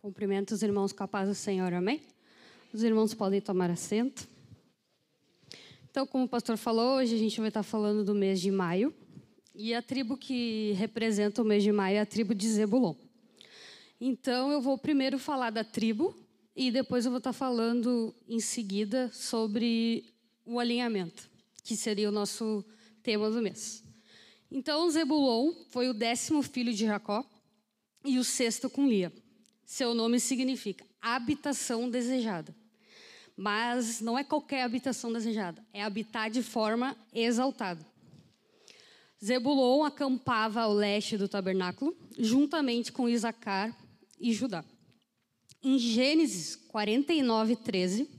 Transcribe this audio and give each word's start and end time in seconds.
Cumprimento 0.00 0.52
os 0.52 0.62
irmãos 0.62 0.94
com 0.94 1.04
a 1.04 1.06
paz 1.06 1.28
do 1.28 1.34
Senhor, 1.34 1.74
amém? 1.74 2.00
Os 2.72 2.82
irmãos 2.82 3.12
podem 3.12 3.38
tomar 3.38 3.70
assento. 3.70 4.26
Então, 5.90 6.06
como 6.06 6.24
o 6.24 6.28
pastor 6.28 6.56
falou, 6.56 6.96
hoje 6.96 7.14
a 7.14 7.18
gente 7.18 7.38
vai 7.38 7.48
estar 7.48 7.62
falando 7.62 8.02
do 8.02 8.14
mês 8.14 8.40
de 8.40 8.50
maio. 8.50 8.94
E 9.54 9.74
a 9.74 9.82
tribo 9.82 10.16
que 10.16 10.72
representa 10.72 11.42
o 11.42 11.44
mês 11.44 11.62
de 11.62 11.70
maio 11.70 11.98
é 11.98 12.00
a 12.00 12.06
tribo 12.06 12.34
de 12.34 12.48
Zebulon. 12.48 12.94
Então, 14.00 14.50
eu 14.50 14.62
vou 14.62 14.78
primeiro 14.78 15.18
falar 15.18 15.50
da 15.50 15.62
tribo 15.62 16.16
e 16.56 16.70
depois 16.70 17.04
eu 17.04 17.10
vou 17.10 17.18
estar 17.18 17.34
falando 17.34 18.14
em 18.26 18.40
seguida 18.40 19.10
sobre 19.12 20.06
o 20.46 20.58
alinhamento, 20.58 21.28
que 21.62 21.76
seria 21.76 22.08
o 22.08 22.12
nosso 22.12 22.64
tema 23.02 23.30
do 23.30 23.42
mês. 23.42 23.84
Então, 24.50 24.88
Zebulon 24.88 25.52
foi 25.68 25.90
o 25.90 25.94
décimo 25.94 26.42
filho 26.42 26.72
de 26.72 26.86
Jacó 26.86 27.22
e 28.02 28.18
o 28.18 28.24
sexto 28.24 28.70
com 28.70 28.88
Lia. 28.88 29.12
Seu 29.70 29.94
nome 29.94 30.18
significa 30.18 30.84
habitação 31.00 31.88
desejada. 31.88 32.52
Mas 33.36 34.00
não 34.00 34.18
é 34.18 34.24
qualquer 34.24 34.64
habitação 34.64 35.12
desejada, 35.12 35.64
é 35.72 35.80
habitar 35.80 36.28
de 36.28 36.42
forma 36.42 36.96
exaltada. 37.14 37.86
Zebulon 39.24 39.84
acampava 39.84 40.62
ao 40.62 40.74
leste 40.74 41.16
do 41.16 41.28
tabernáculo, 41.28 41.96
juntamente 42.18 42.90
com 42.90 43.08
Isacar 43.08 43.72
e 44.18 44.32
Judá. 44.32 44.64
Em 45.62 45.78
Gênesis 45.78 46.56
49, 46.56 47.54
13, 47.54 48.10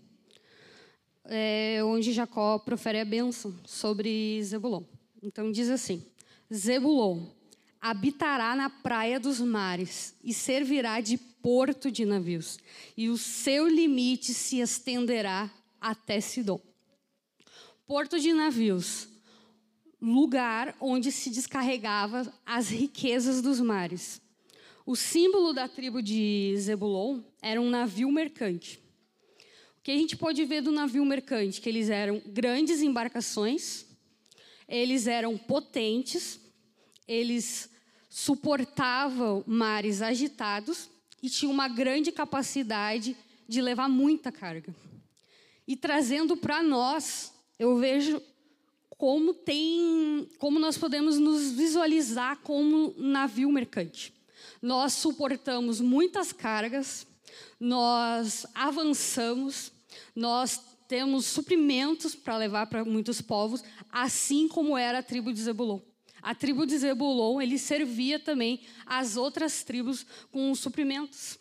é 1.26 1.82
onde 1.84 2.14
Jacó 2.14 2.60
profere 2.60 3.02
a 3.02 3.06
bênção 3.06 3.54
sobre 3.66 4.42
Zebulon. 4.42 4.86
Então 5.22 5.52
diz 5.52 5.70
assim: 5.70 6.02
Zebulon 6.52 7.26
habitará 7.82 8.56
na 8.56 8.70
praia 8.70 9.20
dos 9.20 9.42
mares 9.42 10.16
e 10.24 10.34
servirá 10.34 11.02
de 11.02 11.20
porto 11.42 11.92
de 11.92 12.06
navios, 12.06 12.58
e 12.96 13.10
o 13.10 13.18
seu 13.18 13.68
limite 13.68 14.34
se 14.34 14.60
estenderá 14.60 15.52
até 15.80 16.22
Sidom. 16.22 16.62
Porto 17.88 18.20
de 18.20 18.32
navios, 18.34 19.10
lugar 20.02 20.76
onde 20.80 21.12
se 21.12 21.30
descarregava 21.30 22.32
as 22.46 22.70
riquezas 22.70 23.42
dos 23.42 23.60
mares. 23.60 24.22
O 24.86 24.96
símbolo 24.96 25.54
da 25.54 25.68
tribo 25.68 26.02
de 26.02 26.56
Zebulon 26.58 27.22
era 27.42 27.62
um 27.62 27.70
navio 27.70 28.12
mercante. 28.12 28.82
O 29.80 29.84
que 29.84 29.92
a 29.92 29.98
gente 29.98 30.16
pode 30.16 30.44
ver 30.46 30.62
do 30.62 30.72
navio 30.72 31.04
mercante? 31.06 31.60
Que 31.60 31.70
eles 31.70 31.90
eram 31.90 32.22
grandes 32.26 32.82
embarcações, 32.82 33.86
eles 34.68 35.08
eram 35.08 35.38
potentes, 35.38 36.40
eles 37.08 37.70
suportavam 38.10 39.44
mares 39.48 40.02
agitados 40.02 40.90
e 41.22 41.30
tinham 41.30 41.52
uma 41.52 41.68
grande 41.68 42.12
capacidade 42.12 43.16
de 43.48 43.62
levar 43.62 43.88
muita 43.90 44.32
carga. 44.32 44.76
E 45.68 45.76
trazendo 45.76 46.36
para 46.36 46.64
nós, 46.64 47.34
eu 47.60 47.78
vejo 47.78 48.22
como 48.90 49.34
tem, 49.34 50.28
como 50.38 50.60
nós 50.60 50.78
podemos 50.78 51.18
nos 51.18 51.52
visualizar 51.52 52.38
como 52.44 52.94
navio 52.98 53.52
mercante. 53.52 54.14
Nós 54.62 54.94
suportamos 54.94 55.82
muitas 55.82 56.32
cargas, 56.32 57.08
nós 57.60 58.46
avançamos, 58.54 59.72
nós 60.16 60.62
temos 60.88 61.26
suprimentos 61.26 62.16
para 62.16 62.38
levar 62.38 62.68
para 62.68 62.84
muitos 62.84 63.22
povos, 63.22 63.64
assim 63.92 64.48
como 64.48 64.78
era 64.78 65.00
a 65.00 65.04
tribo 65.04 65.32
de 65.32 65.42
Zebulon. 65.42 65.80
A 66.22 66.36
tribo 66.36 66.66
de 66.66 66.78
Zebulon, 66.78 67.42
ele 67.42 67.58
servia 67.58 68.20
também 68.20 68.62
as 68.86 69.18
outras 69.18 69.64
tribos 69.64 70.06
com 70.32 70.54
suprimentos. 70.54 71.40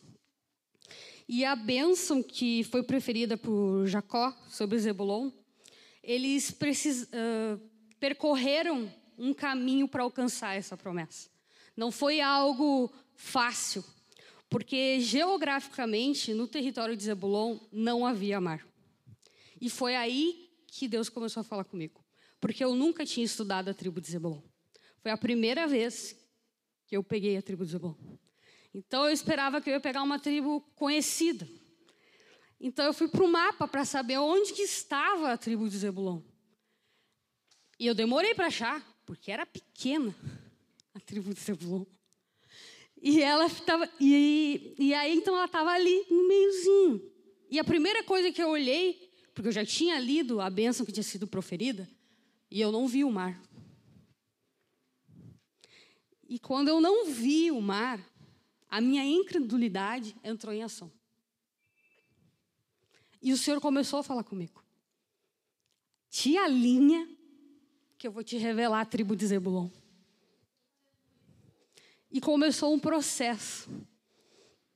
E 1.29 1.45
a 1.45 1.55
bênção 1.55 2.23
que 2.23 2.65
foi 2.65 2.83
preferida 2.83 3.37
por 3.37 3.87
Jacó 3.87 4.35
sobre 4.49 4.79
Zebulon, 4.79 5.31
eles 6.03 6.51
precis, 6.51 7.05
uh, 7.05 7.61
percorreram 8.01 8.93
um 9.19 9.35
caminho 9.35 9.87
para 9.87 10.03
alcançar 10.03 10.57
essa 10.57 10.77
promessa. 10.77 11.29
Não 11.77 11.93
foi 11.93 12.21
algo 12.21 12.91
fácil, 13.15 13.85
porque 14.49 14.99
geograficamente 15.01 16.35
no 16.35 16.49
território 16.49 16.97
de 16.97 17.05
Zebulon 17.05 17.59
não 17.71 18.05
havia 18.05 18.41
mar. 18.41 18.67
E 19.61 19.69
foi 19.69 19.95
aí 19.95 20.51
que 20.67 20.89
Deus 20.89 21.09
começou 21.09 21.43
a 21.43 21.45
falar 21.45 21.65
comigo, 21.65 22.03
porque 22.41 22.65
eu 22.65 22.75
nunca 22.75 23.05
tinha 23.05 23.25
estudado 23.25 23.69
a 23.69 23.75
tribo 23.75 24.01
de 24.01 24.11
Zebulon. 24.11 24.50
Foi 25.03 25.11
a 25.11 25.17
primeira 25.17 25.67
vez 25.67 26.17
que 26.87 26.97
eu 26.97 27.03
peguei 27.03 27.37
a 27.37 27.43
tribo 27.43 27.65
de 27.65 27.73
Zebulon. 27.73 27.95
Então 28.75 29.05
eu 29.05 29.11
esperava 29.11 29.61
que 29.61 29.71
eu 29.71 29.75
ia 29.75 29.81
pegar 29.81 30.03
uma 30.03 30.19
tribo 30.19 30.61
conhecida. 30.77 31.49
Então 32.61 32.85
eu 32.85 32.93
fui 32.93 33.09
para 33.09 33.25
o 33.25 33.29
mapa 33.29 33.67
para 33.67 33.85
saber 33.85 34.19
onde 34.19 34.53
que 34.53 34.63
estava 34.63 35.33
a 35.33 35.39
tribo 35.39 35.69
de 35.69 35.79
Zebulon. 35.79 36.21
E 37.79 37.87
eu 37.87 37.95
demorei 37.95 38.35
para 38.35 38.49
achar, 38.49 38.85
porque 39.07 39.33
era 39.33 39.47
pequena 39.47 40.15
a 40.95 41.01
tribo 41.01 41.33
de 41.33 41.41
Zebulon. 41.41 41.85
E 43.03 43.23
ela 43.23 43.47
estava 43.47 43.89
e, 43.99 44.75
e 44.79 44.93
aí 44.93 45.15
então 45.15 45.35
ela 45.35 45.47
estava 45.47 45.71
ali 45.71 46.05
no 46.11 46.29
meiozinho. 46.29 47.11
E 47.51 47.59
a 47.59 47.65
primeira 47.65 48.05
coisa 48.05 48.31
que 48.31 48.43
eu 48.43 48.51
olhei, 48.51 49.11
porque 49.35 49.49
eu 49.49 49.53
já 49.53 49.65
tinha 49.65 49.99
lido 49.99 50.41
a 50.41 50.51
bênção 50.51 50.85
que 50.85 50.93
tinha 50.93 51.03
sido 51.03 51.27
proferida, 51.27 51.89
e 52.51 52.61
eu 52.61 52.71
não 52.71 52.87
vi 52.87 53.03
o 53.03 53.11
mar. 53.11 53.41
E 56.31 56.39
quando 56.39 56.69
eu 56.69 56.81
não 56.81 57.07
vi 57.07 57.51
o 57.51 57.61
mar, 57.61 58.01
a 58.69 58.81
minha 58.81 59.05
incredulidade 59.05 60.15
entrou 60.23 60.55
em 60.55 60.63
ação. 60.63 60.89
E 63.21 63.33
o 63.33 63.37
Senhor 63.37 63.61
começou 63.61 63.99
a 63.99 64.03
falar 64.05 64.23
comigo. 64.23 64.63
Te 66.09 66.39
alinha, 66.39 67.09
que 67.99 68.07
eu 68.07 68.13
vou 68.13 68.23
te 68.23 68.37
revelar 68.37 68.81
a 68.81 68.85
tribo 68.85 69.17
de 69.17 69.27
Zebulon. 69.27 69.69
E 72.13 72.21
começou 72.21 72.73
um 72.73 72.79
processo 72.79 73.69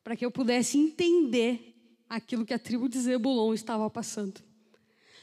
para 0.02 0.16
que 0.16 0.26
eu 0.26 0.32
pudesse 0.32 0.76
entender 0.76 1.72
aquilo 2.08 2.44
que 2.44 2.52
a 2.52 2.58
tribo 2.58 2.88
de 2.88 2.98
Zebulon 2.98 3.54
estava 3.54 3.88
passando. 3.88 4.42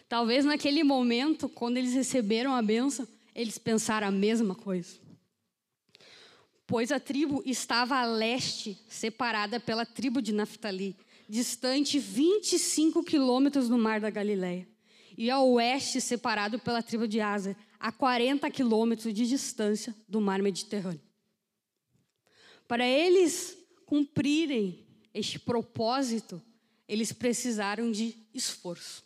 Talvez 0.08 0.46
naquele 0.46 0.82
momento, 0.82 1.50
quando 1.50 1.76
eles 1.76 1.94
receberam 1.94 2.56
a 2.56 2.62
benção, 2.62 3.06
eles 3.36 3.58
pensaram 3.58 4.08
a 4.08 4.12
mesma 4.12 4.56
coisa 4.56 5.11
pois 6.72 6.90
a 6.90 7.02
tribo 7.02 7.44
estava 7.46 7.98
a 7.98 8.06
leste, 8.06 8.80
separada 8.88 9.60
pela 9.60 9.86
tribo 9.86 10.22
de 10.22 10.32
Naftali, 10.32 10.96
distante 11.28 12.00
25 12.00 13.04
quilômetros 13.04 13.68
do 13.68 13.78
mar 13.78 14.00
da 14.00 14.10
Galileia, 14.10 14.66
e 15.18 15.30
ao 15.30 15.52
oeste, 15.52 16.00
separado 16.00 16.58
pela 16.60 16.82
tribo 16.82 17.10
de 17.10 17.20
Asa, 17.20 17.58
a 17.78 17.92
40 17.92 18.50
quilômetros 18.50 19.14
de 19.14 19.28
distância 19.28 19.94
do 20.08 20.22
mar 20.22 20.42
Mediterrâneo. 20.42 21.02
Para 22.70 22.88
eles 22.88 23.58
cumprirem 23.86 24.88
este 25.14 25.38
propósito, 25.38 26.42
eles 26.88 27.12
precisaram 27.12 27.92
de 27.92 28.16
esforço. 28.34 29.04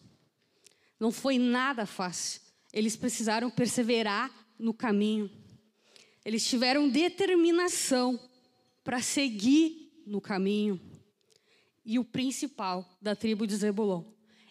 Não 0.99 1.11
foi 1.11 1.39
nada 1.39 1.87
fácil. 1.87 2.41
Eles 2.71 2.95
precisaram 2.95 3.49
perseverar 3.49 4.31
no 4.59 4.71
caminho 4.71 5.31
eles 6.25 6.43
tiveram 6.43 6.89
determinação 6.89 8.19
para 8.83 8.99
seguir 8.99 9.93
no 10.07 10.19
caminho. 10.19 10.81
E 11.85 11.99
o 11.99 12.03
principal 12.03 12.97
da 12.99 13.15
tribo 13.15 13.45
de 13.45 13.55
Zebulon, 13.55 14.03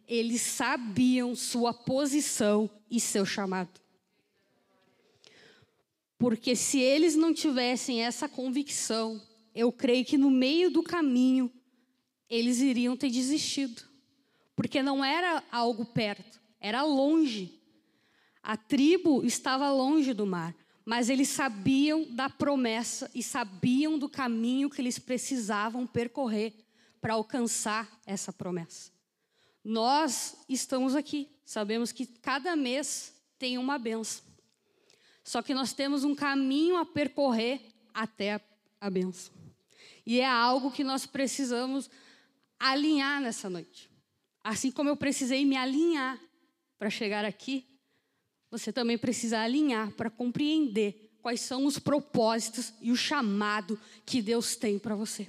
eles 0.06 0.40
sabiam 0.40 1.34
sua 1.34 1.74
posição 1.74 2.70
e 2.88 3.00
seu 3.00 3.26
chamado. 3.26 3.80
Porque 6.16 6.54
se 6.54 6.78
eles 6.78 7.16
não 7.16 7.34
tivessem 7.34 8.04
essa 8.04 8.28
convicção, 8.28 9.20
eu 9.52 9.72
creio 9.72 10.04
que 10.04 10.16
no 10.16 10.30
meio 10.30 10.70
do 10.70 10.80
caminho 10.80 11.52
eles 12.30 12.60
iriam 12.60 12.96
ter 12.96 13.10
desistido. 13.10 13.82
Porque 14.54 14.80
não 14.80 15.04
era 15.04 15.42
algo 15.50 15.84
perto, 15.84 16.40
era 16.60 16.84
longe. 16.84 17.60
A 18.40 18.56
tribo 18.56 19.24
estava 19.24 19.72
longe 19.72 20.14
do 20.14 20.24
mar 20.24 20.54
mas 20.84 21.08
eles 21.08 21.28
sabiam 21.28 22.04
da 22.10 22.28
promessa 22.28 23.10
e 23.14 23.22
sabiam 23.22 23.98
do 23.98 24.08
caminho 24.08 24.68
que 24.68 24.80
eles 24.80 24.98
precisavam 24.98 25.86
percorrer 25.86 26.52
para 27.00 27.14
alcançar 27.14 27.88
essa 28.04 28.32
promessa. 28.32 28.92
Nós 29.64 30.36
estamos 30.48 30.94
aqui, 30.94 31.30
sabemos 31.44 31.90
que 31.90 32.06
cada 32.06 32.54
mês 32.54 33.14
tem 33.38 33.56
uma 33.56 33.78
benção. 33.78 34.24
Só 35.22 35.40
que 35.40 35.54
nós 35.54 35.72
temos 35.72 36.04
um 36.04 36.14
caminho 36.14 36.76
a 36.76 36.84
percorrer 36.84 37.62
até 37.94 38.38
a 38.78 38.90
benção. 38.90 39.32
E 40.04 40.20
é 40.20 40.26
algo 40.26 40.70
que 40.70 40.84
nós 40.84 41.06
precisamos 41.06 41.88
alinhar 42.58 43.22
nessa 43.22 43.48
noite. 43.48 43.90
Assim 44.42 44.70
como 44.70 44.90
eu 44.90 44.96
precisei 44.96 45.46
me 45.46 45.56
alinhar 45.56 46.20
para 46.78 46.90
chegar 46.90 47.24
aqui, 47.24 47.73
você 48.58 48.72
também 48.72 48.96
precisa 48.96 49.40
alinhar 49.40 49.90
para 49.92 50.08
compreender 50.08 51.18
quais 51.20 51.40
são 51.40 51.66
os 51.66 51.76
propósitos 51.76 52.72
e 52.80 52.92
o 52.92 52.96
chamado 52.96 53.80
que 54.06 54.22
Deus 54.22 54.54
tem 54.54 54.78
para 54.78 54.94
você. 54.94 55.26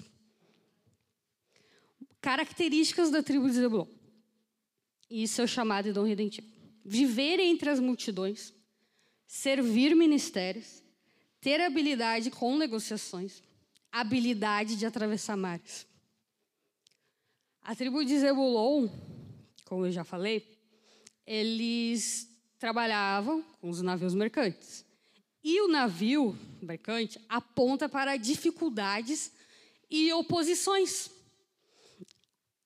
Características 2.21 3.09
da 3.09 3.23
tribo 3.23 3.47
de 3.47 3.55
Zebulon. 3.55 3.87
Isso 5.09 5.41
é 5.41 5.43
o 5.43 5.47
chamado 5.47 5.87
e 5.87 5.93
dom 5.93 6.03
redentivo. 6.03 6.47
Viver 6.83 7.39
entre 7.39 7.67
as 7.67 7.79
multidões, 7.79 8.53
servir 9.25 9.95
ministérios, 9.95 10.83
ter 11.41 11.59
habilidade 11.61 12.29
com 12.29 12.55
negociações, 12.55 13.41
habilidade 13.91 14.75
de 14.75 14.85
atravessar 14.85 15.35
mares. 15.35 15.87
A 17.59 17.75
tribo 17.75 18.05
de 18.05 18.19
Zebulon, 18.19 18.87
como 19.65 19.87
eu 19.87 19.91
já 19.91 20.03
falei, 20.03 20.59
eles 21.25 22.34
trabalhavam 22.65 23.45
com 23.61 23.69
os 23.69 23.83
navios 23.83 24.15
mercantes. 24.15 24.83
E 25.43 25.61
o 25.61 25.67
navio 25.67 26.35
mercante 26.59 27.23
aponta 27.29 27.87
para 27.87 28.17
dificuldades 28.17 29.31
e 29.87 30.11
oposições. 30.13 31.11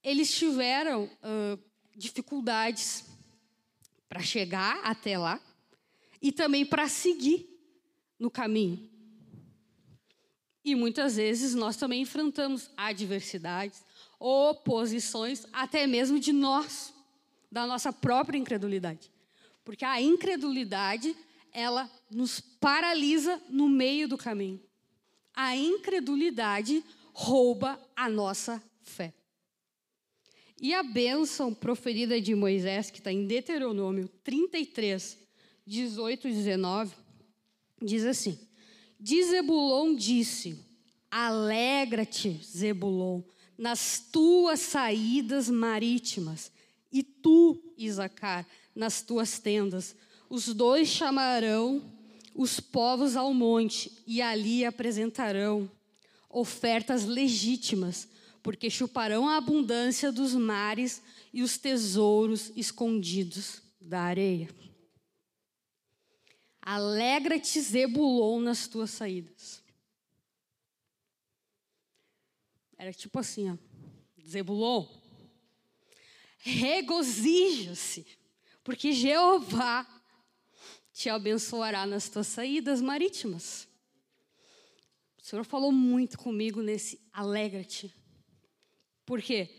Eles 0.01 0.33
tiveram 0.33 1.03
uh, 1.03 1.59
dificuldades 1.97 3.03
para 4.07 4.21
chegar 4.21 4.79
até 4.85 5.17
lá 5.17 5.37
e 6.21 6.31
também 6.31 6.65
para 6.65 6.87
seguir 6.87 7.45
no 8.17 8.31
caminho. 8.31 8.89
E 10.63 10.75
muitas 10.75 11.17
vezes 11.17 11.53
nós 11.53 11.75
também 11.75 12.03
enfrentamos 12.03 12.71
adversidades, 12.77 13.83
oposições, 14.17 15.45
até 15.51 15.85
mesmo 15.85 16.17
de 16.17 16.31
nós, 16.31 16.93
da 17.51 17.67
nossa 17.67 17.91
própria 17.91 18.37
incredulidade. 18.37 19.11
Porque 19.69 19.85
a 19.85 20.01
incredulidade 20.01 21.15
ela 21.53 21.87
nos 22.09 22.39
paralisa 22.39 23.39
no 23.51 23.69
meio 23.69 24.07
do 24.07 24.17
caminho. 24.17 24.59
A 25.31 25.55
incredulidade 25.55 26.83
rouba 27.13 27.79
a 27.95 28.09
nossa 28.09 28.59
fé. 28.81 29.13
E 30.59 30.73
a 30.73 30.81
bênção 30.81 31.53
proferida 31.53 32.19
de 32.19 32.33
Moisés, 32.33 32.89
que 32.89 32.97
está 32.97 33.11
em 33.11 33.27
Deuteronômio 33.27 34.09
33, 34.23 35.15
18 35.67 36.29
e 36.29 36.33
19, 36.33 36.95
diz 37.79 38.05
assim: 38.05 38.39
De 38.99 39.23
Zebulon 39.23 39.93
disse: 39.93 40.65
Alegra-te, 41.11 42.41
Zebulon, 42.43 43.21
nas 43.55 43.99
tuas 44.11 44.61
saídas 44.61 45.47
marítimas, 45.47 46.51
e 46.91 47.03
tu, 47.03 47.71
Isacar, 47.77 48.47
nas 48.75 49.01
tuas 49.01 49.39
tendas, 49.39 49.95
os 50.29 50.53
dois 50.53 50.87
chamarão 50.87 51.81
os 52.33 52.59
povos 52.59 53.15
ao 53.15 53.33
monte 53.33 53.91
e 54.07 54.21
ali 54.21 54.63
apresentarão 54.63 55.69
ofertas 56.29 57.05
legítimas, 57.05 58.07
porque 58.41 58.69
chuparão 58.69 59.27
a 59.27 59.37
abundância 59.37 60.11
dos 60.11 60.33
mares 60.33 61.01
e 61.33 61.41
os 61.41 61.57
tesouros 61.57 62.51
escondidos 62.55 63.61
da 63.81 64.01
areia. 64.01 64.49
Alegra-te, 66.61 67.59
Zebulon, 67.59 68.39
nas 68.39 68.67
tuas 68.67 68.91
saídas. 68.91 69.61
Era 72.77 72.93
tipo 72.93 73.19
assim, 73.19 73.49
ó. 73.51 73.57
Zebulon, 74.25 74.87
regozija-se, 76.37 78.05
porque 78.69 78.93
Jeová 78.93 79.83
te 80.93 81.09
abençoará 81.09 81.87
nas 81.87 82.07
tuas 82.07 82.27
saídas 82.27 82.79
marítimas. 82.79 83.67
O 85.19 85.25
Senhor 85.25 85.43
falou 85.43 85.71
muito 85.71 86.19
comigo 86.19 86.61
nesse 86.61 87.01
alegra-te. 87.11 87.91
Porque 89.07 89.49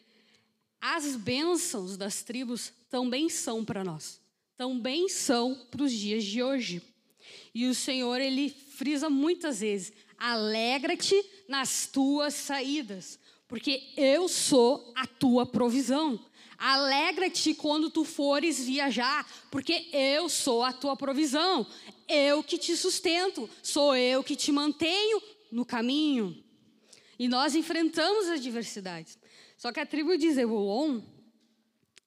as 0.81 1.17
bênçãos 1.17 1.97
das 1.97 2.23
tribos 2.23 2.73
também 2.89 3.29
são 3.29 3.65
para 3.65 3.83
nós. 3.83 4.21
Também 4.57 5.09
são 5.09 5.57
para 5.73 5.83
os 5.83 5.91
dias 5.91 6.23
de 6.23 6.41
hoje. 6.41 6.81
E 7.53 7.67
o 7.67 7.75
Senhor, 7.75 8.21
ele 8.21 8.49
frisa 8.49 9.11
muitas 9.11 9.59
vezes: 9.59 9.93
alegra-te 10.17 11.21
nas 11.49 11.85
tuas 11.85 12.35
saídas, 12.35 13.19
porque 13.49 13.93
eu 13.97 14.29
sou 14.29 14.93
a 14.95 15.05
tua 15.05 15.45
provisão. 15.45 16.17
Alegra-te 16.61 17.55
quando 17.55 17.89
tu 17.89 18.05
fores 18.05 18.63
viajar, 18.63 19.27
porque 19.51 19.89
eu 19.95 20.29
sou 20.29 20.63
a 20.63 20.75
tua 20.75 20.95
provisão. 20.95 21.67
Eu 22.07 22.45
que 22.45 22.59
te 22.59 22.77
sustento, 22.77 23.49
sou 23.63 23.97
eu 23.97 24.23
que 24.23 24.37
te 24.37 24.53
mantenho 24.53 25.23
no 25.51 25.65
caminho. 25.65 26.45
E 27.19 27.29
nós 27.29 27.55
enfrentamos 27.55 28.29
as 28.29 28.43
diversidades. 28.43 29.19
Só 29.57 29.73
que 29.73 29.81
a 29.81 29.87
tribo 29.87 30.19
de 30.19 30.31
Zebulon, 30.31 31.01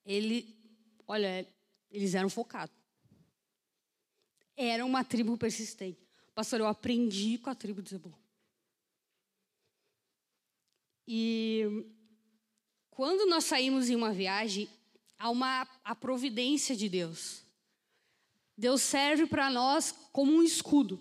ele, 0.06 0.56
olha, 1.08 1.48
eles 1.90 2.14
eram 2.14 2.30
focados. 2.30 2.76
Era 4.56 4.86
uma 4.86 5.04
tribo 5.04 5.36
persistente. 5.36 6.00
Pastor, 6.36 6.60
eu 6.60 6.68
aprendi 6.68 7.40
com 7.40 7.50
a 7.50 7.56
tribo 7.56 7.82
de 7.82 7.90
Zebulon. 7.90 8.18
E 11.08 11.88
quando 12.96 13.28
nós 13.28 13.46
saímos 13.46 13.90
em 13.90 13.96
uma 13.96 14.12
viagem, 14.12 14.70
há 15.18 15.30
uma 15.30 15.68
a 15.84 15.96
providência 15.96 16.76
de 16.76 16.88
Deus. 16.88 17.42
Deus 18.56 18.82
serve 18.82 19.26
para 19.26 19.50
nós 19.50 19.94
como 20.12 20.32
um 20.32 20.44
escudo. 20.44 21.00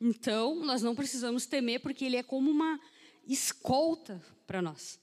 Então, 0.00 0.56
nós 0.56 0.82
não 0.82 0.94
precisamos 0.94 1.44
temer, 1.44 1.80
porque 1.80 2.04
Ele 2.04 2.16
é 2.16 2.22
como 2.22 2.50
uma 2.50 2.80
escolta 3.26 4.22
para 4.46 4.62
nós. 4.62 4.98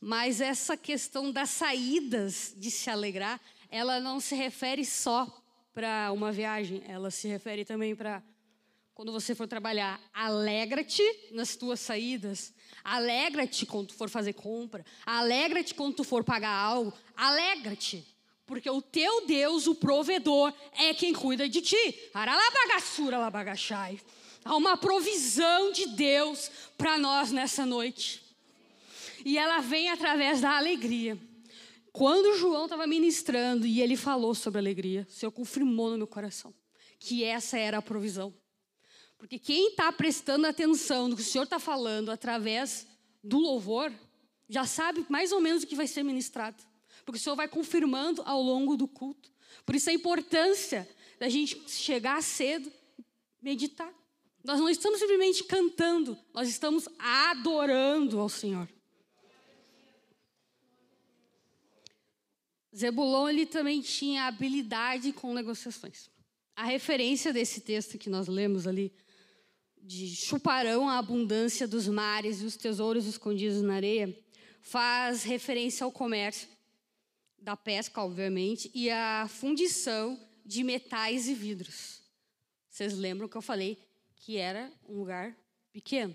Mas 0.00 0.40
essa 0.40 0.76
questão 0.76 1.32
das 1.32 1.50
saídas 1.50 2.54
de 2.56 2.70
se 2.70 2.90
alegrar, 2.90 3.40
ela 3.70 4.00
não 4.00 4.20
se 4.20 4.34
refere 4.34 4.84
só 4.84 5.26
para 5.72 6.12
uma 6.12 6.30
viagem, 6.30 6.82
ela 6.86 7.10
se 7.10 7.26
refere 7.26 7.64
também 7.64 7.96
para 7.96 8.22
quando 8.98 9.12
você 9.12 9.32
for 9.32 9.46
trabalhar, 9.46 10.00
alegra-te 10.12 11.04
nas 11.30 11.54
tuas 11.54 11.78
saídas. 11.78 12.52
Alegra-te 12.82 13.64
quando 13.64 13.86
tu 13.86 13.94
for 13.94 14.10
fazer 14.10 14.32
compra. 14.32 14.84
Alegra-te 15.06 15.72
quando 15.72 15.94
tu 15.94 16.02
for 16.02 16.24
pagar 16.24 16.50
algo. 16.50 16.92
Alegra-te. 17.16 18.04
Porque 18.44 18.68
o 18.68 18.82
teu 18.82 19.24
Deus, 19.24 19.68
o 19.68 19.76
provedor, 19.76 20.52
é 20.76 20.92
quem 20.92 21.12
cuida 21.12 21.48
de 21.48 21.60
ti. 21.60 22.10
Aralabagassura 22.12 23.18
labagachai. 23.18 24.00
Há 24.44 24.56
uma 24.56 24.76
provisão 24.76 25.70
de 25.70 25.86
Deus 25.90 26.50
para 26.76 26.98
nós 26.98 27.30
nessa 27.30 27.64
noite. 27.64 28.20
E 29.24 29.38
ela 29.38 29.60
vem 29.60 29.90
através 29.90 30.40
da 30.40 30.56
alegria. 30.56 31.16
Quando 31.92 32.36
João 32.36 32.64
estava 32.64 32.84
ministrando 32.84 33.64
e 33.64 33.80
ele 33.80 33.96
falou 33.96 34.34
sobre 34.34 34.58
alegria, 34.58 35.06
o 35.08 35.12
Senhor 35.12 35.30
confirmou 35.30 35.88
no 35.88 35.98
meu 35.98 36.08
coração 36.08 36.52
que 36.98 37.22
essa 37.22 37.56
era 37.56 37.78
a 37.78 37.82
provisão. 37.82 38.34
Porque 39.18 39.38
quem 39.38 39.70
está 39.70 39.90
prestando 39.92 40.46
atenção 40.46 41.08
no 41.08 41.16
que 41.16 41.22
o 41.22 41.24
Senhor 41.24 41.44
está 41.44 41.58
falando 41.58 42.10
através 42.10 42.86
do 43.22 43.38
louvor, 43.38 43.92
já 44.48 44.64
sabe 44.64 45.04
mais 45.08 45.32
ou 45.32 45.40
menos 45.40 45.64
o 45.64 45.66
que 45.66 45.74
vai 45.74 45.88
ser 45.88 46.04
ministrado. 46.04 46.62
Porque 47.04 47.18
o 47.18 47.22
Senhor 47.22 47.34
vai 47.34 47.48
confirmando 47.48 48.22
ao 48.24 48.40
longo 48.40 48.76
do 48.76 48.86
culto. 48.86 49.30
Por 49.66 49.74
isso 49.74 49.90
a 49.90 49.92
importância 49.92 50.88
da 51.18 51.28
gente 51.28 51.68
chegar 51.68 52.22
cedo 52.22 52.72
e 52.96 53.04
meditar. 53.42 53.92
Nós 54.44 54.60
não 54.60 54.68
estamos 54.68 55.00
simplesmente 55.00 55.44
cantando, 55.44 56.16
nós 56.32 56.48
estamos 56.48 56.88
adorando 56.98 58.20
ao 58.20 58.28
Senhor. 58.28 58.68
Zebulon 62.74 63.28
ele 63.28 63.44
também 63.44 63.80
tinha 63.80 64.24
habilidade 64.24 65.12
com 65.12 65.34
negociações. 65.34 66.08
A 66.54 66.64
referência 66.64 67.32
desse 67.32 67.60
texto 67.60 67.98
que 67.98 68.08
nós 68.08 68.28
lemos 68.28 68.66
ali 68.66 68.92
de 69.88 70.14
chuparão 70.14 70.86
a 70.86 70.98
abundância 70.98 71.66
dos 71.66 71.88
mares 71.88 72.42
e 72.42 72.44
os 72.44 72.58
tesouros 72.58 73.06
escondidos 73.06 73.62
na 73.62 73.76
areia, 73.76 74.14
faz 74.60 75.22
referência 75.22 75.82
ao 75.82 75.90
comércio, 75.90 76.46
da 77.38 77.56
pesca, 77.56 78.02
obviamente, 78.02 78.70
e 78.74 78.90
à 78.90 79.26
fundição 79.26 80.20
de 80.44 80.62
metais 80.62 81.26
e 81.26 81.32
vidros. 81.32 82.02
Vocês 82.68 82.98
lembram 82.98 83.26
que 83.28 83.36
eu 83.38 83.40
falei 83.40 83.78
que 84.14 84.36
era 84.36 84.70
um 84.86 84.98
lugar 84.98 85.34
pequeno? 85.72 86.14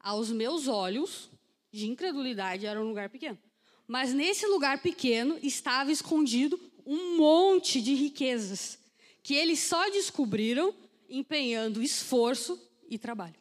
Aos 0.00 0.30
meus 0.30 0.66
olhos, 0.66 1.28
de 1.70 1.86
incredulidade, 1.86 2.64
era 2.64 2.80
um 2.80 2.88
lugar 2.88 3.10
pequeno. 3.10 3.38
Mas 3.86 4.14
nesse 4.14 4.46
lugar 4.46 4.80
pequeno 4.80 5.38
estava 5.42 5.92
escondido 5.92 6.58
um 6.86 7.18
monte 7.18 7.82
de 7.82 7.92
riquezas 7.92 8.78
que 9.22 9.34
eles 9.34 9.58
só 9.60 9.90
descobriram 9.90 10.74
empenhando 11.10 11.82
esforço 11.82 12.65
e 12.88 12.98
trabalho. 12.98 13.36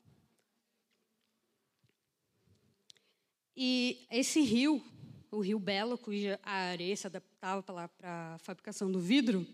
E 3.55 4.05
esse 4.11 4.41
rio, 4.41 4.83
o 5.31 5.39
rio 5.39 5.57
Belo, 5.57 5.97
cuja 5.97 6.39
areia 6.43 6.95
se 6.95 7.07
adaptava 7.07 7.63
para 7.63 7.89
a 8.03 8.37
fabricação 8.39 8.91
do 8.91 8.99
vidro, 8.99 9.47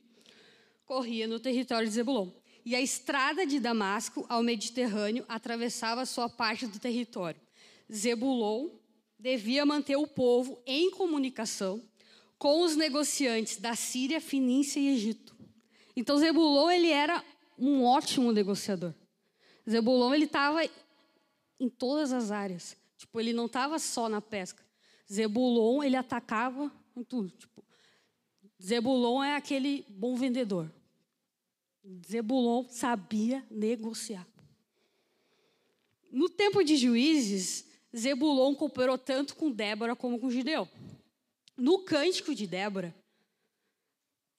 corria 0.85 1.27
no 1.27 1.39
território 1.39 1.87
de 1.87 1.93
Zebulon. 1.93 2.31
E 2.65 2.75
a 2.75 2.81
estrada 2.81 3.45
de 3.45 3.59
Damasco 3.59 4.25
ao 4.29 4.43
Mediterrâneo 4.43 5.25
atravessava 5.27 6.05
sua 6.05 6.29
parte 6.29 6.67
do 6.67 6.79
território. 6.79 7.39
Zebulon, 7.91 8.69
devia 9.21 9.65
manter 9.65 9.95
o 9.95 10.07
povo 10.07 10.61
em 10.65 10.89
comunicação 10.89 11.81
com 12.39 12.63
os 12.63 12.75
negociantes 12.75 13.57
da 13.57 13.75
Síria, 13.75 14.19
Finícia 14.19 14.79
e 14.79 14.89
Egito. 14.89 15.35
Então 15.95 16.17
Zebulon 16.17 16.71
ele 16.71 16.89
era 16.89 17.23
um 17.57 17.83
ótimo 17.83 18.31
negociador. 18.31 18.95
Zebulon 19.69 20.13
ele 20.13 20.25
estava 20.25 20.61
em 21.59 21.69
todas 21.69 22.11
as 22.11 22.31
áreas. 22.31 22.75
Tipo, 22.97 23.19
ele 23.19 23.33
não 23.33 23.45
estava 23.45 23.79
só 23.79 24.09
na 24.09 24.21
pesca. 24.21 24.63
Zebulon 25.11 25.83
ele 25.83 25.95
atacava 25.95 26.71
em 26.95 27.03
tudo. 27.03 27.29
Tipo, 27.29 27.63
Zebulon 28.61 29.23
é 29.23 29.35
aquele 29.35 29.85
bom 29.89 30.15
vendedor. 30.15 30.71
Zebulon 32.07 32.65
sabia 32.69 33.45
negociar. 33.49 34.27
No 36.11 36.29
tempo 36.29 36.63
de 36.63 36.75
juízes, 36.75 37.65
Zebulon 37.95 38.53
cooperou 38.53 38.97
tanto 38.97 39.35
com 39.35 39.51
Débora 39.51 39.95
como 39.95 40.19
com 40.19 40.29
Gideão. 40.29 40.67
No 41.57 41.79
cântico 41.79 42.35
de 42.35 42.45
Débora, 42.45 42.95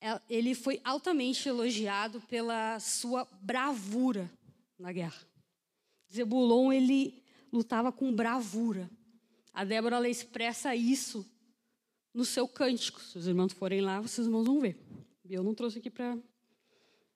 é, 0.01 0.21
ele 0.29 0.55
foi 0.55 0.81
altamente 0.85 1.49
elogiado 1.49 2.21
pela 2.23 2.79
sua 2.81 3.27
bravura 3.41 4.31
na 4.83 4.93
guerra. 4.93 5.27
Zebulon, 6.13 6.73
ele 6.73 7.23
lutava 7.53 7.93
com 7.93 8.13
bravura. 8.13 8.91
A 9.55 9.65
Débora, 9.65 9.97
ela 9.97 10.09
expressa 10.09 10.75
isso 10.75 11.25
no 12.13 12.25
seu 12.25 12.49
cântico. 12.49 13.01
Se 13.01 13.17
os 13.17 13.27
irmãos 13.27 13.53
forem 13.53 13.81
lá, 13.81 14.01
vocês 14.01 14.27
vão 14.27 14.61
ver. 14.61 14.77
Eu 15.29 15.43
não 15.43 15.55
trouxe 15.55 15.79
aqui 15.79 15.89
para 15.89 16.19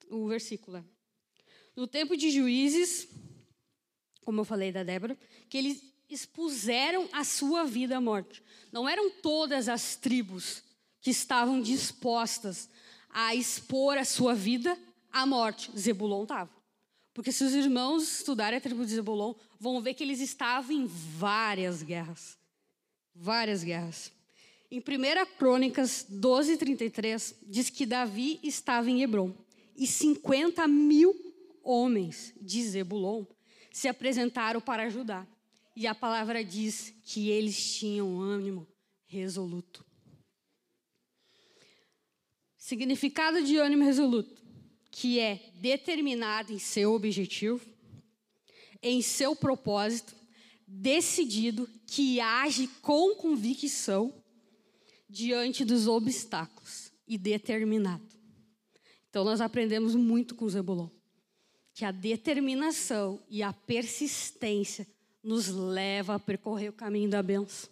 o 0.08 0.26
versículo. 0.28 0.82
No 1.74 1.86
tempo 1.86 2.16
de 2.16 2.30
juízes, 2.30 3.08
como 4.24 4.40
eu 4.40 4.44
falei 4.44 4.72
da 4.72 4.82
Débora, 4.82 5.18
que 5.48 5.58
eles 5.58 5.82
expuseram 6.08 7.08
a 7.12 7.24
sua 7.24 7.64
vida 7.64 7.96
à 7.96 8.00
morte. 8.00 8.42
Não 8.72 8.88
eram 8.88 9.10
todas 9.10 9.68
as 9.68 9.96
tribos 9.96 10.62
que 11.00 11.10
estavam 11.10 11.60
dispostas 11.60 12.70
a 13.10 13.34
expor 13.34 13.98
a 13.98 14.04
sua 14.04 14.34
vida 14.34 14.78
à 15.10 15.26
morte. 15.26 15.70
Zebulon 15.76 16.22
estava. 16.22 16.55
Porque 17.16 17.32
se 17.32 17.42
os 17.42 17.54
irmãos 17.54 18.18
estudarem 18.18 18.58
a 18.58 18.60
tribo 18.60 18.84
de 18.84 18.94
Zebulon, 18.94 19.32
vão 19.58 19.80
ver 19.80 19.94
que 19.94 20.04
eles 20.04 20.20
estavam 20.20 20.70
em 20.70 20.86
várias 20.86 21.82
guerras. 21.82 22.36
Várias 23.14 23.64
guerras. 23.64 24.12
Em 24.70 24.80
1 24.80 24.82
Crônicas 25.38 26.04
12, 26.10 26.58
33, 26.58 27.34
diz 27.46 27.70
que 27.70 27.86
Davi 27.86 28.38
estava 28.42 28.90
em 28.90 29.00
Hebron 29.02 29.34
e 29.74 29.86
50 29.86 30.68
mil 30.68 31.14
homens 31.64 32.34
de 32.38 32.62
Zebulon 32.62 33.24
se 33.72 33.88
apresentaram 33.88 34.60
para 34.60 34.82
ajudar. 34.82 35.26
E 35.74 35.86
a 35.86 35.94
palavra 35.94 36.44
diz 36.44 36.92
que 37.02 37.30
eles 37.30 37.78
tinham 37.78 38.20
ânimo 38.20 38.68
resoluto. 39.06 39.82
Significado 42.58 43.42
de 43.42 43.56
ânimo 43.56 43.84
resoluto, 43.84 44.45
que 44.98 45.20
é 45.20 45.50
determinado 45.56 46.54
em 46.54 46.58
seu 46.58 46.94
objetivo, 46.94 47.60
em 48.82 49.02
seu 49.02 49.36
propósito, 49.36 50.16
decidido, 50.66 51.68
que 51.86 52.18
age 52.18 52.66
com 52.80 53.14
convicção 53.14 54.14
diante 55.06 55.66
dos 55.66 55.86
obstáculos 55.86 56.90
e 57.06 57.18
determinado. 57.18 58.08
Então 59.10 59.22
nós 59.22 59.42
aprendemos 59.42 59.94
muito 59.94 60.34
com 60.34 60.48
Zebulon, 60.48 60.88
que 61.74 61.84
a 61.84 61.90
determinação 61.90 63.22
e 63.28 63.42
a 63.42 63.52
persistência 63.52 64.86
nos 65.22 65.48
leva 65.48 66.14
a 66.14 66.18
percorrer 66.18 66.70
o 66.70 66.72
caminho 66.72 67.10
da 67.10 67.22
benção. 67.22 67.68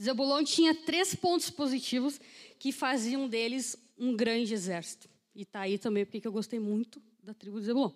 Zebulon 0.00 0.44
tinha 0.44 0.76
três 0.76 1.12
pontos 1.12 1.50
positivos 1.50 2.20
que 2.56 2.70
faziam 2.70 3.28
deles 3.28 3.76
um 3.98 4.14
grande 4.14 4.54
exército. 4.54 5.09
E 5.34 5.42
está 5.42 5.60
aí 5.60 5.78
também 5.78 6.04
porque 6.04 6.26
eu 6.26 6.32
gostei 6.32 6.58
muito 6.58 7.02
da 7.22 7.32
tribo 7.34 7.60
de 7.60 7.66
Zebulon. 7.66 7.92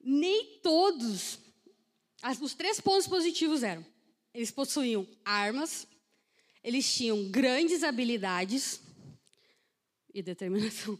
Nem 0.00 0.60
todos, 0.62 1.38
os 2.40 2.54
três 2.54 2.80
pontos 2.80 3.06
positivos 3.06 3.62
eram: 3.62 3.84
eles 4.32 4.50
possuíam 4.50 5.06
armas, 5.24 5.86
eles 6.62 6.92
tinham 6.94 7.30
grandes 7.30 7.82
habilidades 7.82 8.80
e 10.12 10.22
determinação. 10.22 10.98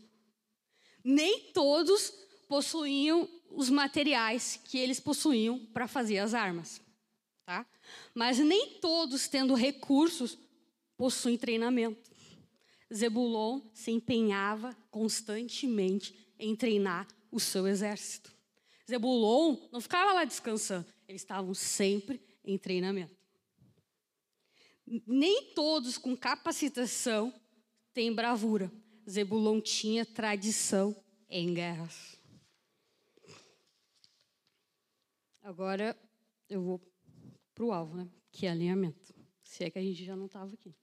Nem 1.03 1.53
todos 1.53 2.11
possuíam 2.49 3.29
os 3.51 3.71
materiais 3.71 4.61
que 4.65 4.79
eles 4.79 5.01
possuíam 5.01 5.59
para 5.67 5.89
fazer 5.89 6.19
as 6.19 6.35
armas. 6.35 6.81
Tá? 7.45 7.65
Mas 8.15 8.39
nem 8.39 8.81
todos, 8.81 9.29
tendo 9.29 9.55
recursos, 9.55 10.37
possuem 10.97 11.39
treinamento. 11.39 12.11
Zebulon 12.93 13.61
se 13.73 13.91
empenhava 13.91 14.75
constantemente 14.91 16.17
em 16.39 16.55
treinar 16.55 17.07
o 17.31 17.41
seu 17.41 17.67
exército. 17.67 18.35
Zebulon 18.89 19.57
não 19.73 19.81
ficava 19.81 20.13
lá 20.13 20.25
descansando, 20.25 20.87
eles 21.09 21.23
estavam 21.23 21.53
sempre 21.55 22.21
em 22.45 22.57
treinamento. 22.57 23.17
Nem 25.07 25.53
todos 25.53 25.99
com 25.99 26.17
capacitação 26.17 27.35
têm 27.93 28.15
bravura. 28.15 28.71
Zebulon 29.09 29.61
tinha 29.61 30.07
tradição 30.07 30.95
em 31.29 31.53
guerras. 31.53 32.17
Agora 35.43 35.97
eu 36.49 36.63
vou 36.63 36.81
para 37.55 37.65
o 37.65 37.73
alvo, 37.73 37.97
né? 37.97 38.09
que 38.31 38.47
é 38.47 38.51
alinhamento. 38.51 39.15
Se 39.43 39.65
é 39.65 39.71
que 39.71 39.79
a 39.79 39.83
gente 39.83 40.05
já 40.05 40.15
não 40.15 40.27
estava 40.27 40.53
aqui. 40.53 40.75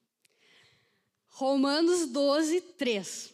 Romanos 1.36 2.06
12, 2.10 2.62
3. 2.62 3.34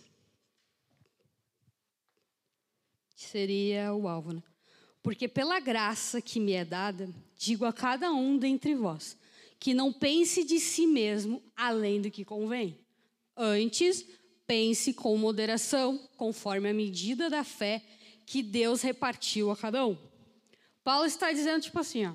Seria 3.13 3.93
o 3.93 4.07
alvo, 4.07 4.31
né? 4.31 4.41
Porque 5.03 5.27
pela 5.27 5.59
graça 5.59 6.21
que 6.21 6.39
me 6.39 6.53
é 6.53 6.63
dada, 6.63 7.13
digo 7.37 7.65
a 7.65 7.73
cada 7.73 8.09
um 8.13 8.37
dentre 8.37 8.73
vós, 8.73 9.17
que 9.59 9.73
não 9.73 9.91
pense 9.91 10.45
de 10.45 10.61
si 10.61 10.87
mesmo 10.87 11.43
além 11.57 12.01
do 12.01 12.09
que 12.09 12.23
convém. 12.23 12.79
Antes, 13.35 14.05
pense 14.47 14.93
com 14.93 15.17
moderação, 15.17 15.97
conforme 16.15 16.69
a 16.69 16.73
medida 16.73 17.29
da 17.29 17.43
fé 17.43 17.83
que 18.25 18.41
Deus 18.41 18.81
repartiu 18.81 19.51
a 19.51 19.57
cada 19.57 19.85
um. 19.85 19.97
Paulo 20.85 21.05
está 21.05 21.33
dizendo, 21.33 21.63
tipo 21.63 21.77
assim, 21.77 22.05
ó, 22.05 22.13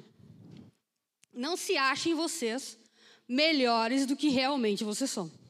não 1.31 1.59
se 1.59 1.77
achem 1.77 2.15
vocês 2.15 2.79
melhores 3.29 4.07
do 4.07 4.17
que 4.17 4.31
realmente 4.31 4.83
vocês 4.83 5.11
são. 5.11 5.44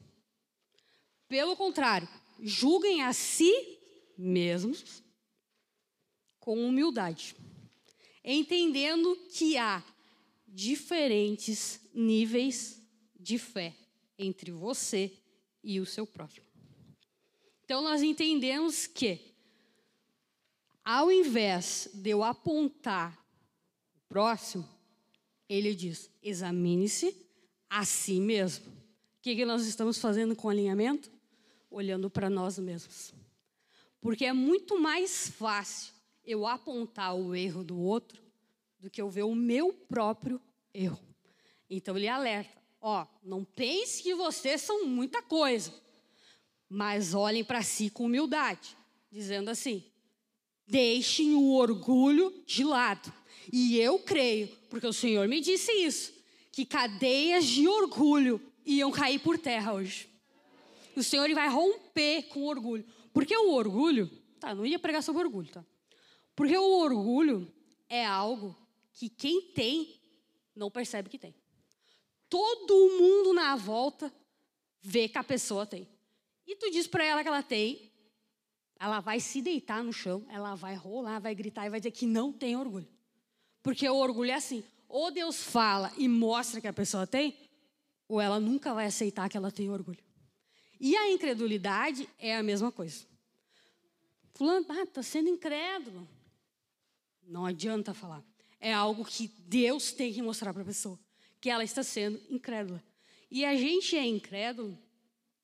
Pelo 1.27 1.55
contrário, 1.55 2.07
julguem 2.39 3.01
a 3.01 3.13
si 3.13 3.51
mesmos 4.17 5.03
com 6.39 6.63
humildade, 6.67 7.35
entendendo 8.23 9.15
que 9.31 9.57
há 9.57 9.83
diferentes 10.47 11.81
níveis 11.93 12.81
de 13.19 13.37
fé 13.37 13.75
entre 14.17 14.51
você 14.51 15.11
e 15.63 15.79
o 15.79 15.85
seu 15.85 16.05
próximo. 16.05 16.45
Então 17.63 17.81
nós 17.81 18.03
entendemos 18.03 18.85
que 18.85 19.33
ao 20.83 21.11
invés 21.11 21.89
de 21.95 22.11
eu 22.11 22.23
apontar 22.23 23.19
o 23.95 23.99
próximo, 24.07 24.69
ele 25.49 25.73
diz: 25.73 26.11
examine-se 26.21 27.15
a 27.67 27.83
si 27.83 28.19
mesmo. 28.19 28.67
O 28.67 29.21
que, 29.23 29.35
que 29.35 29.45
nós 29.45 29.65
estamos 29.65 29.97
fazendo 29.97 30.35
com 30.35 30.47
alinhamento? 30.47 31.14
Olhando 31.75 32.09
para 32.09 32.29
nós 32.29 32.57
mesmos. 32.57 33.13
Porque 33.99 34.23
é 34.23 34.31
muito 34.31 34.79
mais 34.79 35.27
fácil 35.27 35.93
eu 36.23 36.47
apontar 36.47 37.13
o 37.13 37.35
erro 37.35 37.65
do 37.65 37.77
outro 37.77 38.23
do 38.79 38.89
que 38.89 39.01
eu 39.01 39.09
ver 39.09 39.23
o 39.23 39.35
meu 39.35 39.73
próprio 39.73 40.39
erro. 40.73 41.05
Então 41.69 41.97
ele 41.97 42.07
alerta: 42.07 42.57
ó, 42.79 43.05
não 43.21 43.43
pense 43.43 44.01
que 44.01 44.15
vocês 44.15 44.61
são 44.61 44.85
muita 44.85 45.21
coisa, 45.21 45.73
mas 46.69 47.13
olhem 47.13 47.43
para 47.43 47.61
si 47.61 47.89
com 47.89 48.05
humildade, 48.05 48.77
dizendo 49.11 49.49
assim: 49.49 49.83
Deixem 50.65 51.35
o 51.35 51.55
orgulho 51.55 52.33
de 52.45 52.63
lado. 52.63 53.11
E 53.51 53.77
eu 53.77 53.99
creio, 53.99 54.47
porque 54.69 54.87
o 54.87 54.93
Senhor 54.93 55.27
me 55.27 55.41
disse 55.41 55.73
isso, 55.73 56.13
que 56.53 56.65
cadeias 56.65 57.43
de 57.43 57.67
orgulho 57.67 58.41
iam 58.65 58.91
cair 58.91 59.19
por 59.19 59.37
terra 59.37 59.73
hoje. 59.73 60.14
O 60.95 61.03
Senhor 61.03 61.29
vai 61.33 61.49
romper 61.49 62.23
com 62.23 62.41
o 62.41 62.47
orgulho. 62.47 62.85
Porque 63.13 63.35
o 63.35 63.51
orgulho, 63.51 64.09
tá, 64.39 64.53
não 64.53 64.65
ia 64.65 64.79
pregar 64.79 65.01
sobre 65.03 65.23
orgulho, 65.23 65.49
tá? 65.49 65.63
Porque 66.35 66.57
o 66.57 66.79
orgulho 66.79 67.51
é 67.87 68.05
algo 68.05 68.55
que 68.93 69.09
quem 69.09 69.41
tem 69.53 69.99
não 70.55 70.71
percebe 70.71 71.09
que 71.09 71.17
tem. 71.17 71.35
Todo 72.29 72.97
mundo 72.99 73.33
na 73.33 73.55
volta 73.55 74.13
vê 74.81 75.07
que 75.07 75.17
a 75.17 75.23
pessoa 75.23 75.65
tem. 75.65 75.87
E 76.45 76.55
tu 76.55 76.69
diz 76.69 76.87
para 76.87 77.03
ela 77.03 77.23
que 77.23 77.27
ela 77.27 77.43
tem, 77.43 77.91
ela 78.79 78.99
vai 78.99 79.19
se 79.19 79.41
deitar 79.41 79.83
no 79.83 79.93
chão, 79.93 80.25
ela 80.29 80.55
vai 80.55 80.75
rolar, 80.75 81.19
vai 81.19 81.33
gritar 81.33 81.65
e 81.65 81.69
vai 81.69 81.79
dizer 81.79 81.91
que 81.91 82.05
não 82.05 82.31
tem 82.31 82.55
orgulho. 82.55 82.87
Porque 83.63 83.87
o 83.87 83.95
orgulho 83.95 84.31
é 84.31 84.35
assim. 84.35 84.63
ou 84.87 85.09
Deus 85.11 85.43
fala 85.43 85.91
e 85.97 86.07
mostra 86.07 86.61
que 86.61 86.67
a 86.67 86.73
pessoa 86.73 87.07
tem, 87.07 87.35
ou 88.07 88.21
ela 88.21 88.39
nunca 88.39 88.73
vai 88.73 88.85
aceitar 88.85 89.27
que 89.29 89.35
ela 89.35 89.51
tem 89.51 89.69
orgulho. 89.69 90.04
E 90.79 90.95
a 90.95 91.11
incredulidade 91.11 92.07
é 92.19 92.35
a 92.35 92.43
mesma 92.43 92.71
coisa. 92.71 93.05
Fulano, 94.33 94.65
ah, 94.69 94.83
está 94.83 95.01
sendo 95.01 95.29
incrédulo. 95.29 96.07
Não 97.23 97.45
adianta 97.45 97.93
falar. 97.93 98.23
É 98.59 98.73
algo 98.73 99.05
que 99.05 99.27
Deus 99.27 99.91
tem 99.91 100.13
que 100.13 100.21
mostrar 100.21 100.53
para 100.53 100.61
a 100.61 100.65
pessoa, 100.65 100.99
que 101.39 101.49
ela 101.49 101.63
está 101.63 101.83
sendo 101.83 102.21
incrédula. 102.29 102.83
E 103.31 103.45
a 103.45 103.55
gente 103.55 103.95
é 103.95 104.05
incrédulo 104.05 104.77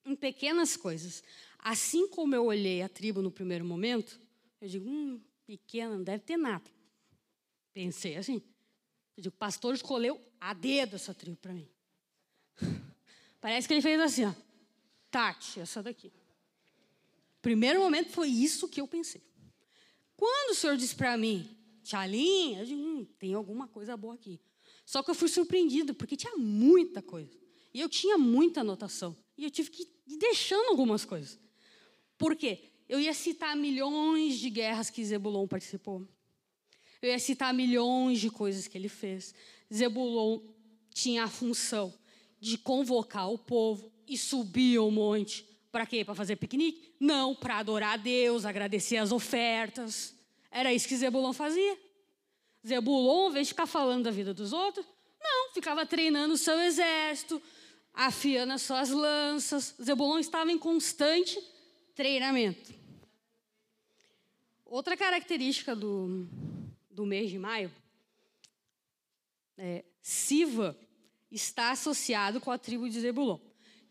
em 0.06 0.16
pequenas 0.16 0.76
coisas. 0.76 1.24
Assim 1.60 2.08
como 2.08 2.36
eu 2.36 2.46
olhei 2.46 2.82
a 2.82 2.90
tribo 2.90 3.22
no 3.22 3.32
primeiro 3.32 3.64
momento, 3.64 4.20
eu 4.60 4.68
digo, 4.68 4.90
hum, 4.90 5.22
pequena, 5.46 5.96
não 5.96 6.04
deve 6.04 6.24
ter 6.24 6.38
nada. 6.38 6.70
Pensei 7.74 8.18
assim. 8.18 8.42
Eu 9.16 9.24
digo, 9.24 9.36
o 9.36 9.38
pastor 9.38 9.74
escolheu 9.74 10.20
a 10.40 10.54
dedo 10.54 10.96
essa 10.96 11.14
tribo 11.14 11.38
para 11.38 11.54
mim. 11.54 11.68
Parece 13.40 13.68
que 13.68 13.74
ele 13.74 13.82
fez 13.82 14.00
assim, 14.00 14.26
ó. 14.26 14.34
Tati, 15.12 15.60
essa 15.60 15.84
daqui. 15.84 16.12
Primeiro 17.42 17.82
momento 17.82 18.10
foi 18.12 18.30
isso 18.30 18.68
que 18.68 18.80
eu 18.80 18.88
pensei. 18.88 19.22
Quando 20.16 20.52
o 20.52 20.56
senhor 20.56 20.78
disse 20.78 20.96
para 20.96 21.18
mim, 21.18 21.50
Tchalim, 21.84 22.58
eu 22.58 22.66
digo, 22.66 22.82
hum, 22.82 23.06
tem 23.20 23.34
alguma 23.34 23.68
coisa 23.68 23.98
boa 23.98 24.14
aqui. 24.14 24.40
Só 24.86 25.04
que 25.04 25.10
eu 25.10 25.16
fui 25.16 25.28
surpreendido, 25.28 25.94
porque 25.94 26.16
tinha 26.16 26.36
muita 26.38 27.02
coisa. 27.02 27.38
E 27.74 27.80
eu 27.80 27.90
tinha 27.90 28.18
muita 28.18 28.62
anotação. 28.62 29.18
E 29.38 29.44
eu 29.44 29.52
tive 29.52 29.70
que 29.70 29.84
ir 30.08 30.18
deixando 30.18 30.70
algumas 30.70 31.04
coisas. 31.04 31.40
Por 32.18 32.36
quê? 32.36 32.72
Eu 32.88 33.00
ia 33.00 33.14
citar 33.14 33.56
milhões 33.56 34.38
de 34.38 34.50
guerras 34.50 34.90
que 34.90 35.04
Zebulon 35.04 35.48
participou. 35.48 36.08
Eu 37.02 37.10
ia 37.10 37.20
citar 37.20 37.54
milhões 37.54 38.20
de 38.20 38.30
coisas 38.30 38.68
que 38.68 38.78
ele 38.78 38.90
fez. 38.90 39.34
Zebulon 39.74 40.40
tinha 40.94 41.24
a 41.24 41.28
função 41.28 41.94
de 42.40 42.58
convocar 42.58 43.32
o 43.32 43.38
povo 43.38 43.91
e 44.08 44.18
subir 44.18 44.80
o 44.80 44.92
monte. 44.92 45.46
Para 45.72 45.86
quê? 45.86 46.04
Para 46.04 46.16
fazer 46.16 46.36
piquenique? 46.36 46.94
Não, 47.00 47.34
para 47.34 47.58
adorar 47.58 47.94
a 47.94 47.98
Deus, 47.98 48.46
agradecer 48.46 48.98
as 48.98 49.12
ofertas. 49.12 50.14
Era 50.50 50.74
isso 50.74 50.88
que 50.88 50.98
Zebulon 50.98 51.34
fazia. 51.34 51.78
Zebulon, 52.66 53.24
ao 53.24 53.30
invés 53.30 53.48
de 53.48 53.54
ficar 53.54 53.66
falando 53.66 54.04
da 54.04 54.12
vida 54.12 54.34
dos 54.34 54.54
outros, 54.54 54.86
não, 55.22 55.54
ficava 55.54 55.86
treinando 55.86 56.34
o 56.34 56.38
seu 56.38 56.60
exército, 56.60 57.42
afiando 57.94 58.54
as 58.54 58.62
suas 58.62 58.90
lanças. 58.90 59.76
Zebulon 59.82 60.20
estava 60.20 60.52
em 60.52 60.58
constante 60.58 61.40
treinamento. 61.96 62.74
Outra 64.66 64.96
característica 64.96 65.76
do, 65.76 66.28
do 66.90 67.06
mês 67.06 67.30
de 67.30 67.38
maio 67.38 67.72
é 69.58 69.84
Siva 70.02 70.78
está 71.30 71.72
associado 71.72 72.42
com 72.42 72.52
a 72.52 72.58
tribo 72.58 72.90
de 72.90 73.00
Zebulon, 73.00 73.38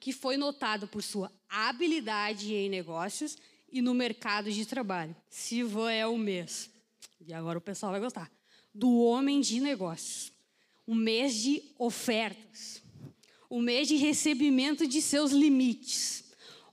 que 0.01 0.13
foi 0.13 0.37
notado 0.37 0.89
por 0.89 1.03
sua 1.03 1.31
habilidade 1.49 2.55
em 2.55 2.69
negócios 2.69 3.37
e 3.71 3.83
no 3.83 3.95
mercado 3.95 4.51
de 4.51 4.67
trabalho. 4.67 5.15
Siva 5.29 5.93
é 5.93 6.07
o 6.07 6.17
mês, 6.17 6.71
e 7.21 7.33
agora 7.33 7.59
o 7.59 7.61
pessoal 7.61 7.93
vai 7.93 8.01
gostar, 8.01 8.31
do 8.75 8.99
homem 9.03 9.41
de 9.41 9.61
negócios. 9.61 10.33
O 10.87 10.95
mês 10.95 11.35
de 11.35 11.63
ofertas. 11.79 12.83
O 13.49 13.61
mês 13.61 13.87
de 13.87 13.97
recebimento 13.97 14.87
de 14.87 15.01
seus 15.01 15.31
limites. 15.31 16.25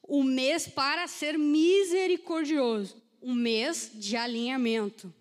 O 0.01 0.23
mês 0.23 0.67
para 0.67 1.07
ser 1.07 1.37
misericordioso. 1.37 2.95
Um 3.21 3.35
mês 3.35 3.91
de 3.93 4.15
alinhamento 4.15 5.13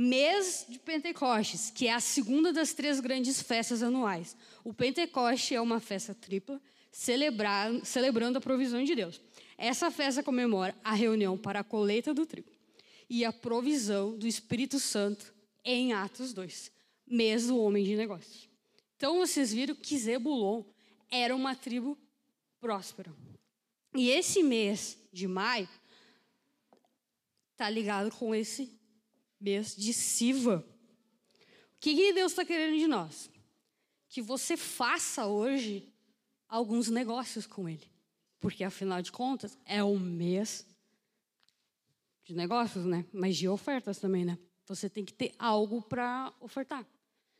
mês 0.00 0.64
de 0.68 0.78
Pentecostes, 0.78 1.70
que 1.70 1.88
é 1.88 1.92
a 1.92 1.98
segunda 1.98 2.52
das 2.52 2.72
três 2.72 3.00
grandes 3.00 3.42
festas 3.42 3.82
anuais. 3.82 4.36
O 4.62 4.72
Pentecoste 4.72 5.56
é 5.56 5.60
uma 5.60 5.80
festa 5.80 6.14
tripla, 6.14 6.60
celebrando 6.90 8.38
a 8.38 8.40
provisão 8.40 8.82
de 8.82 8.94
Deus. 8.94 9.20
Essa 9.56 9.90
festa 9.90 10.22
comemora 10.22 10.76
a 10.84 10.94
reunião 10.94 11.36
para 11.36 11.60
a 11.60 11.64
colheita 11.64 12.14
do 12.14 12.24
trigo 12.24 12.50
e 13.08 13.24
a 13.24 13.32
provisão 13.32 14.16
do 14.16 14.26
Espírito 14.26 14.78
Santo 14.78 15.34
em 15.64 15.92
Atos 15.92 16.32
2, 16.32 16.70
mês 17.06 17.46
do 17.46 17.58
homem 17.58 17.84
de 17.84 17.96
negócios. 17.96 18.48
Então 18.96 19.18
vocês 19.18 19.52
viram 19.52 19.74
que 19.74 19.98
Zebulon 19.98 20.62
era 21.10 21.34
uma 21.34 21.54
tribo 21.54 21.96
próspera. 22.60 23.14
E 23.94 24.10
esse 24.10 24.42
mês 24.42 24.98
de 25.12 25.26
maio 25.26 25.68
está 27.52 27.68
ligado 27.70 28.10
com 28.10 28.34
esse 28.34 28.78
mês 29.40 29.74
de 29.74 29.92
Siva. 29.92 30.64
O 31.76 31.80
que, 31.80 31.94
que 31.94 32.12
Deus 32.12 32.32
está 32.32 32.44
querendo 32.44 32.78
de 32.78 32.86
nós? 32.86 33.30
Que 34.08 34.20
você 34.20 34.56
faça 34.56 35.26
hoje 35.26 35.87
alguns 36.48 36.88
negócios 36.88 37.46
com 37.46 37.68
Ele. 37.68 37.86
Porque, 38.40 38.64
afinal 38.64 39.02
de 39.02 39.12
contas, 39.12 39.58
é 39.64 39.82
um 39.82 39.98
mês 39.98 40.66
de 42.24 42.34
negócios, 42.34 42.84
né? 42.84 43.04
Mas 43.12 43.36
de 43.36 43.48
ofertas 43.48 43.98
também, 43.98 44.24
né? 44.24 44.38
Você 44.66 44.88
tem 44.88 45.04
que 45.04 45.12
ter 45.12 45.34
algo 45.38 45.82
para 45.82 46.32
ofertar. 46.40 46.86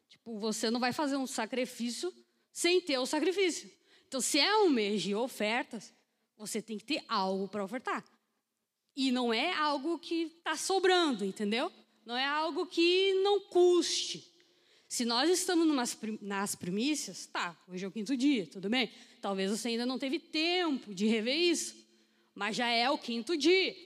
Tipo, 0.08 0.38
você 0.38 0.70
não 0.70 0.80
vai 0.80 0.92
fazer 0.92 1.16
um 1.16 1.26
sacrifício 1.26 2.12
sem 2.52 2.80
ter 2.80 2.98
o 2.98 3.06
sacrifício. 3.06 3.70
Então, 4.06 4.20
se 4.20 4.38
é 4.38 4.56
um 4.58 4.70
mês 4.70 5.02
de 5.02 5.14
ofertas, 5.14 5.94
você 6.36 6.60
tem 6.62 6.78
que 6.78 6.84
ter 6.84 7.04
algo 7.08 7.46
para 7.48 7.64
ofertar. 7.64 8.04
E 8.96 9.12
não 9.12 9.32
é 9.32 9.52
algo 9.52 9.98
que 9.98 10.22
está 10.38 10.56
sobrando, 10.56 11.24
entendeu? 11.24 11.70
não 12.08 12.16
é 12.16 12.24
algo 12.24 12.64
que 12.64 13.12
não 13.22 13.38
custe. 13.38 14.27
Se 14.88 15.04
nós 15.04 15.28
estamos 15.28 15.66
numas, 15.66 15.96
nas 16.22 16.54
primícias, 16.54 17.26
tá, 17.26 17.54
hoje 17.68 17.84
é 17.84 17.88
o 17.88 17.90
quinto 17.90 18.16
dia, 18.16 18.46
tudo 18.46 18.70
bem? 18.70 18.90
Talvez 19.20 19.50
você 19.50 19.68
ainda 19.68 19.84
não 19.84 19.98
teve 19.98 20.18
tempo 20.18 20.94
de 20.94 21.06
rever 21.06 21.36
isso, 21.36 21.76
mas 22.34 22.56
já 22.56 22.68
é 22.68 22.88
o 22.88 22.96
quinto 22.96 23.36
dia. 23.36 23.76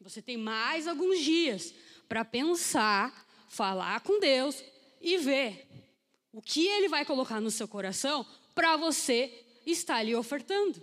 Você 0.00 0.20
tem 0.20 0.36
mais 0.36 0.88
alguns 0.88 1.20
dias 1.20 1.72
para 2.08 2.24
pensar, 2.24 3.24
falar 3.48 4.00
com 4.00 4.18
Deus 4.18 4.64
e 5.00 5.16
ver 5.16 5.68
o 6.32 6.42
que 6.42 6.66
Ele 6.66 6.88
vai 6.88 7.04
colocar 7.04 7.40
no 7.40 7.50
seu 7.50 7.68
coração 7.68 8.26
para 8.52 8.76
você 8.76 9.46
estar 9.64 9.96
ali 9.96 10.12
ofertando. 10.12 10.82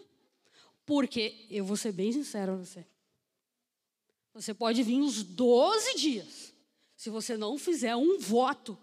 Porque 0.86 1.46
eu 1.50 1.66
vou 1.66 1.76
ser 1.76 1.92
bem 1.92 2.14
sincero 2.14 2.54
a 2.54 2.56
você. 2.56 2.86
Você 4.34 4.54
pode 4.54 4.82
vir 4.84 5.02
uns 5.02 5.22
12 5.22 5.96
dias 5.96 6.54
se 6.96 7.10
você 7.10 7.36
não 7.36 7.58
fizer 7.58 7.96
um 7.96 8.18
voto, 8.18 8.78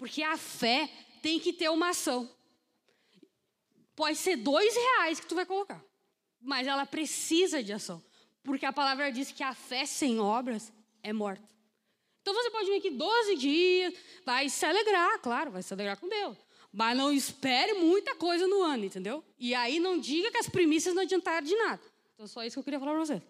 porque 0.00 0.22
a 0.22 0.38
fé 0.38 0.90
tem 1.20 1.38
que 1.38 1.52
ter 1.52 1.68
uma 1.68 1.90
ação. 1.90 2.26
Pode 3.94 4.16
ser 4.16 4.34
dois 4.36 4.74
reais 4.74 5.20
que 5.20 5.26
tu 5.26 5.34
vai 5.34 5.44
colocar, 5.44 5.84
mas 6.40 6.66
ela 6.66 6.86
precisa 6.86 7.62
de 7.62 7.70
ação, 7.70 8.02
porque 8.42 8.64
a 8.64 8.72
palavra 8.72 9.12
diz 9.12 9.30
que 9.30 9.42
a 9.42 9.52
fé 9.52 9.84
sem 9.84 10.18
obras 10.18 10.72
é 11.02 11.12
morta. 11.12 11.46
Então 12.22 12.32
você 12.32 12.50
pode 12.50 12.70
vir 12.70 12.78
aqui 12.78 12.88
12 12.88 13.36
dias, 13.36 13.94
vai 14.24 14.48
se 14.48 14.64
alegrar, 14.64 15.18
claro, 15.18 15.50
vai 15.50 15.62
se 15.62 15.74
alegrar 15.74 15.98
com 15.98 16.08
Deus. 16.08 16.38
Mas 16.72 16.96
não 16.96 17.12
espere 17.12 17.74
muita 17.74 18.14
coisa 18.14 18.46
no 18.46 18.62
ano, 18.62 18.86
entendeu? 18.86 19.22
E 19.38 19.54
aí 19.54 19.78
não 19.78 20.00
diga 20.00 20.30
que 20.30 20.38
as 20.38 20.48
primícias 20.48 20.94
não 20.94 21.02
adiantaram 21.02 21.46
de 21.46 21.56
nada. 21.56 21.82
Então, 22.14 22.26
só 22.26 22.42
isso 22.42 22.54
que 22.54 22.60
eu 22.60 22.64
queria 22.64 22.80
falar 22.80 22.92
para 22.92 23.04
você. 23.04 23.22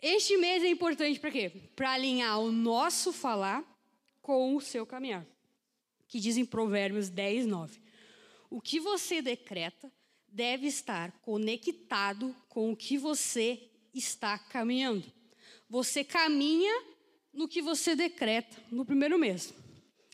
Este 0.00 0.38
mês 0.38 0.62
é 0.62 0.68
importante 0.68 1.20
para 1.20 1.30
quê? 1.30 1.52
Para 1.76 1.92
alinhar 1.92 2.40
o 2.40 2.50
nosso 2.50 3.12
falar 3.12 3.62
com 4.22 4.56
o 4.56 4.60
seu 4.60 4.86
caminhar. 4.86 5.26
Que 6.10 6.20
diz 6.20 6.36
em 6.36 6.44
Provérbios 6.44 7.08
10, 7.08 7.46
9. 7.46 7.80
O 8.50 8.60
que 8.60 8.78
você 8.78 9.22
decreta 9.22 9.90
deve 10.28 10.66
estar 10.66 11.10
conectado 11.22 12.36
com 12.50 12.70
o 12.70 12.76
que 12.76 12.98
você 12.98 13.70
está 13.94 14.38
caminhando. 14.38 15.10
Você 15.70 16.04
caminha 16.04 16.84
no 17.32 17.48
que 17.48 17.62
você 17.62 17.96
decreta 17.96 18.62
no 18.70 18.84
primeiro 18.84 19.18
mês. 19.18 19.54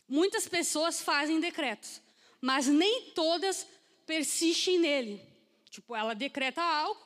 Muitas 0.07 0.47
pessoas 0.47 1.01
fazem 1.01 1.41
decretos, 1.41 2.01
mas 2.39 2.67
nem 2.67 3.11
todas 3.11 3.67
persistem 4.05 4.79
nele. 4.79 5.21
Tipo, 5.69 5.93
ela 5.93 6.15
decreta 6.15 6.63
algo, 6.63 7.05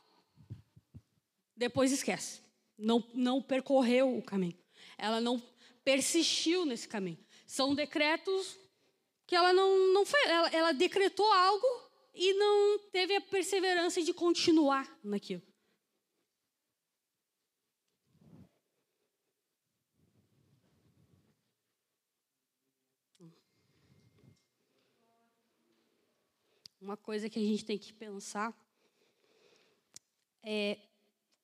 depois 1.57 1.91
esquece 1.91 2.41
não, 2.81 3.03
não 3.13 3.41
percorreu 3.41 4.17
o 4.17 4.21
caminho. 4.21 4.57
Ela 4.97 5.21
não 5.21 5.41
persistiu 5.83 6.65
nesse 6.65 6.87
caminho. 6.87 7.19
São 7.45 7.75
decretos 7.75 8.57
que 9.31 9.35
ela 9.37 9.53
não, 9.53 9.93
não 9.93 10.05
foi. 10.05 10.19
Ela, 10.25 10.49
ela 10.49 10.71
decretou 10.73 11.25
algo 11.31 11.65
e 12.13 12.33
não 12.33 12.79
teve 12.91 13.15
a 13.15 13.21
perseverança 13.21 14.01
de 14.01 14.13
continuar 14.13 14.93
naquilo. 15.01 15.41
Uma 26.81 26.97
coisa 26.97 27.29
que 27.29 27.39
a 27.39 27.41
gente 27.41 27.63
tem 27.63 27.77
que 27.77 27.93
pensar 27.93 28.53
é 30.43 30.77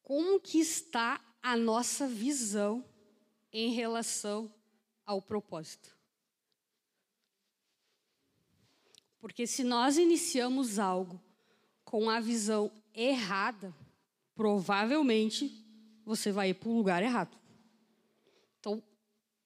como 0.03 0.41
que 0.41 0.59
está 0.59 1.23
a 1.41 1.55
nossa 1.55 2.05
visão 2.05 2.83
em 3.49 3.71
relação 3.71 4.53
ao 5.05 5.21
propósito. 5.21 5.96
Porque 9.19 9.47
se 9.47 9.63
nós 9.63 9.97
iniciamos 9.97 10.79
algo 10.79 11.19
com 11.83 12.09
a 12.09 12.19
visão 12.19 12.71
errada, 12.93 13.73
provavelmente 14.35 15.65
você 16.05 16.31
vai 16.31 16.49
ir 16.49 16.53
para 16.53 16.69
o 16.69 16.75
lugar 16.75 17.01
errado. 17.01 17.37
Então, 18.59 18.81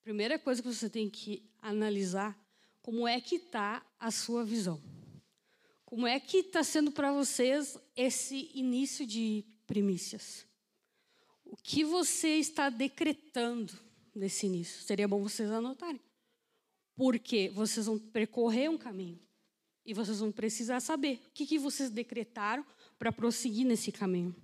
primeira 0.03 0.37
coisa 0.37 0.61
que 0.61 0.67
você 0.67 0.89
tem 0.89 1.09
que 1.09 1.49
analisar 1.61 2.37
como 2.81 3.07
é 3.07 3.21
que 3.21 3.35
está 3.35 3.85
a 3.99 4.11
sua 4.11 4.43
visão. 4.43 4.81
Como 5.85 6.07
é 6.07 6.19
que 6.19 6.37
está 6.37 6.63
sendo 6.63 6.91
para 6.91 7.11
vocês 7.11 7.77
esse 7.95 8.49
início 8.53 9.05
de 9.05 9.45
primícias? 9.67 10.45
O 11.45 11.55
que 11.57 11.83
você 11.83 12.37
está 12.37 12.69
decretando 12.69 13.73
nesse 14.15 14.45
início? 14.45 14.81
Seria 14.83 15.07
bom 15.07 15.21
vocês 15.21 15.51
anotarem. 15.51 15.99
Porque 16.95 17.49
vocês 17.49 17.85
vão 17.85 17.99
percorrer 17.99 18.69
um 18.69 18.77
caminho. 18.77 19.19
E 19.85 19.93
vocês 19.93 20.19
vão 20.19 20.31
precisar 20.31 20.79
saber 20.79 21.21
o 21.27 21.31
que, 21.33 21.45
que 21.45 21.57
vocês 21.57 21.89
decretaram 21.89 22.65
para 22.99 23.11
prosseguir 23.11 23.65
nesse 23.65 23.91
caminho. 23.91 24.35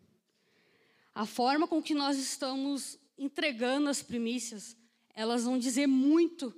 A 1.14 1.26
forma 1.26 1.68
com 1.68 1.82
que 1.82 1.94
nós 1.94 2.18
estamos 2.18 3.00
entregando 3.18 3.90
as 3.90 4.02
primícias, 4.02 4.76
elas 5.14 5.44
vão 5.44 5.58
dizer 5.58 5.88
muito 5.88 6.54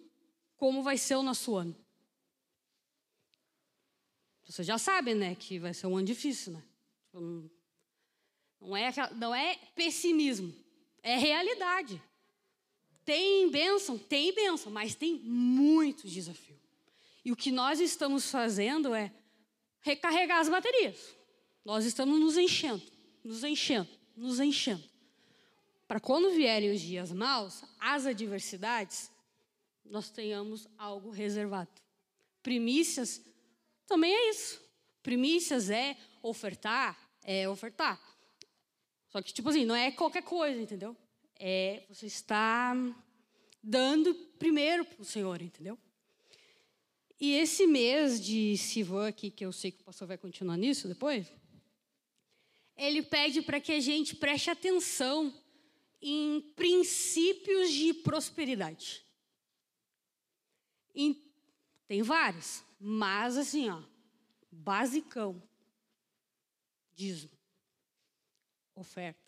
como 0.58 0.84
vai 0.84 0.98
ser 0.98 1.16
o 1.16 1.24
nosso 1.24 1.56
ano. 1.56 1.76
Você 4.46 4.64
já 4.64 4.78
sabe, 4.78 5.14
né, 5.14 5.36
que 5.36 5.60
vai 5.60 5.74
ser 5.74 5.88
um 5.88 5.96
ano 5.96 6.08
difícil, 6.08 6.54
né? 6.54 6.64
Tipo, 7.06 7.50
não 8.60 8.76
é, 8.76 8.92
não 9.16 9.34
é 9.34 9.56
pessimismo, 9.76 10.54
é 11.02 11.18
realidade. 11.18 12.02
Tem 13.06 13.50
bênção? 13.50 13.98
Tem 13.98 14.34
bênção, 14.34 14.72
mas 14.72 14.96
tem 14.96 15.16
muito 15.20 16.08
desafio. 16.08 16.59
E 17.24 17.32
o 17.32 17.36
que 17.36 17.52
nós 17.52 17.80
estamos 17.80 18.30
fazendo 18.32 18.94
é 18.94 19.12
recarregar 19.82 20.40
as 20.40 20.50
baterias. 20.50 21.16
Nós 21.64 21.86
estamos 21.86 22.20
nos 22.20 22.38
enchendo, 22.38 22.82
nos 23.24 23.44
enchendo, 23.44 23.90
nos 24.16 24.40
enchendo. 24.40 24.84
Para 25.88 26.00
quando 26.00 26.32
vierem 26.32 26.72
os 26.72 26.82
dias 26.82 27.12
maus, 27.12 27.64
as 27.80 28.06
adversidades, 28.06 29.12
nós 29.84 30.10
tenhamos 30.10 30.68
algo 30.78 31.10
reservado. 31.10 31.72
Primícias 32.44 33.22
também 33.88 34.14
é 34.14 34.30
isso. 34.30 34.62
Primícias 35.02 35.70
é 35.70 35.98
ofertar, 36.22 36.98
é 37.24 37.50
ofertar. 37.50 38.00
Só 39.10 39.22
que, 39.22 39.34
tipo 39.34 39.50
assim, 39.50 39.66
não 39.66 39.76
é 39.76 39.92
qualquer 39.92 40.22
coisa, 40.22 40.62
entendeu? 40.62 40.96
É 41.36 41.84
você 41.90 42.06
está 42.06 42.76
dando 43.64 44.14
primeiro 44.38 44.86
para 44.86 45.02
o 45.02 45.06
Senhor, 45.06 45.42
entendeu? 45.42 45.78
E 47.20 47.34
esse 47.34 47.68
mês 47.68 48.20
de 48.20 48.58
Sivan 48.58 49.08
aqui, 49.10 49.30
que 49.30 49.46
eu 49.46 49.52
sei 49.52 49.72
que 49.72 49.82
o 49.82 49.84
pastor 49.84 50.08
vai 50.08 50.18
continuar 50.18 50.56
nisso 50.56 50.88
depois, 50.88 51.28
ele 52.78 53.04
pede 53.04 53.42
para 53.42 53.60
que 53.60 53.74
a 53.74 53.80
gente 53.82 54.16
preste 54.16 54.50
atenção 54.50 55.34
em 56.02 56.40
princípios 56.56 57.72
de 57.72 57.94
prosperidade. 57.94 59.04
Tem 61.90 62.02
vários, 62.02 62.64
mas 62.80 63.36
assim, 63.36 63.70
ó, 63.70 63.82
basicão, 64.52 65.42
dízimo, 66.94 67.38
oferta. 68.76 69.20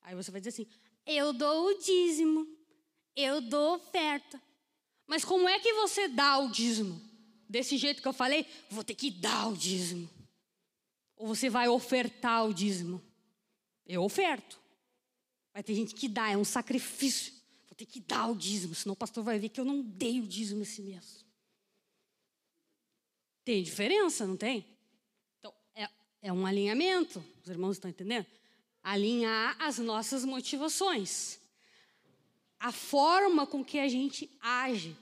Aí 0.00 0.14
você 0.14 0.30
vai 0.30 0.40
dizer 0.40 0.48
assim: 0.50 0.66
eu 1.04 1.32
dou 1.32 1.66
o 1.66 1.78
dízimo, 1.78 2.48
eu 3.14 3.40
dou 3.40 3.76
oferta. 3.76 4.42
Mas 5.06 5.24
como 5.24 5.48
é 5.48 5.58
que 5.60 5.72
você 5.74 6.08
dá 6.08 6.38
o 6.38 6.50
dízimo? 6.50 7.00
Desse 7.48 7.76
jeito 7.76 8.02
que 8.02 8.08
eu 8.08 8.12
falei, 8.12 8.44
vou 8.68 8.82
ter 8.82 8.94
que 8.94 9.10
dar 9.10 9.48
o 9.48 9.56
dízimo. 9.56 10.10
Ou 11.16 11.28
você 11.28 11.48
vai 11.48 11.68
ofertar 11.68 12.44
o 12.44 12.52
dízimo? 12.52 13.00
Eu 13.86 14.02
oferto. 14.02 14.60
Vai 15.52 15.62
ter 15.62 15.74
gente 15.74 15.94
que 15.94 16.08
dá, 16.08 16.30
é 16.30 16.36
um 16.36 16.44
sacrifício. 16.44 17.32
Vou 17.68 17.76
ter 17.76 17.86
que 17.86 18.00
dar 18.00 18.26
o 18.28 18.34
dízimo, 18.34 18.74
senão 18.74 18.94
o 18.94 18.96
pastor 18.96 19.22
vai 19.22 19.38
ver 19.38 19.48
que 19.48 19.60
eu 19.60 19.64
não 19.64 19.80
dei 19.80 20.20
o 20.20 20.26
dízimo 20.26 20.62
esse 20.62 20.82
mês. 20.82 21.24
Tem 23.44 23.62
diferença, 23.62 24.26
não 24.26 24.36
tem? 24.36 24.66
Então, 25.38 25.54
é, 25.72 25.88
é 26.20 26.32
um 26.32 26.44
alinhamento. 26.44 27.24
Os 27.44 27.48
irmãos 27.48 27.76
estão 27.76 27.88
entendendo? 27.88 28.26
Alinhar 28.82 29.56
as 29.60 29.78
nossas 29.78 30.24
motivações 30.24 31.40
a 32.58 32.72
forma 32.72 33.46
com 33.46 33.64
que 33.64 33.78
a 33.78 33.88
gente 33.88 34.30
age. 34.40 34.96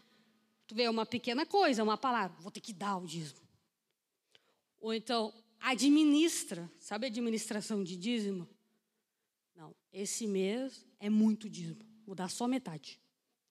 Tu 0.66 0.74
vê, 0.74 0.88
uma 0.88 1.06
pequena 1.06 1.44
coisa, 1.44 1.82
uma 1.82 1.96
palavra, 1.96 2.36
vou 2.40 2.50
ter 2.50 2.60
que 2.60 2.72
dar 2.72 2.96
o 2.96 3.06
dízimo. 3.06 3.40
Ou 4.80 4.92
então, 4.92 5.32
administra, 5.60 6.70
sabe 6.78 7.06
a 7.06 7.08
administração 7.08 7.82
de 7.84 7.96
dízimo? 7.96 8.48
Não, 9.54 9.74
esse 9.92 10.26
mês 10.26 10.86
é 10.98 11.08
muito 11.08 11.48
dízimo, 11.48 11.84
vou 12.06 12.14
dar 12.14 12.28
só 12.28 12.46
metade. 12.48 13.00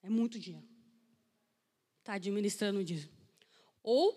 É 0.01 0.09
muito 0.09 0.37
dinheiro. 0.37 0.67
Está 1.99 2.13
administrando 2.13 2.79
o 2.79 2.83
dízimo. 2.83 3.13
Ou, 3.81 4.11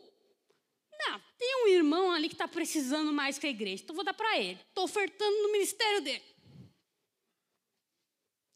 não, 0.99 1.21
tem 1.39 1.65
um 1.65 1.69
irmão 1.69 2.11
ali 2.11 2.29
que 2.29 2.35
está 2.35 2.49
precisando 2.49 3.13
mais 3.13 3.39
que 3.39 3.47
a 3.47 3.51
igreja, 3.51 3.85
então 3.85 3.95
vou 3.95 4.05
dar 4.05 4.15
para 4.15 4.39
ele. 4.39 4.59
Estou 4.69 4.85
ofertando 4.85 5.43
no 5.43 5.53
ministério 5.53 6.01
dele 6.03 6.36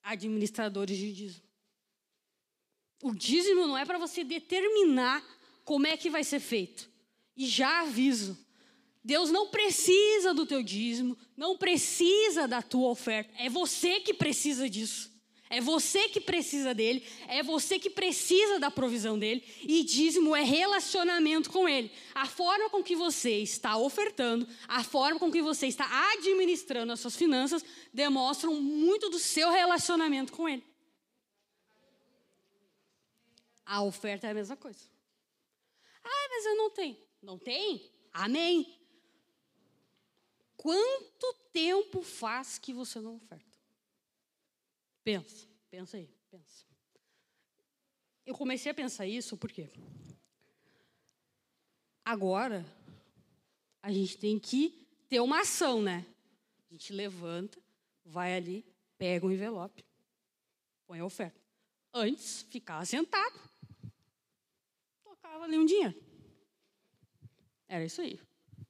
administradores 0.03 0.97
de 0.97 1.13
dízimo. 1.13 1.43
O 3.03 3.15
dízimo 3.15 3.67
não 3.67 3.79
é 3.79 3.85
para 3.85 3.99
você 3.99 4.23
determinar 4.23 5.25
como 5.65 5.87
é 5.87 5.97
que 5.97 6.11
vai 6.11 6.23
ser 6.23 6.41
feito. 6.41 6.91
E 7.37 7.47
já 7.47 7.83
aviso, 7.83 8.37
Deus 9.03 9.31
não 9.31 9.49
precisa 9.49 10.35
do 10.35 10.45
teu 10.45 10.63
dízimo, 10.63 11.17
não 11.37 11.57
precisa 11.57 12.47
da 12.47 12.61
tua 12.61 12.91
oferta. 12.91 13.33
É 13.39 13.49
você 13.49 14.01
que 14.01 14.13
precisa 14.13 14.69
disso. 14.69 15.10
É 15.53 15.61
você 15.61 16.09
que 16.09 16.21
precisa 16.21 16.73
dele, 16.73 17.05
é 17.27 17.43
você 17.43 17.77
que 17.77 17.91
precisa 17.91 18.61
da 18.61 18.71
provisão 18.71 19.19
dele, 19.19 19.45
e 19.63 19.83
dízimo 19.83 20.35
é 20.37 20.43
relacionamento 20.43 21.51
com 21.51 21.69
ele. 21.69 21.91
A 22.15 22.25
forma 22.25 22.71
com 22.71 22.85
que 22.85 22.95
você 22.95 23.39
está 23.39 23.77
ofertando, 23.77 24.47
a 24.69 24.85
forma 24.85 25.19
com 25.19 25.29
que 25.29 25.43
você 25.43 25.67
está 25.67 26.13
administrando 26.13 26.93
as 26.93 27.01
suas 27.01 27.17
finanças, 27.17 27.65
demonstram 27.93 28.55
muito 28.63 29.11
do 29.11 29.19
seu 29.19 29.51
relacionamento 29.51 30.33
com 30.33 30.49
ele. 30.49 30.65
A 33.67 33.83
oferta 33.83 34.29
é 34.29 34.31
a 34.31 34.35
mesma 34.35 34.57
coisa. 34.57 34.85
Ah, 36.05 36.29
mas 36.31 36.47
eu 36.47 36.57
não 36.57 36.71
tenho. 36.71 36.97
Não 37.21 37.37
tem? 37.37 37.91
Amém. 38.13 38.79
Quanto 40.57 41.35
tempo 41.53 42.03
faz 42.03 42.57
que 42.57 42.73
você 42.73 43.01
não 43.01 43.17
oferta? 43.17 43.50
Pensa, 45.03 45.49
pensa 45.71 45.97
aí, 45.97 46.09
pensa. 46.31 46.65
Eu 48.27 48.35
comecei 48.35 48.71
a 48.71 48.75
pensar 48.75 49.07
isso 49.07 49.37
porque 49.37 49.69
agora 52.05 52.65
a 53.83 53.91
gente 53.91 54.19
tem 54.19 54.39
que 54.39 54.87
ter 55.09 55.21
uma 55.21 55.41
ação, 55.41 55.83
né? 55.83 56.07
A 56.69 56.73
gente 56.73 56.93
levanta, 56.93 57.59
vai 58.05 58.37
ali, 58.37 58.65
pega 58.99 59.27
um 59.27 59.33
envelope, 59.33 59.85
põe 60.87 61.01
a 61.01 61.05
oferta. 61.05 61.41
Antes, 61.93 62.43
ficava 62.43 62.85
sentado, 62.85 63.41
tocava 65.03 65.45
ali 65.45 65.59
um 65.59 65.67
dinheiro. 65.67 66.01
Era 67.67 67.85
isso 67.85 68.01
aí. 68.01 68.21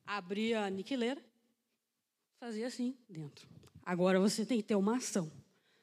Abria 0.06 0.60
a 0.60 0.66
aniquileira, 0.66 1.22
fazia 2.38 2.66
assim 2.66 2.96
dentro. 3.08 3.48
Agora 3.82 4.18
você 4.20 4.46
tem 4.46 4.58
que 4.58 4.68
ter 4.68 4.74
uma 4.74 4.96
ação. 4.96 5.30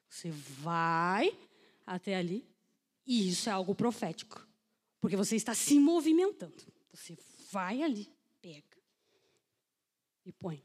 Você 0.09 0.31
vai 0.31 1.37
até 1.85 2.15
ali 2.15 2.45
e 3.05 3.29
isso 3.29 3.49
é 3.49 3.51
algo 3.51 3.75
profético. 3.75 4.45
Porque 4.99 5.15
você 5.15 5.35
está 5.35 5.53
se 5.53 5.79
movimentando. 5.79 6.55
Você 6.93 7.17
vai 7.51 7.81
ali, 7.81 8.11
pega 8.41 8.77
e 10.25 10.31
põe. 10.31 10.63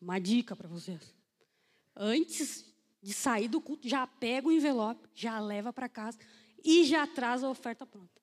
Uma 0.00 0.18
dica 0.18 0.56
para 0.56 0.68
vocês. 0.68 1.14
Antes 1.94 2.64
de 3.02 3.12
sair 3.12 3.48
do 3.48 3.60
culto, 3.60 3.88
já 3.88 4.06
pega 4.06 4.48
o 4.48 4.52
envelope, 4.52 5.08
já 5.14 5.38
leva 5.38 5.72
para 5.72 5.88
casa 5.88 6.18
e 6.62 6.84
já 6.84 7.06
traz 7.06 7.42
a 7.42 7.48
oferta 7.48 7.86
pronta. 7.86 8.20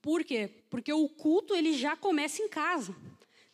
Por 0.00 0.22
quê? 0.22 0.64
Porque 0.68 0.92
o 0.92 1.08
culto 1.08 1.54
ele 1.54 1.72
já 1.72 1.96
começa 1.96 2.42
em 2.42 2.48
casa. 2.48 2.94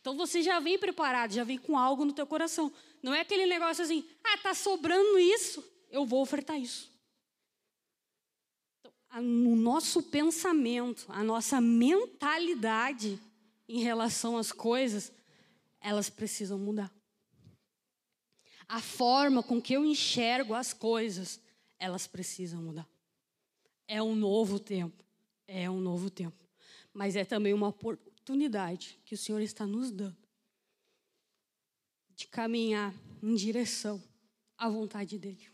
Então 0.01 0.17
você 0.17 0.43
já 0.43 0.59
vem 0.59 0.79
preparado, 0.79 1.33
já 1.33 1.45
vem 1.45 1.59
com 1.59 1.79
algo 1.79 2.05
no 2.05 2.13
teu 2.13 2.27
coração. 2.27 2.73
Não 3.03 3.15
é 3.15 3.21
aquele 3.21 3.47
negócio 3.47 3.85
assim, 3.85 4.07
ah, 4.25 4.39
tá 4.39 4.55
sobrando 4.55 5.19
isso 5.19 5.65
eu 5.91 6.07
vou 6.07 6.23
ofertar 6.23 6.59
isso. 6.59 6.91
Então, 8.79 8.93
o 9.21 9.57
nosso 9.57 10.03
pensamento, 10.05 11.05
a 11.09 11.23
nossa 11.23 11.61
mentalidade 11.61 13.21
em 13.69 13.81
relação 13.81 14.37
às 14.39 14.53
coisas, 14.53 15.13
elas 15.81 16.09
precisam 16.09 16.59
mudar. 16.59 16.93
A 18.69 18.81
forma 18.81 19.43
com 19.43 19.61
que 19.61 19.73
eu 19.73 19.85
enxergo 19.85 20.55
as 20.55 20.73
coisas, 20.73 21.41
elas 21.79 22.07
precisam 22.07 22.63
mudar. 22.63 22.89
É 23.89 24.01
um 24.01 24.15
novo 24.15 24.61
tempo. 24.61 25.05
É 25.47 25.69
um 25.69 25.81
novo 25.81 26.09
tempo. 26.09 26.45
Mas 26.93 27.17
é 27.17 27.25
também 27.25 27.53
uma 27.53 27.69
oportunidade 27.69 29.01
que 29.05 29.15
o 29.15 29.19
Senhor 29.19 29.41
está 29.41 29.67
nos 29.67 29.91
dando 29.91 30.17
de 32.15 32.27
caminhar 32.27 32.95
em 33.23 33.35
direção 33.35 34.01
à 34.57 34.69
vontade 34.69 35.19
dEle. 35.19 35.50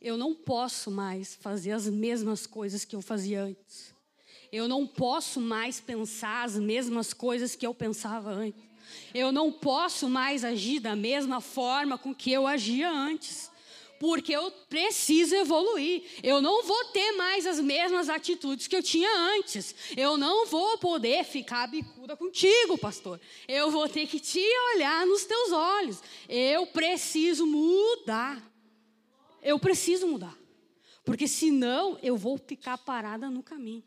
Eu 0.00 0.16
não 0.16 0.34
posso 0.34 0.90
mais 0.90 1.34
fazer 1.34 1.72
as 1.72 1.86
mesmas 1.86 2.46
coisas 2.46 2.84
que 2.84 2.96
eu 2.96 3.02
fazia 3.02 3.42
antes. 3.42 3.94
Eu 4.52 4.66
não 4.66 4.86
posso 4.86 5.40
mais 5.40 5.80
pensar 5.80 6.44
as 6.44 6.56
mesmas 6.56 7.12
coisas 7.12 7.54
que 7.54 7.66
eu 7.66 7.74
pensava 7.74 8.30
antes. 8.30 8.62
Eu 9.14 9.30
não 9.30 9.52
posso 9.52 10.08
mais 10.08 10.44
agir 10.44 10.80
da 10.80 10.96
mesma 10.96 11.40
forma 11.40 11.96
com 11.96 12.14
que 12.14 12.32
eu 12.32 12.46
agia 12.46 12.90
antes 12.90 13.50
porque 14.00 14.34
eu 14.34 14.50
preciso 14.50 15.34
evoluir. 15.36 16.02
Eu 16.22 16.40
não 16.40 16.62
vou 16.64 16.84
ter 16.86 17.12
mais 17.12 17.46
as 17.46 17.60
mesmas 17.60 18.08
atitudes 18.08 18.66
que 18.66 18.74
eu 18.74 18.82
tinha 18.82 19.14
antes. 19.36 19.74
Eu 19.94 20.16
não 20.16 20.46
vou 20.46 20.78
poder 20.78 21.22
ficar 21.22 21.66
bicuda 21.68 22.16
contigo, 22.16 22.78
pastor. 22.78 23.20
Eu 23.46 23.70
vou 23.70 23.86
ter 23.90 24.06
que 24.06 24.18
te 24.18 24.42
olhar 24.74 25.06
nos 25.06 25.26
teus 25.26 25.52
olhos. 25.52 26.02
Eu 26.26 26.66
preciso 26.66 27.46
mudar. 27.46 28.49
Eu 29.42 29.58
preciso 29.58 30.06
mudar. 30.06 30.36
Porque 31.04 31.26
senão 31.26 31.98
eu 32.02 32.16
vou 32.16 32.36
ficar 32.36 32.78
parada 32.78 33.30
no 33.30 33.42
caminho. 33.42 33.84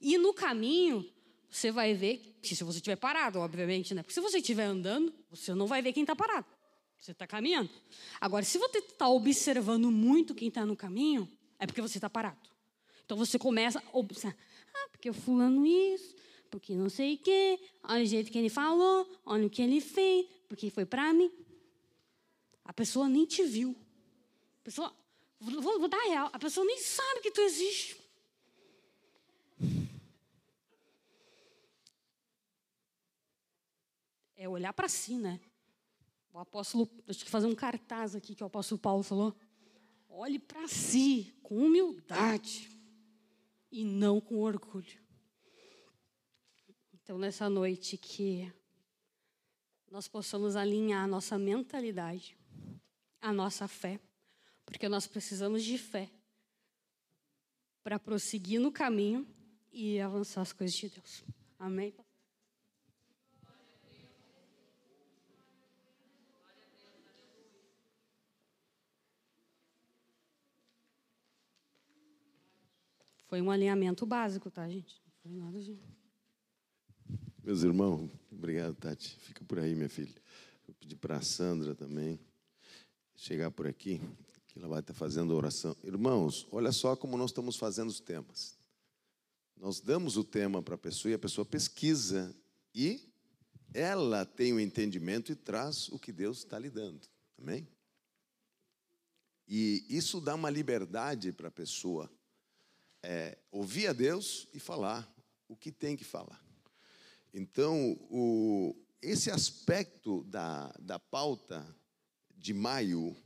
E 0.00 0.16
no 0.18 0.32
caminho, 0.32 1.08
você 1.50 1.70
vai 1.70 1.94
ver, 1.94 2.38
se 2.42 2.62
você 2.64 2.78
estiver 2.78 2.96
parado, 2.96 3.38
obviamente, 3.38 3.94
né? 3.94 4.02
Porque 4.02 4.14
se 4.14 4.20
você 4.20 4.38
estiver 4.38 4.64
andando, 4.64 5.14
você 5.30 5.54
não 5.54 5.66
vai 5.66 5.82
ver 5.82 5.92
quem 5.92 6.02
está 6.02 6.16
parado. 6.16 6.46
Você 6.98 7.12
está 7.12 7.26
caminhando. 7.26 7.70
Agora, 8.20 8.44
se 8.44 8.58
você 8.58 8.78
está 8.78 9.08
observando 9.08 9.90
muito 9.90 10.34
quem 10.34 10.48
está 10.48 10.64
no 10.64 10.74
caminho, 10.74 11.28
é 11.58 11.66
porque 11.66 11.82
você 11.82 11.98
está 11.98 12.08
parado. 12.08 12.48
Então 13.04 13.16
você 13.16 13.38
começa 13.38 13.78
a 13.78 13.98
observar. 13.98 14.36
Ah, 14.74 14.88
porque 14.90 15.10
o 15.10 15.14
fulano 15.14 15.66
isso, 15.66 16.16
porque 16.50 16.74
não 16.74 16.88
sei 16.88 17.14
o 17.14 17.18
quê, 17.18 17.60
olha 17.82 18.02
o 18.02 18.06
jeito 18.06 18.32
que 18.32 18.38
ele 18.38 18.48
falou, 18.48 19.06
olha 19.24 19.46
o 19.46 19.50
que 19.50 19.60
ele 19.60 19.80
fez, 19.80 20.26
porque 20.48 20.70
foi 20.70 20.86
para 20.86 21.12
mim. 21.12 21.30
A 22.64 22.72
pessoa 22.72 23.08
nem 23.08 23.26
te 23.26 23.42
viu. 23.42 23.76
A 24.64 24.70
pessoa, 24.72 24.96
vou, 25.38 25.78
vou 25.78 25.88
dar 25.88 26.00
real, 26.04 26.30
a 26.32 26.38
pessoa 26.38 26.64
nem 26.64 26.78
sabe 26.78 27.20
que 27.20 27.30
tu 27.30 27.42
existe. 27.42 28.02
É 34.34 34.48
olhar 34.48 34.72
para 34.72 34.88
si, 34.88 35.18
né? 35.18 35.38
O 36.32 36.38
apóstolo, 36.38 36.88
deixa 37.04 37.26
eu 37.26 37.28
fazer 37.28 37.46
um 37.46 37.54
cartaz 37.54 38.16
aqui 38.16 38.34
que 38.34 38.42
o 38.42 38.46
apóstolo 38.46 38.80
Paulo 38.80 39.02
falou. 39.02 39.36
Olhe 40.08 40.38
para 40.38 40.66
si 40.66 41.34
com 41.42 41.58
humildade 41.58 42.70
e 43.70 43.84
não 43.84 44.18
com 44.18 44.40
orgulho. 44.40 44.98
Então, 46.94 47.18
nessa 47.18 47.50
noite, 47.50 47.98
que 47.98 48.50
nós 49.90 50.08
possamos 50.08 50.56
alinhar 50.56 51.04
a 51.04 51.06
nossa 51.06 51.38
mentalidade, 51.38 52.34
a 53.20 53.30
nossa 53.30 53.68
fé, 53.68 54.00
porque 54.64 54.88
nós 54.88 55.06
precisamos 55.06 55.62
de 55.62 55.78
fé 55.78 56.10
para 57.82 57.98
prosseguir 57.98 58.60
no 58.60 58.72
caminho 58.72 59.26
e 59.72 60.00
avançar 60.00 60.40
as 60.40 60.52
coisas 60.52 60.76
de 60.76 60.88
Deus. 60.88 61.24
Amém? 61.58 61.94
Foi 73.26 73.42
um 73.42 73.50
alinhamento 73.50 74.06
básico, 74.06 74.48
tá, 74.48 74.68
gente? 74.68 75.02
Não 75.04 75.12
foi 75.20 75.32
nada 75.32 75.60
de... 75.60 75.76
Meus 77.42 77.64
irmãos, 77.64 78.08
obrigado, 78.30 78.76
Tati. 78.76 79.18
Fica 79.18 79.44
por 79.44 79.58
aí, 79.58 79.74
minha 79.74 79.88
filha. 79.88 80.14
Vou 80.66 80.74
pedir 80.76 80.96
para 80.96 81.16
a 81.16 81.20
Sandra 81.20 81.74
também 81.74 82.18
chegar 83.16 83.50
por 83.50 83.66
aqui, 83.66 84.00
que 84.54 84.60
ela 84.60 84.68
vai 84.68 84.78
estar 84.78 84.94
fazendo 84.94 85.34
oração. 85.34 85.76
Irmãos, 85.82 86.46
olha 86.52 86.70
só 86.70 86.94
como 86.94 87.16
nós 87.16 87.30
estamos 87.30 87.56
fazendo 87.56 87.88
os 87.88 87.98
temas. 87.98 88.56
Nós 89.56 89.80
damos 89.80 90.16
o 90.16 90.22
tema 90.22 90.62
para 90.62 90.76
a 90.76 90.78
pessoa 90.78 91.10
e 91.10 91.14
a 91.14 91.18
pessoa 91.18 91.44
pesquisa 91.44 92.32
e 92.72 93.12
ela 93.72 94.24
tem 94.24 94.52
o 94.52 94.60
entendimento 94.60 95.32
e 95.32 95.34
traz 95.34 95.88
o 95.88 95.98
que 95.98 96.12
Deus 96.12 96.38
está 96.38 96.56
lhe 96.56 96.70
dando. 96.70 97.04
Amém? 97.36 97.66
E 99.48 99.84
isso 99.88 100.20
dá 100.20 100.36
uma 100.36 100.50
liberdade 100.50 101.32
para 101.32 101.48
a 101.48 101.50
pessoa 101.50 102.08
é, 103.02 103.36
ouvir 103.50 103.88
a 103.88 103.92
Deus 103.92 104.46
e 104.54 104.60
falar 104.60 105.12
o 105.48 105.56
que 105.56 105.72
tem 105.72 105.96
que 105.96 106.04
falar. 106.04 106.40
Então, 107.32 107.98
o, 108.08 108.76
esse 109.02 109.32
aspecto 109.32 110.22
da, 110.24 110.72
da 110.78 111.00
pauta 111.00 111.66
de 112.36 112.54
maio, 112.54 113.16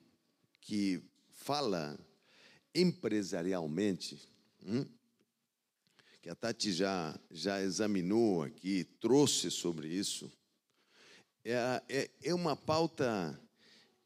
que 0.62 1.02
fala 1.48 1.98
empresarialmente, 2.74 4.20
hum, 4.66 4.84
que 6.20 6.28
a 6.28 6.34
Tati 6.34 6.70
já, 6.70 7.18
já 7.30 7.62
examinou 7.62 8.42
aqui, 8.42 8.84
trouxe 9.00 9.50
sobre 9.50 9.88
isso, 9.88 10.30
é, 11.42 11.82
é, 11.88 12.10
é 12.22 12.34
uma 12.34 12.54
pauta 12.54 13.40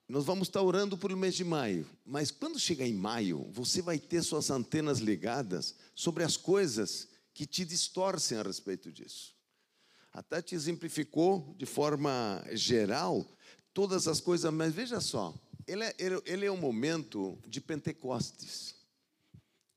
nós 0.09 0.25
vamos 0.25 0.47
estar 0.47 0.63
orando 0.63 0.97
por 0.97 1.11
o 1.11 1.17
mês 1.17 1.35
de 1.35 1.43
maio, 1.43 1.85
mas 2.05 2.31
quando 2.31 2.61
chegar 2.61 2.87
em 2.87 2.95
maio, 2.95 3.51
você 3.51 3.83
vai 3.83 3.99
ter 3.99 4.23
suas 4.23 4.49
antenas 4.49 4.99
ligadas 4.99 5.75
sobre 5.97 6.23
as 6.23 6.37
coisas 6.37 7.09
que 7.35 7.45
te 7.45 7.65
distorcem 7.65 8.39
a 8.39 8.43
respeito 8.43 8.93
disso. 8.93 9.35
A 10.13 10.23
Tati 10.23 10.55
exemplificou 10.55 11.57
de 11.59 11.67
forma 11.67 12.45
geral 12.53 13.27
todas 13.75 14.07
as 14.07 14.21
coisas, 14.21 14.53
mas 14.53 14.73
veja 14.73 15.01
só, 15.01 15.35
ele 15.67 15.85
é, 15.85 15.95
ele 16.25 16.47
é 16.47 16.53
um 16.53 16.57
momento 16.57 17.39
de 17.47 17.61
Pentecostes. 17.61 18.75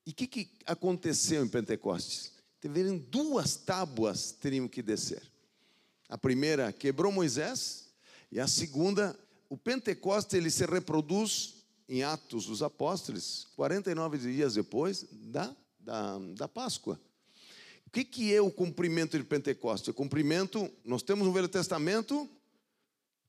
E 0.06 0.12
o 0.12 0.13
que, 0.13 0.28
que 0.28 0.52
aconteceu 0.65 1.43
em 1.43 1.48
Pentecostes? 1.48 2.34
Tiveram 2.62 2.98
duas 2.98 3.56
tábuas 3.56 4.32
teriam 4.32 4.67
que 4.67 4.82
descer. 4.82 5.21
A 6.08 6.17
primeira 6.17 6.71
quebrou 6.71 7.12
Moisés, 7.12 7.89
e 8.32 8.39
a 8.39 8.48
segunda 8.48 9.17
o 9.50 9.58
Pentecostes 9.58 10.34
ele 10.34 10.50
se 10.50 10.65
reproduz 10.65 11.63
em 11.88 12.04
Atos 12.04 12.48
dos 12.48 12.63
Apóstolos, 12.63 13.48
49 13.56 14.17
dias 14.17 14.56
depois 14.56 15.06
da, 15.12 15.56
da, 15.80 16.17
da 16.36 16.48
Páscoa. 16.48 17.00
O 17.86 17.89
que, 17.91 18.04
que 18.04 18.34
é 18.34 18.41
o 18.41 18.52
cumprimento 18.52 19.17
de 19.17 19.24
Pentecostes? 19.24 19.89
O 19.89 19.93
cumprimento, 19.93 20.69
nós 20.84 21.04
temos 21.04 21.26
no 21.26 21.34
Velho 21.34 21.48
Testamento 21.48 22.30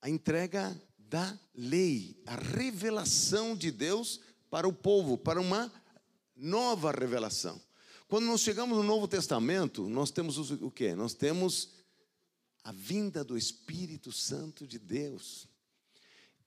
a 0.00 0.08
entrega 0.08 0.74
da 1.08 1.38
lei, 1.54 2.20
a 2.26 2.34
revelação 2.34 3.56
de 3.56 3.70
Deus 3.70 4.20
para 4.50 4.66
o 4.66 4.72
povo, 4.72 5.16
para 5.16 5.40
uma 5.40 5.72
nova 6.34 6.90
revelação. 6.90 7.60
Quando 8.08 8.26
nós 8.26 8.40
chegamos 8.40 8.76
no 8.76 8.82
Novo 8.82 9.08
Testamento, 9.08 9.88
nós 9.88 10.10
temos 10.10 10.38
o 10.38 10.70
que? 10.70 10.94
Nós 10.94 11.14
temos 11.14 11.70
a 12.62 12.72
vinda 12.72 13.24
do 13.24 13.36
Espírito 13.36 14.12
Santo 14.12 14.66
de 14.66 14.78
Deus. 14.78 15.48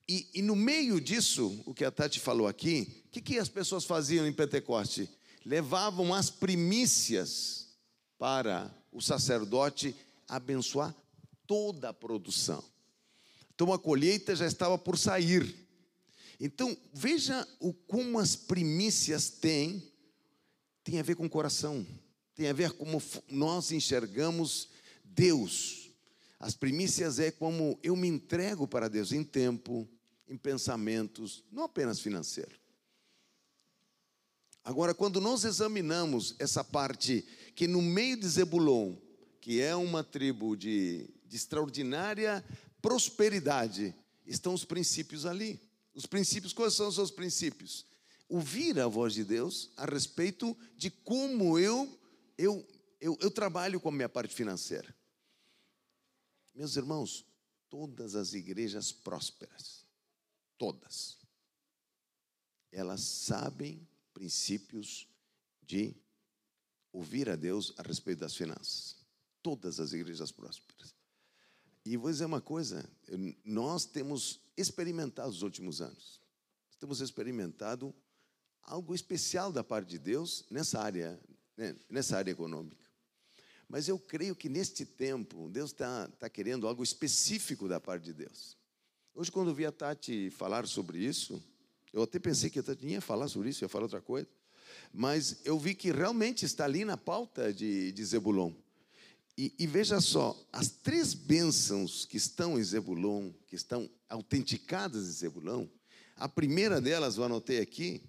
E, 0.08 0.28
e, 0.34 0.42
no 0.42 0.56
meio 0.56 1.00
disso, 1.00 1.62
o 1.66 1.74
que 1.74 1.86
a 1.86 1.92
Tati 1.92 2.20
falou 2.20 2.48
aqui, 2.48 3.04
o 3.06 3.10
que, 3.10 3.22
que 3.22 3.38
as 3.38 3.48
pessoas 3.48 3.86
faziam 3.86 4.26
em 4.26 4.34
Pentecoste? 4.34 5.10
Levavam 5.46 6.14
as 6.14 6.30
primícias 6.30 7.68
para 8.18 8.74
o 8.92 9.02
sacerdote 9.02 9.96
abençoar 10.28 10.96
toda 11.46 11.90
a 11.90 11.94
produção. 11.94 12.64
Então 13.60 13.74
a 13.74 13.78
colheita 13.78 14.34
já 14.38 14.48
estava 14.48 14.78
por 14.78 14.98
sair. 14.98 15.54
Então 16.40 16.78
veja 16.94 17.46
o 17.60 17.74
como 17.74 18.18
as 18.18 18.34
primícias 18.34 19.30
têm 19.30 19.84
tem 20.82 20.98
a 20.98 21.04
ver 21.04 21.18
com 21.18 21.26
o 21.26 21.30
coração, 21.30 21.86
tem 22.34 22.48
a 22.48 22.54
ver 22.54 22.72
como 22.72 23.04
nós 23.30 23.74
enxergamos 23.74 24.70
Deus. 25.04 25.92
As 26.40 26.56
primícias 26.56 27.20
é 27.20 27.32
como 27.32 27.78
eu 27.84 27.98
me 27.98 28.08
entrego 28.08 28.66
para 28.66 28.88
Deus 28.88 29.12
em 29.12 29.26
tempo, 29.26 29.86
em 30.26 30.38
pensamentos, 30.38 31.44
não 31.52 31.64
apenas 31.64 32.00
financeiro. 32.00 32.58
Agora, 34.64 34.94
quando 34.94 35.20
nós 35.20 35.44
examinamos 35.44 36.34
essa 36.40 36.64
parte 36.64 37.26
que 37.56 37.68
no 37.68 37.82
meio 37.82 38.16
de 38.16 38.26
Zebulon, 38.26 38.96
que 39.42 39.60
é 39.60 39.76
uma 39.76 40.02
tribo 40.02 40.56
de, 40.56 41.10
de 41.26 41.36
extraordinária 41.36 42.42
prosperidade, 42.82 43.96
estão 44.26 44.54
os 44.54 44.66
princípios 44.66 45.26
ali. 45.26 45.60
Os 45.94 46.06
princípios, 46.06 46.54
quais 46.54 46.74
são 46.74 46.88
os 46.88 46.96
seus 46.96 47.12
princípios? 47.12 47.86
Ouvir 48.28 48.80
a 48.80 48.88
voz 48.88 49.14
de 49.14 49.24
Deus 49.24 49.72
a 49.76 49.86
respeito 49.86 50.56
de 50.76 50.90
como 50.90 51.58
eu, 51.58 52.00
eu, 52.38 52.66
eu, 53.02 53.18
eu 53.20 53.32
trabalho 53.32 53.80
com 53.80 53.90
a 53.90 53.92
minha 53.92 54.10
parte 54.10 54.34
financeira. 54.34 54.96
Meus 56.54 56.76
irmãos, 56.76 57.26
todas 57.70 58.16
as 58.16 58.34
igrejas 58.34 58.92
prósperas, 58.92 59.86
todas, 60.58 61.18
elas 62.72 63.02
sabem 63.02 63.88
princípios 64.14 65.08
de 65.64 65.96
ouvir 66.92 67.30
a 67.30 67.36
Deus 67.36 67.74
a 67.78 67.84
respeito 67.84 68.20
das 68.20 68.36
finanças. 68.36 68.98
todas 69.42 69.80
as 69.80 69.94
igrejas 69.94 70.32
prósperas. 70.32 70.94
E 71.90 71.98
vou 71.98 72.12
dizer 72.12 72.26
uma 72.26 72.40
coisa: 72.40 72.88
nós 73.44 73.84
temos 73.84 74.40
experimentado 74.56 75.30
nos 75.30 75.42
últimos 75.42 75.82
anos, 75.82 76.22
temos 76.80 77.02
experimentado 77.02 77.96
algo 78.62 78.94
especial 78.94 79.52
da 79.52 79.64
parte 79.64 79.90
de 79.90 79.98
Deus 79.98 80.46
nessa 80.52 80.80
área, 80.80 81.20
né, 81.58 81.76
nessa 81.90 82.16
área 82.16 82.30
econômica. 82.30 82.86
Mas 83.68 83.88
eu 83.88 83.98
creio 83.98 84.36
que 84.36 84.48
neste 84.48 84.86
tempo, 84.86 85.50
Deus 85.50 85.72
está 85.72 86.08
tá 86.10 86.30
querendo 86.30 86.68
algo 86.68 86.84
específico 86.84 87.68
da 87.68 87.80
parte 87.80 88.04
de 88.04 88.14
Deus. 88.14 88.56
Hoje, 89.16 89.32
quando 89.32 89.50
eu 89.50 89.56
vi 89.56 89.66
a 89.66 89.72
Tati 89.72 90.30
falar 90.30 90.68
sobre 90.68 91.00
isso, 91.00 91.44
eu 91.92 92.04
até 92.04 92.20
pensei 92.20 92.52
que 92.52 92.60
a 92.60 92.64
Tati 92.64 92.86
ia 92.86 93.02
falar 93.02 93.28
sobre 93.30 93.50
isso, 93.50 93.64
ia 93.64 93.70
falar 93.70 93.86
outra 93.86 94.02
coisa. 94.02 94.28
Mas 94.94 95.44
eu 95.44 95.58
vi 95.58 95.74
que 95.74 95.92
realmente 95.92 96.46
está 96.46 96.66
ali 96.66 96.86
na 96.86 96.98
pauta 96.98 97.52
de, 97.52 97.92
de 97.92 98.06
Zebulon. 98.06 98.54
E, 99.42 99.54
e, 99.58 99.66
veja 99.66 100.02
só, 100.02 100.38
as 100.52 100.68
três 100.68 101.14
bênçãos 101.14 102.06
que 102.06 102.18
estão 102.18 102.60
em 102.60 102.64
Zebulon, 102.64 103.32
que 103.48 103.56
estão 103.56 103.90
autenticadas 104.10 105.08
em 105.08 105.12
Zebulon, 105.12 105.66
a 106.18 106.28
primeira 106.28 106.82
delas, 106.82 107.16
eu 107.16 107.24
anotei 107.24 107.62
aqui, 107.62 108.04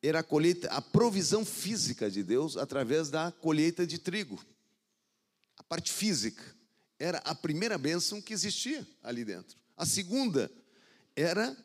era 0.00 0.20
a 0.20 0.22
colheita, 0.22 0.68
a 0.68 0.80
provisão 0.80 1.44
física 1.44 2.08
de 2.08 2.22
Deus 2.22 2.56
através 2.56 3.10
da 3.10 3.32
colheita 3.32 3.84
de 3.84 3.98
trigo 3.98 4.38
parte 5.68 5.92
física, 5.92 6.42
era 6.98 7.18
a 7.18 7.34
primeira 7.34 7.76
bênção 7.76 8.20
que 8.20 8.32
existia 8.32 8.86
ali 9.02 9.24
dentro. 9.24 9.56
A 9.76 9.84
segunda 9.84 10.50
era, 11.14 11.56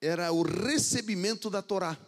era 0.00 0.30
o 0.30 0.42
recebimento 0.42 1.48
da 1.48 1.62
Torá, 1.62 1.98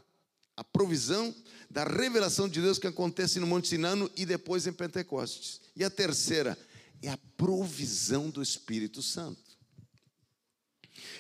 a 0.61 0.65
provisão 0.65 1.35
da 1.71 1.85
revelação 1.85 2.47
de 2.47 2.61
Deus 2.61 2.79
que 2.79 2.87
acontece 2.87 3.41
no 3.41 3.47
Monte 3.47 3.67
Sinano 3.67 4.11
e 4.15 4.27
depois 4.27 4.67
em 4.67 4.73
Pentecostes. 4.75 5.59
E 5.75 5.83
a 5.83 5.89
terceira 5.89 6.59
é 7.01 7.09
a 7.09 7.17
provisão 7.35 8.29
do 8.29 8.43
Espírito 8.43 9.01
Santo. 9.01 9.59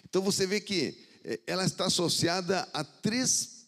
Então 0.04 0.20
você 0.20 0.46
vê 0.46 0.60
que 0.60 0.94
eh, 1.24 1.40
ela 1.46 1.64
está 1.64 1.86
associada 1.86 2.68
a 2.74 2.84
três 2.84 3.66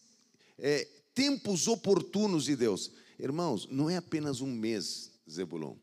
é, 0.58 0.86
tempos 1.14 1.66
oportunos 1.66 2.44
de 2.44 2.54
Deus. 2.54 2.92
Irmãos, 3.18 3.66
não 3.70 3.88
é 3.88 3.96
apenas 3.96 4.42
um 4.42 4.52
mês, 4.52 5.10
Zebulon. 5.30 5.74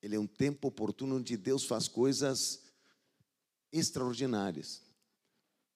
Ele 0.00 0.14
é 0.14 0.20
um 0.20 0.28
tempo 0.28 0.68
oportuno 0.68 1.16
onde 1.16 1.36
Deus 1.36 1.64
faz 1.64 1.88
coisas 1.88 2.60
extraordinárias. 3.72 4.80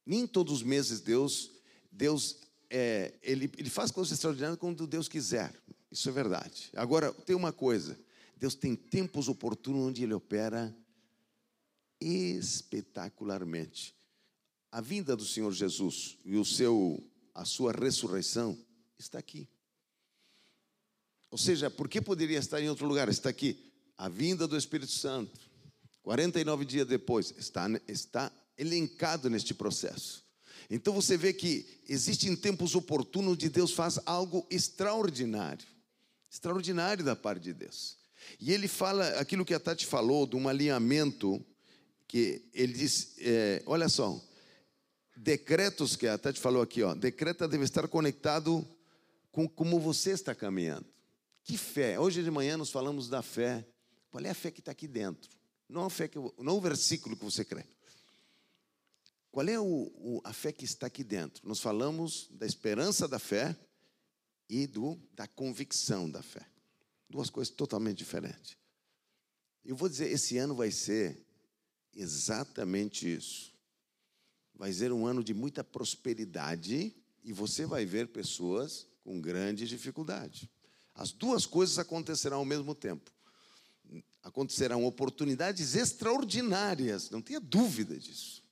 Nem 0.06 0.28
todos 0.28 0.52
os 0.52 0.62
meses 0.62 1.00
Deus, 1.00 1.50
Deus 1.90 2.45
é, 2.70 3.14
ele, 3.22 3.50
ele 3.56 3.70
faz 3.70 3.90
coisas 3.90 4.12
extraordinárias 4.12 4.58
quando 4.58 4.86
Deus 4.86 5.08
quiser. 5.08 5.54
Isso 5.90 6.08
é 6.08 6.12
verdade. 6.12 6.70
Agora, 6.74 7.12
tem 7.12 7.34
uma 7.36 7.52
coisa: 7.52 7.98
Deus 8.36 8.54
tem 8.54 8.74
tempos 8.74 9.28
oportunos 9.28 9.82
onde 9.82 10.02
Ele 10.02 10.14
opera 10.14 10.76
espetacularmente. 12.00 13.94
A 14.70 14.80
vinda 14.80 15.16
do 15.16 15.24
Senhor 15.24 15.52
Jesus 15.52 16.18
e 16.24 16.36
o 16.36 16.44
seu, 16.44 17.02
a 17.34 17.44
sua 17.44 17.72
ressurreição 17.72 18.58
está 18.98 19.18
aqui. 19.18 19.48
Ou 21.30 21.38
seja, 21.38 21.70
por 21.70 21.88
que 21.88 22.00
poderia 22.00 22.38
estar 22.38 22.60
em 22.60 22.68
outro 22.68 22.86
lugar? 22.86 23.08
Está 23.08 23.30
aqui 23.30 23.72
a 23.96 24.08
vinda 24.08 24.46
do 24.46 24.56
Espírito 24.56 24.92
Santo, 24.92 25.40
49 26.02 26.64
dias 26.64 26.86
depois, 26.86 27.32
está, 27.38 27.66
está 27.88 28.30
elencado 28.58 29.30
neste 29.30 29.54
processo. 29.54 30.25
Então 30.68 30.92
você 30.92 31.16
vê 31.16 31.32
que 31.32 31.66
existem 31.88 32.34
tempos 32.34 32.74
oportunos 32.74 33.32
onde 33.32 33.48
Deus 33.48 33.72
faz 33.72 34.00
algo 34.04 34.46
extraordinário, 34.50 35.66
extraordinário 36.30 37.04
da 37.04 37.14
parte 37.14 37.42
de 37.44 37.52
Deus. 37.52 37.96
E 38.40 38.52
ele 38.52 38.66
fala 38.66 39.08
aquilo 39.20 39.44
que 39.44 39.54
a 39.54 39.60
Tati 39.60 39.86
falou, 39.86 40.26
de 40.26 40.34
um 40.34 40.48
alinhamento, 40.48 41.44
que 42.08 42.42
ele 42.52 42.72
diz: 42.72 43.14
é, 43.18 43.62
olha 43.66 43.88
só, 43.88 44.20
decretos 45.16 45.94
que 45.94 46.08
a 46.08 46.18
Tati 46.18 46.40
falou 46.40 46.62
aqui, 46.62 46.82
ó, 46.82 46.94
decreta 46.94 47.46
deve 47.46 47.64
estar 47.64 47.86
conectado 47.86 48.66
com 49.30 49.48
como 49.48 49.78
você 49.78 50.10
está 50.10 50.34
caminhando. 50.34 50.86
Que 51.44 51.56
fé? 51.56 51.98
Hoje 52.00 52.24
de 52.24 52.30
manhã 52.30 52.56
nós 52.56 52.70
falamos 52.70 53.08
da 53.08 53.22
fé 53.22 53.64
qual 54.16 54.24
é 54.24 54.30
a 54.30 54.34
fé 54.34 54.50
que 54.50 54.60
está 54.60 54.72
aqui 54.72 54.88
dentro? 54.88 55.30
Não 55.68 55.84
a 55.84 55.90
fé 55.90 56.08
que, 56.08 56.18
não 56.38 56.56
o 56.56 56.60
versículo 56.60 57.14
que 57.18 57.24
você 57.24 57.44
crê. 57.44 57.66
Qual 59.36 59.46
é 59.50 59.60
o, 59.60 59.92
o, 59.98 60.22
a 60.24 60.32
fé 60.32 60.50
que 60.50 60.64
está 60.64 60.86
aqui 60.86 61.04
dentro? 61.04 61.46
Nós 61.46 61.60
falamos 61.60 62.26
da 62.30 62.46
esperança 62.46 63.06
da 63.06 63.18
fé 63.18 63.54
e 64.48 64.66
do, 64.66 64.98
da 65.12 65.26
convicção 65.28 66.10
da 66.10 66.22
fé. 66.22 66.40
Duas 67.06 67.28
coisas 67.28 67.52
totalmente 67.52 67.98
diferentes. 67.98 68.56
Eu 69.62 69.76
vou 69.76 69.90
dizer, 69.90 70.10
esse 70.10 70.38
ano 70.38 70.54
vai 70.54 70.70
ser 70.70 71.22
exatamente 71.94 73.14
isso. 73.14 73.52
Vai 74.54 74.72
ser 74.72 74.90
um 74.90 75.04
ano 75.04 75.22
de 75.22 75.34
muita 75.34 75.62
prosperidade 75.62 76.96
e 77.22 77.30
você 77.30 77.66
vai 77.66 77.84
ver 77.84 78.08
pessoas 78.08 78.86
com 79.04 79.20
grande 79.20 79.68
dificuldade. 79.68 80.50
As 80.94 81.12
duas 81.12 81.44
coisas 81.44 81.78
acontecerão 81.78 82.38
ao 82.38 82.44
mesmo 82.46 82.74
tempo 82.74 83.12
acontecerão 84.22 84.84
oportunidades 84.84 85.76
extraordinárias, 85.76 87.10
não 87.10 87.22
tenha 87.22 87.38
dúvida 87.38 87.96
disso. 87.96 88.45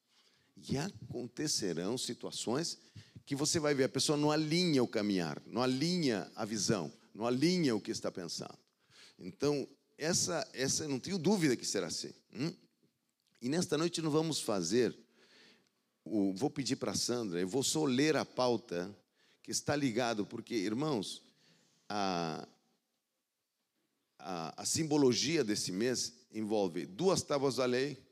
E 0.69 0.79
acontecerão 0.79 1.99
situações 1.99 2.79
que 3.27 3.35
você 3.35 3.59
vai 3.59 3.75
ver, 3.75 3.85
a 3.85 3.89
pessoa 3.89 4.19
não 4.19 4.31
alinha 4.31 4.83
o 4.83 4.89
caminhar, 4.89 5.43
não 5.47 5.63
alinha 5.63 6.31
a 6.35 6.45
visão, 6.45 6.93
não 7.15 7.27
alinha 7.27 7.75
o 7.75 7.81
que 7.81 7.91
está 7.91 8.11
pensando. 8.11 8.59
Então, 9.19 9.67
essa, 9.97 10.47
essa 10.53 10.87
não 10.87 10.99
tenho 10.99 11.19
dúvida 11.19 11.57
que 11.57 11.65
será 11.65 11.87
assim. 11.87 12.13
Hum? 12.35 12.53
E 13.41 13.49
nesta 13.49 13.79
noite 13.79 14.03
nós 14.03 14.13
vamos 14.13 14.41
fazer, 14.41 14.97
o, 16.05 16.35
vou 16.35 16.51
pedir 16.51 16.77
para 16.77 16.93
a 16.93 16.97
Sandra, 16.97 17.41
eu 17.41 17.49
vou 17.49 17.63
só 17.63 17.85
ler 17.85 18.17
a 18.17 18.25
pauta 18.25 18.95
que 19.43 19.51
está 19.51 19.77
ligado, 19.77 20.27
porque, 20.27 20.55
irmãos, 20.55 21.23
a, 21.89 22.47
a, 24.19 24.63
a 24.63 24.65
simbologia 24.65 25.45
desse 25.45 25.71
mês 25.71 26.13
envolve 26.33 26.87
duas 26.87 27.23
tábuas 27.23 27.57
da 27.57 27.67
lei, 27.67 28.03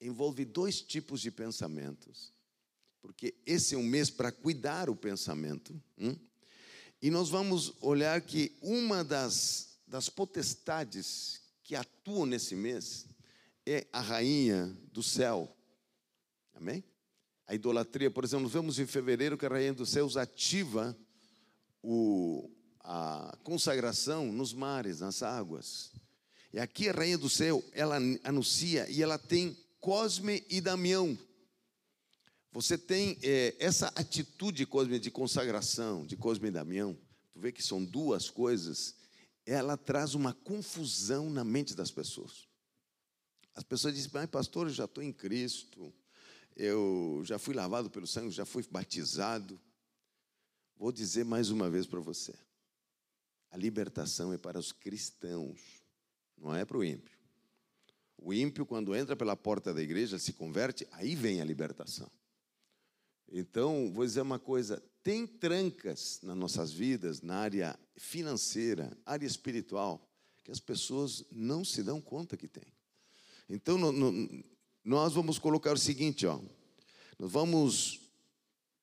envolve 0.00 0.44
dois 0.44 0.80
tipos 0.80 1.20
de 1.20 1.30
pensamentos, 1.30 2.32
porque 3.02 3.34
esse 3.44 3.74
é 3.74 3.78
um 3.78 3.82
mês 3.82 4.10
para 4.10 4.32
cuidar 4.32 4.88
o 4.88 4.96
pensamento. 4.96 5.80
Hum? 5.98 6.16
E 7.02 7.10
nós 7.10 7.28
vamos 7.28 7.72
olhar 7.80 8.20
que 8.20 8.56
uma 8.60 9.02
das, 9.02 9.78
das 9.86 10.08
potestades 10.08 11.40
que 11.62 11.74
atuam 11.74 12.26
nesse 12.26 12.54
mês 12.54 13.06
é 13.66 13.86
a 13.92 14.00
rainha 14.00 14.76
do 14.92 15.02
céu. 15.02 15.54
Amém? 16.54 16.84
A 17.46 17.54
idolatria, 17.54 18.10
por 18.10 18.24
exemplo, 18.24 18.48
vemos 18.48 18.78
em 18.78 18.86
fevereiro 18.86 19.36
que 19.36 19.46
a 19.46 19.48
rainha 19.48 19.72
dos 19.72 19.90
céus 19.90 20.16
ativa 20.16 20.96
o, 21.82 22.50
a 22.80 23.36
consagração 23.42 24.30
nos 24.30 24.52
mares, 24.52 25.00
nas 25.00 25.22
águas. 25.22 25.92
E 26.52 26.58
aqui 26.58 26.88
a 26.88 26.92
rainha 26.92 27.18
do 27.18 27.30
céu, 27.30 27.64
ela 27.72 27.96
anuncia 28.24 28.88
e 28.90 29.02
ela 29.02 29.18
tem 29.18 29.56
Cosme 29.80 30.44
e 30.50 30.60
Damião. 30.60 31.18
Você 32.52 32.76
tem 32.76 33.18
é, 33.22 33.56
essa 33.58 33.88
atitude 33.88 34.66
Cosme 34.66 34.98
de 34.98 35.10
consagração, 35.10 36.04
de 36.04 36.16
Cosme 36.16 36.48
e 36.48 36.50
Damião. 36.50 36.98
Tu 37.32 37.40
vê 37.40 37.50
que 37.50 37.62
são 37.62 37.82
duas 37.84 38.28
coisas. 38.28 38.94
Ela 39.46 39.76
traz 39.76 40.14
uma 40.14 40.34
confusão 40.34 41.30
na 41.30 41.44
mente 41.44 41.74
das 41.74 41.90
pessoas. 41.90 42.46
As 43.54 43.64
pessoas 43.64 43.94
dizem, 43.94 44.10
mas 44.12 44.28
pastor, 44.28 44.66
eu 44.66 44.72
já 44.72 44.84
estou 44.84 45.02
em 45.02 45.12
Cristo, 45.12 45.92
eu 46.56 47.22
já 47.24 47.38
fui 47.38 47.54
lavado 47.54 47.88
pelo 47.90 48.06
sangue, 48.06 48.30
já 48.30 48.44
fui 48.44 48.64
batizado. 48.70 49.60
Vou 50.76 50.92
dizer 50.92 51.24
mais 51.24 51.50
uma 51.50 51.70
vez 51.70 51.86
para 51.86 52.00
você. 52.00 52.34
A 53.50 53.56
libertação 53.56 54.32
é 54.32 54.38
para 54.38 54.58
os 54.58 54.72
cristãos, 54.72 55.60
não 56.36 56.54
é 56.54 56.64
para 56.64 56.78
o 56.78 56.84
ímpio. 56.84 57.19
O 58.22 58.34
ímpio, 58.34 58.66
quando 58.66 58.94
entra 58.94 59.16
pela 59.16 59.34
porta 59.34 59.72
da 59.72 59.82
igreja, 59.82 60.18
se 60.18 60.34
converte, 60.34 60.86
aí 60.92 61.14
vem 61.14 61.40
a 61.40 61.44
libertação. 61.44 62.10
Então, 63.32 63.90
vou 63.92 64.04
dizer 64.04 64.20
uma 64.20 64.38
coisa: 64.38 64.82
tem 65.02 65.26
trancas 65.26 66.20
nas 66.22 66.36
nossas 66.36 66.70
vidas, 66.70 67.22
na 67.22 67.36
área 67.36 67.78
financeira, 67.96 68.94
área 69.06 69.26
espiritual, 69.26 70.06
que 70.44 70.50
as 70.50 70.60
pessoas 70.60 71.24
não 71.30 71.64
se 71.64 71.82
dão 71.82 72.00
conta 72.00 72.36
que 72.36 72.46
tem. 72.46 72.66
Então, 73.48 73.78
no, 73.78 73.90
no, 73.90 74.44
nós 74.84 75.14
vamos 75.14 75.38
colocar 75.38 75.72
o 75.72 75.78
seguinte: 75.78 76.26
ó, 76.26 76.38
nós 77.18 77.32
vamos 77.32 78.00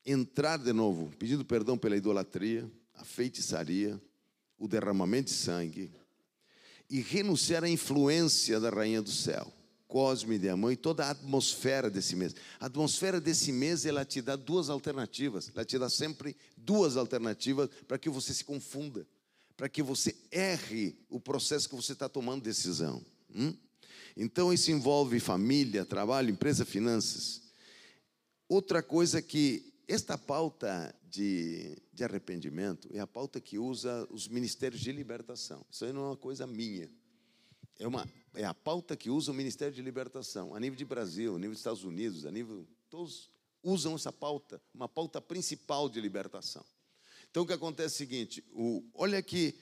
entrar 0.03 0.57
de 0.57 0.73
novo, 0.73 1.15
pedindo 1.17 1.45
perdão 1.45 1.77
pela 1.77 1.95
idolatria, 1.95 2.69
a 2.95 3.05
feitiçaria, 3.05 4.01
o 4.57 4.67
derramamento 4.67 5.29
de 5.29 5.37
sangue 5.37 5.91
e 6.89 7.01
renunciar 7.01 7.63
à 7.63 7.69
influência 7.69 8.59
da 8.59 8.69
rainha 8.69 9.01
do 9.01 9.11
céu, 9.11 9.51
Cosme 9.87 10.37
de 10.37 10.49
Amã 10.49 10.71
e 10.73 10.75
toda 10.75 11.05
a 11.05 11.11
atmosfera 11.11 11.89
desse 11.89 12.15
mês. 12.15 12.35
A 12.59 12.65
atmosfera 12.65 13.21
desse 13.21 13.51
mês 13.51 13.85
ela 13.85 14.03
te 14.03 14.21
dá 14.21 14.35
duas 14.35 14.69
alternativas, 14.69 15.51
ela 15.53 15.65
te 15.65 15.77
dá 15.77 15.89
sempre 15.89 16.35
duas 16.55 16.97
alternativas 16.97 17.69
para 17.87 17.97
que 17.97 18.09
você 18.09 18.33
se 18.33 18.43
confunda, 18.43 19.07
para 19.55 19.69
que 19.69 19.81
você 19.81 20.15
erre 20.31 20.97
o 21.09 21.19
processo 21.19 21.69
que 21.69 21.75
você 21.75 21.93
está 21.93 22.09
tomando 22.09 22.43
decisão. 22.43 23.03
Hum? 23.33 23.53
Então, 24.15 24.51
isso 24.51 24.71
envolve 24.71 25.19
família, 25.19 25.85
trabalho, 25.85 26.31
empresa, 26.31 26.65
finanças. 26.65 27.43
Outra 28.49 28.81
coisa 28.81 29.21
que 29.21 29.73
esta 29.87 30.17
pauta 30.17 30.93
de, 31.17 31.75
de 31.91 32.03
arrependimento 32.03 32.87
é 32.93 32.99
a 32.99 33.07
pauta 33.07 33.41
que 33.41 33.57
usa 33.57 34.07
os 34.11 34.27
ministérios 34.27 34.79
de 34.79 34.91
libertação. 34.91 35.65
Isso 35.69 35.83
aí 35.83 35.91
não 35.91 36.03
é 36.03 36.05
uma 36.09 36.17
coisa 36.17 36.45
minha. 36.45 36.87
É, 37.79 37.87
uma, 37.87 38.07
é 38.35 38.43
a 38.43 38.53
pauta 38.53 38.95
que 38.95 39.09
usa 39.09 39.31
o 39.31 39.33
Ministério 39.33 39.73
de 39.73 39.81
Libertação, 39.81 40.53
a 40.53 40.59
nível 40.59 40.77
de 40.77 40.85
Brasil, 40.85 41.35
a 41.35 41.37
nível 41.37 41.51
dos 41.51 41.59
Estados 41.59 41.83
Unidos, 41.83 42.25
a 42.25 42.31
nível. 42.31 42.67
Todos 42.87 43.31
usam 43.63 43.95
essa 43.95 44.11
pauta, 44.11 44.61
uma 44.73 44.87
pauta 44.87 45.19
principal 45.19 45.89
de 45.89 45.99
libertação. 45.99 46.63
Então 47.31 47.43
o 47.43 47.47
que 47.47 47.53
acontece 47.53 47.95
é 47.95 47.95
o 47.95 47.97
seguinte: 47.97 48.43
o, 48.51 48.83
olha 48.93 49.21
que 49.21 49.55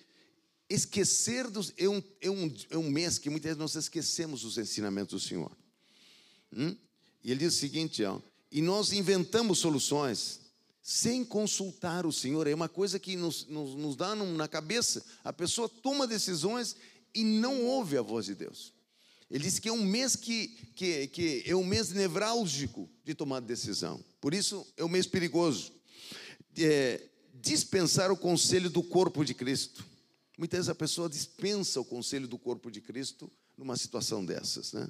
esquecer 0.70 1.50
dos. 1.50 1.74
É 1.78 1.88
um, 1.88 2.04
é, 2.20 2.30
um, 2.30 2.54
é 2.70 2.78
um 2.78 2.90
mês 2.90 3.18
que 3.18 3.30
muitas 3.30 3.50
vezes 3.50 3.60
nós 3.60 3.76
esquecemos 3.76 4.44
os 4.44 4.58
ensinamentos 4.58 5.22
do 5.22 5.26
Senhor. 5.26 5.56
Hum? 6.52 6.76
E 7.24 7.32
ele 7.32 7.40
diz 7.40 7.56
o 7.56 7.58
seguinte: 7.58 8.04
ó, 8.04 8.20
e 8.52 8.62
nós 8.62 8.92
inventamos 8.92 9.60
soluções 9.60 10.45
sem 10.88 11.26
consultar 11.26 12.06
o 12.06 12.12
Senhor. 12.12 12.46
É 12.46 12.54
uma 12.54 12.70
coisa 12.70 13.00
que 13.00 13.16
nos, 13.16 13.48
nos, 13.48 13.74
nos 13.74 13.96
dá 13.96 14.14
na 14.14 14.48
cabeça. 14.48 15.04
A 15.24 15.34
pessoa 15.34 15.68
toma 15.68 16.06
decisões 16.06 16.76
e 17.12 17.24
não 17.24 17.64
ouve 17.64 17.98
a 17.98 18.04
voz 18.04 18.28
de 18.28 18.36
Deus. 18.36 18.72
Ele 19.32 19.44
diz 19.44 19.58
que 19.58 19.68
é 19.68 19.72
um 19.72 19.84
mês 19.84 20.16
que, 20.16 20.48
que, 20.76 21.08
que 21.08 21.44
é 21.44 21.56
um 21.56 21.66
mês 21.66 21.90
nevrálgico 21.90 22.88
de 23.04 23.16
tomar 23.16 23.40
decisão. 23.40 24.00
Por 24.22 24.36
isso 24.36 24.64
é 24.78 24.86
um 24.86 24.88
mês 24.88 25.08
perigoso. 25.08 25.74
É, 26.56 27.02
dispensar 27.34 28.12
o 28.12 28.18
conselho 28.18 28.70
do 28.70 28.84
corpo 28.84 29.26
de 29.26 29.34
Cristo. 29.34 29.84
Muitas 30.38 30.60
vezes 30.60 30.70
a 30.70 30.76
pessoa 30.76 31.10
dispensa 31.10 31.82
o 31.82 31.86
conselho 31.86 32.28
do 32.28 32.38
corpo 32.38 32.70
de 32.70 32.80
Cristo 32.80 33.32
numa 33.58 33.76
situação 33.76 34.24
dessas, 34.24 34.72
né? 34.72 34.88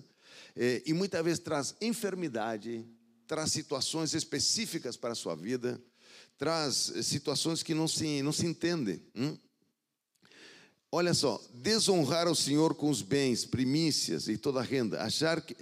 É, 0.57 0.83
e 0.85 0.91
muitas 0.91 1.23
vezes 1.23 1.39
traz 1.39 1.73
enfermidade, 1.79 2.85
traz 3.27 3.51
situações 3.51 4.13
específicas 4.13 4.95
para 4.95 5.13
a 5.13 5.15
sua 5.15 5.35
vida, 5.35 5.81
traz 6.37 6.93
situações 7.03 7.63
que 7.63 7.73
não 7.73 7.87
se, 7.87 8.21
não 8.21 8.31
se 8.31 8.45
entendem. 8.45 9.01
Hum? 9.15 9.37
Olha 10.91 11.13
só, 11.13 11.41
desonrar 11.53 12.27
o 12.27 12.35
Senhor 12.35 12.73
com 12.75 12.89
os 12.89 13.01
bens, 13.01 13.45
primícias 13.45 14.27
e 14.27 14.37
toda 14.37 14.59
a 14.59 14.63
renda, 14.63 15.01
achar 15.01 15.41
que, 15.41 15.55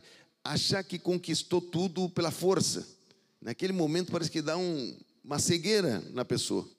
achar 0.44 0.84
que 0.84 1.00
conquistou 1.00 1.60
tudo 1.60 2.10
pela 2.10 2.30
força. 2.30 2.88
Naquele 3.42 3.74
momento 3.74 4.12
parece 4.12 4.30
que 4.30 4.42
dá 4.42 4.58
um, 4.58 4.98
uma 5.24 5.40
cegueira 5.40 6.04
na 6.12 6.24
pessoa. 6.24 6.70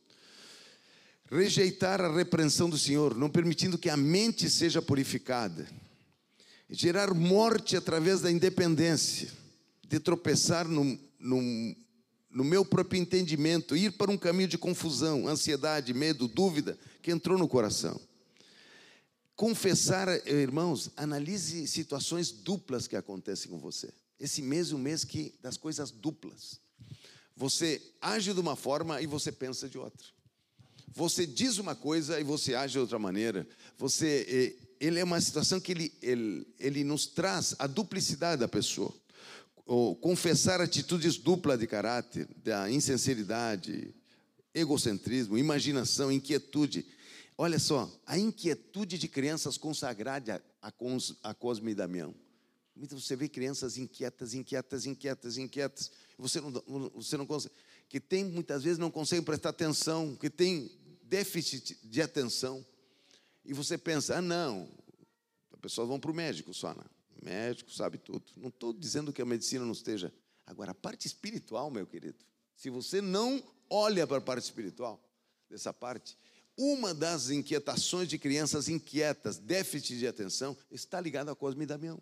Rejeitar 1.30 2.01
a 2.01 2.14
repreensão 2.14 2.70
do 2.70 2.78
Senhor, 2.78 3.16
não 3.16 3.28
permitindo 3.28 3.78
que 3.78 3.91
a 3.91 3.97
mente 3.97 4.49
seja 4.49 4.80
purificada. 4.80 5.66
Gerar 6.70 7.12
morte 7.12 7.76
através 7.76 8.20
da 8.20 8.30
independência, 8.30 9.30
de 9.89 10.01
tropeçar 10.01 10.66
no, 10.66 10.99
no, 11.18 11.76
no 12.30 12.45
meu 12.45 12.64
próprio 12.64 13.01
entendimento, 13.01 13.76
ir 13.76 13.93
para 13.93 14.11
um 14.11 14.18
caminho 14.18 14.49
de 14.49 14.59
confusão, 14.59 15.28
ansiedade, 15.28 15.95
medo, 15.95 16.26
dúvida 16.26 16.78
que 17.01 17.11
entrou 17.11 17.39
no 17.39 17.49
coração. 17.49 18.01
Confessar, 19.37 20.09
irmãos, 20.26 20.91
analise 20.97 21.66
situações 21.66 22.30
duplas 22.30 22.87
que 22.87 22.97
acontecem 22.97 23.51
com 23.51 23.59
você. 23.59 23.93
Esse 24.18 24.41
mês 24.41 24.70
é 24.70 24.74
um 24.74 24.78
mês 24.78 25.05
que 25.05 25.35
das 25.43 25.57
coisas 25.57 25.91
duplas. 25.91 26.61
Você 27.37 27.82
age 28.01 28.32
de 28.32 28.41
uma 28.41 28.55
forma 28.55 29.03
e 29.03 29.07
você 29.07 29.32
pensa 29.32 29.68
de 29.68 29.76
outra. 29.76 30.07
Você 30.95 31.26
diz 31.26 31.59
uma 31.59 31.74
coisa 31.74 32.20
e 32.20 32.24
você 32.24 32.55
age 32.55 32.74
de 32.74 32.78
outra 32.78 32.99
maneira. 32.99 33.47
Você, 33.76 34.26
eh, 34.28 34.66
ele 34.78 35.01
é 35.01 35.05
uma 35.05 35.20
situação 35.20 35.61
que 35.61 35.72
ele, 35.72 35.93
ele, 36.01 36.47
ele 36.59 36.85
nos 36.85 37.07
traz 37.07 37.57
a 37.59 37.66
duplicidade 37.66 38.41
da 38.41 38.47
pessoa. 38.47 38.95
Ou 39.67 39.97
confessar 39.97 40.61
atitudes 40.61 41.17
duplas 41.17 41.59
de 41.59 41.67
caráter, 41.67 42.29
da 42.43 42.71
insinceridade, 42.71 43.95
egocentrismo, 44.55 45.39
imaginação, 45.39 46.12
inquietude 46.12 46.87
Olha 47.37 47.59
só, 47.59 47.91
a 48.07 48.17
inquietude 48.17 48.97
de 48.97 49.09
crianças 49.09 49.59
consagradas 49.59 50.41
a, 50.62 50.69
a, 50.69 51.31
a 51.31 51.35
Cosme 51.35 51.73
e 51.73 51.75
Damião. 51.75 52.15
Você 52.77 53.17
vê 53.17 53.29
crianças 53.29 53.77
inquietas, 53.77 54.35
inquietas, 54.35 54.87
inquietas, 54.87 55.37
inquietas. 55.37 55.91
Você 56.17 56.41
não, 56.41 56.53
você 56.95 57.17
não 57.17 57.27
consegue. 57.27 57.55
Que 57.89 58.01
tem, 58.01 58.25
muitas 58.25 58.62
vezes, 58.62 58.79
não 58.79 58.91
conseguem 58.91 59.25
prestar 59.25 59.51
atenção, 59.51 60.17
que 60.17 60.31
tem 60.31 60.71
déficit 61.03 61.77
de 61.83 62.03
atenção. 62.03 62.65
E 63.45 63.53
você 63.53 63.77
pensa, 63.77 64.19
ah, 64.19 64.23
não, 64.23 64.69
as 65.53 65.61
pessoas 65.61 65.89
vão 65.89 66.01
para 66.01 66.11
o 66.11 66.15
médico 66.15 66.55
só, 66.55 66.73
não. 66.73 66.94
Médico 67.25 67.72
sabe 67.72 67.97
tudo. 67.97 68.25
Não 68.37 68.51
estou 68.51 68.72
dizendo 68.72 69.12
que 69.12 69.22
a 69.22 69.25
medicina 69.25 69.64
não 69.64 69.72
esteja. 69.72 70.12
Agora, 70.47 70.72
a 70.72 70.75
parte 70.75 71.07
espiritual, 71.07 71.70
meu 71.70 71.87
querido, 71.87 72.18
se 72.55 72.68
você 72.68 73.01
não 73.01 73.43
olha 73.70 74.07
para 74.07 74.18
a 74.18 74.20
parte 74.20 74.45
espiritual, 74.45 75.03
dessa 75.49 75.72
parte, 75.72 76.18
uma 76.57 76.93
das 76.93 77.31
inquietações 77.31 78.09
de 78.09 78.18
crianças 78.18 78.68
inquietas, 78.68 79.39
déficit 79.39 79.99
de 79.99 80.07
atenção, 80.07 80.57
está 80.70 81.01
ligada 81.01 81.33
a 81.33 81.35
Cosme 81.35 81.64
e 81.64 81.66
Damião. 81.66 82.01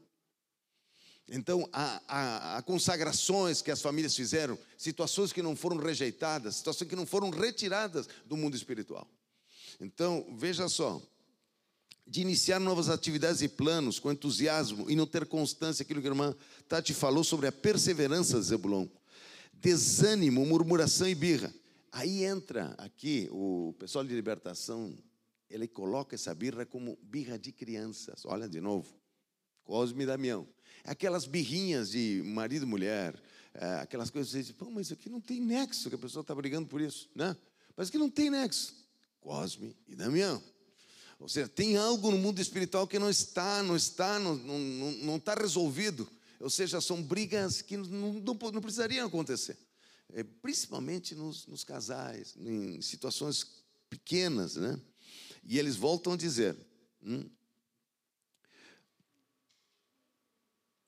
Então, 1.28 1.68
há, 1.72 2.60
consagrações 2.66 3.62
que 3.62 3.70
as 3.70 3.80
famílias 3.80 4.14
fizeram, 4.14 4.58
situações 4.76 5.32
que 5.32 5.40
não 5.40 5.54
foram 5.54 5.76
rejeitadas, 5.76 6.56
situações 6.56 6.88
que 6.88 6.96
não 6.96 7.06
foram 7.06 7.30
retiradas 7.30 8.08
do 8.26 8.36
mundo 8.36 8.56
espiritual. 8.56 9.08
Então, 9.80 10.26
veja 10.36 10.68
só, 10.68 11.00
de 12.06 12.20
iniciar 12.20 12.58
novas 12.58 12.88
atividades 12.88 13.42
e 13.42 13.48
planos 13.48 13.98
com 13.98 14.10
entusiasmo 14.10 14.90
e 14.90 14.96
não 14.96 15.06
ter 15.06 15.26
constância, 15.26 15.82
aquilo 15.82 16.00
que 16.00 16.06
a 16.06 16.10
irmã 16.10 16.34
Tati 16.68 16.92
falou 16.92 17.24
sobre 17.24 17.46
a 17.46 17.52
perseverança, 17.52 18.40
Zebulon. 18.40 18.86
Desânimo, 19.52 20.44
murmuração 20.44 21.08
e 21.08 21.14
birra. 21.14 21.54
Aí 21.90 22.24
entra 22.24 22.74
aqui 22.78 23.28
o 23.30 23.74
pessoal 23.78 24.04
de 24.04 24.14
libertação, 24.14 24.96
ele 25.48 25.68
coloca 25.68 26.14
essa 26.14 26.34
birra 26.34 26.64
como 26.64 26.98
birra 27.02 27.38
de 27.38 27.52
crianças. 27.52 28.24
Olha 28.24 28.48
de 28.48 28.60
novo, 28.60 28.92
Cosme 29.62 30.04
e 30.04 30.06
Damião. 30.06 30.48
Aquelas 30.84 31.26
birrinhas 31.26 31.90
de 31.90 32.22
marido 32.24 32.64
e 32.64 32.68
mulher, 32.68 33.14
é, 33.54 33.74
aquelas 33.76 34.10
coisas, 34.10 34.32
você 34.32 34.42
diz, 34.42 34.52
Pô, 34.52 34.70
mas 34.70 34.90
aqui 34.90 35.08
não 35.08 35.20
tem 35.20 35.40
nexo, 35.40 35.88
que 35.88 35.94
a 35.94 35.98
pessoa 35.98 36.22
está 36.22 36.34
brigando 36.34 36.66
por 36.66 36.80
isso, 36.80 37.08
né? 37.14 37.36
Mas 37.76 37.88
aqui 37.88 37.98
não 37.98 38.10
tem 38.10 38.30
nexo. 38.30 38.74
Cosme 39.20 39.76
e 39.86 39.94
Damião. 39.94 40.42
Ou 41.22 41.28
seja, 41.28 41.48
tem 41.48 41.76
algo 41.76 42.10
no 42.10 42.18
mundo 42.18 42.40
espiritual 42.40 42.86
que 42.86 42.98
não 42.98 43.08
está, 43.08 43.62
não 43.62 43.76
está, 43.76 44.18
não, 44.18 44.34
não, 44.36 44.58
não 44.58 45.16
está 45.16 45.34
resolvido. 45.34 46.06
Ou 46.38 46.50
seja, 46.50 46.80
são 46.80 47.02
brigas 47.02 47.62
que 47.62 47.76
não, 47.76 48.12
não, 48.14 48.34
não 48.34 48.60
precisariam 48.60 49.06
acontecer 49.06 49.56
é, 50.12 50.22
principalmente 50.22 51.14
nos, 51.14 51.46
nos 51.46 51.64
casais, 51.64 52.34
em 52.36 52.80
situações 52.80 53.46
pequenas, 53.88 54.56
né? 54.56 54.78
E 55.44 55.58
eles 55.58 55.76
voltam 55.76 56.12
a 56.12 56.16
dizer: 56.16 56.56
hum, 57.02 57.28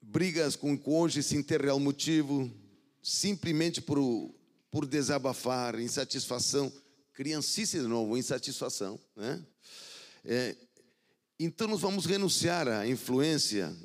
brigas 0.00 0.56
com 0.56 0.74
o 0.74 0.78
cônjuge 0.78 1.22
sem 1.22 1.42
ter 1.42 1.60
real 1.60 1.80
motivo, 1.80 2.50
simplesmente 3.02 3.80
por, 3.80 3.98
por 4.70 4.86
desabafar, 4.86 5.80
insatisfação, 5.80 6.72
criancice 7.12 7.80
de 7.80 7.86
novo, 7.86 8.16
insatisfação, 8.16 9.00
né? 9.16 9.44
É, 10.26 10.56
então 11.38 11.68
nós 11.68 11.82
vamos 11.82 12.06
renunciar 12.06 12.66
à 12.66 12.88
influência, 12.88 13.76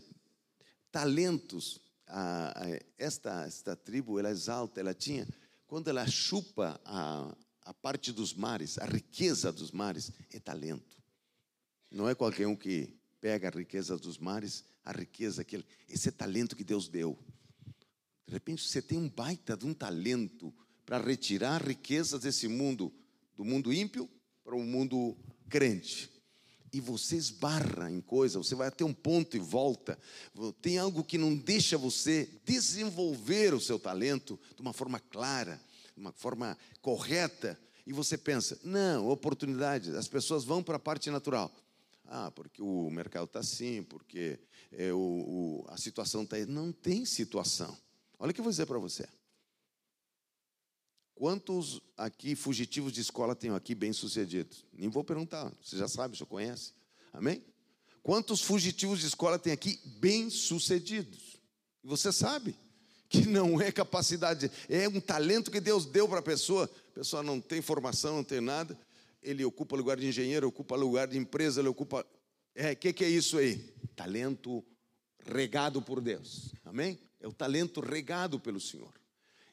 talentos, 0.90 1.82
a, 2.08 2.64
a, 2.64 2.80
esta, 2.98 3.46
esta 3.46 3.76
tribo, 3.76 4.18
ela 4.18 4.30
exalta, 4.30 4.80
ela 4.80 4.94
tinha, 4.94 5.28
quando 5.68 5.90
ela 5.90 6.08
chupa 6.08 6.80
a, 6.86 7.36
a 7.64 7.74
parte 7.74 8.14
dos 8.14 8.34
mares, 8.34 8.78
a 8.78 8.86
riqueza 8.86 9.52
dos 9.52 9.72
mares, 9.72 10.14
é 10.32 10.40
talento. 10.40 10.98
Não 11.92 12.08
é 12.08 12.16
qualquer 12.16 12.48
um 12.48 12.56
que 12.56 12.98
pega 13.20 13.50
a 13.50 13.52
riqueza 13.52 13.98
dos 13.98 14.18
mares, 14.18 14.64
a 14.86 14.94
riqueza, 14.94 15.42
aquele, 15.42 15.66
esse 15.90 16.08
é 16.08 16.12
talento 16.12 16.56
que 16.56 16.64
Deus 16.64 16.88
deu. 16.88 17.20
De 18.26 18.34
repente 18.34 18.64
você 18.64 18.82
tem 18.82 18.98
um 18.98 19.10
baita 19.10 19.58
de 19.58 19.66
um 19.66 19.74
talento 19.74 20.54
para 20.86 21.04
retirar 21.04 21.62
riquezas 21.62 22.22
desse 22.22 22.48
mundo, 22.48 22.94
do 23.36 23.44
mundo 23.44 23.74
ímpio 23.74 24.10
para 24.42 24.56
o 24.56 24.64
mundo 24.64 25.18
crente 25.50 26.19
e 26.72 26.80
você 26.80 27.16
esbarra 27.16 27.92
em 27.92 28.02
coisa, 28.02 28.38
você 28.38 28.56
vai 28.56 28.68
até 28.68 28.84
um 28.84 28.94
ponto 28.94 29.36
e 29.36 29.40
volta. 29.40 29.98
Tem 30.62 30.78
algo 30.78 31.04
que 31.04 31.18
não 31.18 31.36
deixa 31.36 31.78
você 31.78 32.30
desenvolver 32.46 33.54
o 33.54 33.60
seu 33.60 33.80
talento 33.80 34.40
de 34.56 34.62
uma 34.62 34.74
forma 34.74 35.00
clara, 35.00 35.60
de 35.96 36.02
uma 36.02 36.12
forma 36.12 36.58
correta. 36.82 37.60
E 37.86 37.94
você 37.94 38.18
pensa, 38.18 38.60
não, 38.64 39.10
oportunidade, 39.10 39.96
as 39.96 40.08
pessoas 40.08 40.44
vão 40.44 40.62
para 40.62 40.76
a 40.76 40.80
parte 40.80 41.10
natural. 41.10 41.52
Ah, 42.06 42.32
porque 42.32 42.62
o 42.62 42.90
mercado 42.90 43.26
está 43.26 43.40
assim, 43.40 43.84
porque 43.84 44.40
é, 44.72 44.92
o, 44.92 44.98
o, 44.98 45.66
a 45.70 45.78
situação 45.78 46.24
está 46.24 46.36
aí. 46.36 46.46
Não 46.46 46.72
tem 46.72 47.06
situação. 47.06 47.78
Olha 48.18 48.32
o 48.32 48.34
que 48.34 48.42
eu 48.42 48.44
vou 48.44 48.52
dizer 48.52 48.66
para 48.66 48.80
você. 48.80 49.08
Quantos 51.20 51.82
aqui 51.98 52.34
fugitivos 52.34 52.94
de 52.94 53.02
escola 53.02 53.36
tem 53.36 53.52
aqui 53.52 53.76
bem-sucedidos? 53.76 54.66
Nem 54.72 54.88
vou 54.88 55.04
perguntar, 55.04 55.52
você 55.62 55.76
já 55.76 55.86
sabe, 55.86 56.16
já 56.16 56.26
conhece. 56.26 56.72
Amém? 57.12 57.44
Quantos 58.02 58.42
fugitivos 58.42 59.02
de 59.02 59.08
escola 59.08 59.38
tem 59.38 59.52
aqui 59.52 59.82
bem-sucedidos? 60.00 61.36
E 61.84 61.88
você 61.88 62.14
sabe 62.14 62.56
que 63.10 63.26
não 63.28 63.60
é 63.60 63.70
capacidade, 63.70 64.50
é 64.70 64.88
um 64.88 65.02
talento 65.02 65.52
que 65.52 65.60
Deus 65.60 65.86
deu 65.86 66.08
para 66.08 66.20
a 66.20 66.24
pessoa. 66.24 66.72
A 66.92 66.94
pessoa 66.94 67.22
não 67.22 67.42
tem 67.42 67.62
formação, 67.62 68.16
não 68.16 68.24
tem 68.24 68.40
nada. 68.40 68.80
Ele 69.22 69.44
ocupa 69.44 69.76
lugar 69.76 69.98
de 69.98 70.08
engenheiro, 70.08 70.48
ocupa 70.48 70.78
lugar 70.78 71.10
de 71.10 71.18
empresa, 71.18 71.60
ele 71.60 71.68
ocupa. 71.68 72.08
É, 72.56 72.72
o 72.72 72.78
que, 72.78 72.94
que 72.94 73.04
é 73.04 73.10
isso 73.10 73.38
aí? 73.38 73.58
Talento 73.94 74.64
regado 75.26 75.82
por 75.82 76.00
Deus. 76.00 76.54
Amém? 76.64 76.98
É 77.20 77.28
o 77.28 77.34
talento 77.34 77.82
regado 77.82 78.40
pelo 78.40 78.62
Senhor. 78.62 78.99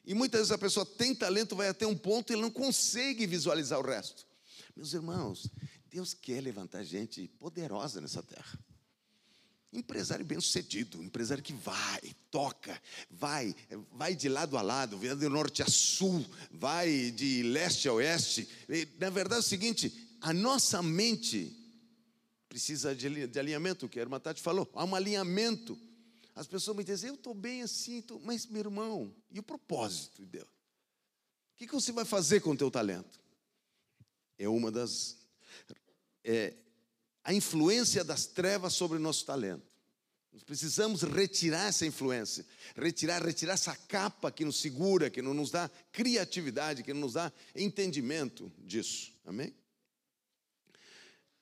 E 0.07 0.13
muitas 0.13 0.39
vezes 0.39 0.53
a 0.53 0.57
pessoa 0.57 0.85
tem 0.85 1.13
talento, 1.13 1.53
vai 1.53 1.67
até 1.67 1.85
um 1.85 1.95
ponto 1.95 2.31
e 2.31 2.35
não 2.37 2.49
consegue 2.49 3.27
visualizar 3.27 3.77
o 3.77 3.85
resto. 3.85 4.25
Meus 4.73 4.93
irmãos, 4.93 5.51
Deus 5.89 6.13
quer 6.13 6.39
levantar 6.41 6.81
gente 6.85 7.27
poderosa 7.37 7.99
nessa 7.99 8.23
terra. 8.23 8.57
Empresário 9.73 10.23
bem 10.23 10.39
sucedido, 10.39 11.03
empresário 11.03 11.43
que 11.43 11.51
vai, 11.51 11.99
toca, 12.31 12.81
vai, 13.11 13.53
vai 13.91 14.15
de 14.15 14.29
lado 14.29 14.57
a 14.57 14.61
lado, 14.61 14.97
vai 14.97 15.13
de 15.13 15.27
norte 15.27 15.61
a 15.61 15.67
sul, 15.67 16.25
vai 16.49 17.11
de 17.11 17.43
leste 17.43 17.89
a 17.89 17.93
oeste. 17.93 18.47
E, 18.69 18.87
na 18.97 19.09
verdade 19.09 19.41
é 19.41 19.43
o 19.43 19.43
seguinte: 19.43 20.15
a 20.21 20.31
nossa 20.31 20.81
mente 20.81 21.53
precisa 22.47 22.95
de 22.95 23.37
alinhamento, 23.37 23.89
que 23.89 23.99
a 23.99 24.03
irmã 24.03 24.21
Tati 24.21 24.41
falou, 24.41 24.71
há 24.73 24.85
um 24.85 24.95
alinhamento. 24.95 25.77
As 26.37 26.45
pessoas 26.45 26.77
me 26.77 26.83
dizem, 26.83 27.09
eu 27.09 27.15
estou 27.15 27.33
bem 27.33 27.63
assim, 27.63 27.99
tô... 27.99 28.19
mas 28.19 28.45
meu 28.45 28.59
irmão, 28.59 29.11
e 29.31 29.39
o 29.39 29.43
propósito 29.43 30.21
de 30.21 30.27
Deus? 30.27 30.47
O 30.47 31.57
que, 31.57 31.65
que 31.65 31.73
você 31.73 31.91
vai 31.91 32.05
fazer 32.05 32.41
com 32.41 32.51
o 32.51 32.57
teu 32.57 32.69
talento? 32.69 33.19
É 34.37 34.47
uma 34.47 34.71
das. 34.71 35.17
É, 36.23 36.53
a 37.23 37.33
influência 37.33 38.03
das 38.03 38.27
trevas 38.27 38.73
sobre 38.73 38.97
o 38.97 39.01
nosso 39.01 39.25
talento. 39.25 39.65
Nós 40.31 40.43
precisamos 40.43 41.01
retirar 41.01 41.69
essa 41.69 41.87
influência, 41.87 42.45
retirar, 42.75 43.25
retirar 43.25 43.53
essa 43.53 43.75
capa 43.75 44.31
que 44.31 44.45
nos 44.45 44.57
segura, 44.57 45.09
que 45.09 45.23
não 45.23 45.33
nos 45.33 45.49
dá 45.49 45.67
criatividade, 45.91 46.83
que 46.83 46.93
não 46.93 47.01
nos 47.01 47.13
dá 47.13 47.33
entendimento 47.55 48.51
disso. 48.59 49.11
Amém? 49.25 49.51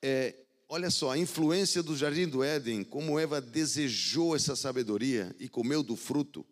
É, 0.01 0.37
olha 0.67 0.89
só, 0.89 1.11
a 1.11 1.17
influência 1.17 1.81
do 1.83 1.95
jardim 1.95 2.27
do 2.27 2.43
Éden, 2.43 2.83
como 2.83 3.19
Eva 3.19 3.39
desejou 3.39 4.35
essa 4.35 4.55
sabedoria 4.55 5.35
e 5.39 5.47
comeu 5.47 5.83
do 5.83 5.95
fruto, 5.95 6.45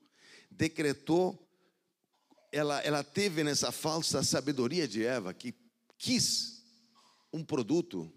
decretou, 0.50 1.40
ela, 2.52 2.80
ela 2.82 3.04
teve 3.04 3.44
nessa 3.44 3.72
falsa 3.72 4.24
sabedoria 4.24 4.88
de 4.88 5.04
Eva, 5.04 5.34
que 5.34 5.54
quis 5.98 6.64
um 7.32 7.44
produto 7.44 8.12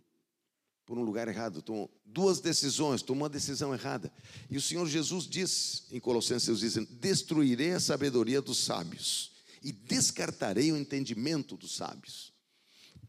por 0.85 0.97
um 0.97 1.03
lugar 1.03 1.27
errado, 1.27 1.61
tomou 1.61 1.91
duas 2.05 2.39
decisões, 2.41 3.03
tomou 3.03 3.25
uma 3.25 3.29
decisão 3.29 3.75
errada. 3.75 4.13
E 4.49 4.57
o 4.57 4.61
Senhor 4.61 4.87
Jesus 4.87 5.27
diz 5.27 5.85
em 5.91 5.99
Colossenses, 5.99 6.61
diz, 6.61 6.75
destruirei 6.91 7.73
a 7.73 7.81
sabedoria 7.81 8.41
dos 8.41 8.59
sábios 8.59 9.33
e 9.63 9.73
descartarei 9.73 10.71
o 10.71 10.77
entendimento 10.77 11.57
dos 11.57 11.75
sábios. 11.75 12.33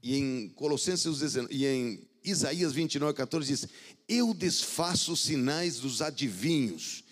E 0.02 0.16
em 0.16 0.50
Colossenses 0.50 1.36
e 1.52 1.66
em 1.66 2.08
Isaías 2.30 2.74
29, 2.74 3.14
14 3.16 3.48
diz: 3.48 3.68
Eu 4.08 4.34
desfaço 4.34 5.14
os 5.14 5.22
sinais 5.22 5.80
dos 5.80 6.02
adivinhos 6.02 7.04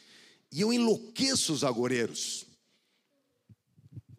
e 0.52 0.62
eu 0.62 0.74
enlouqueço 0.74 1.54
os 1.54 1.64
agoureiros. 1.64 2.46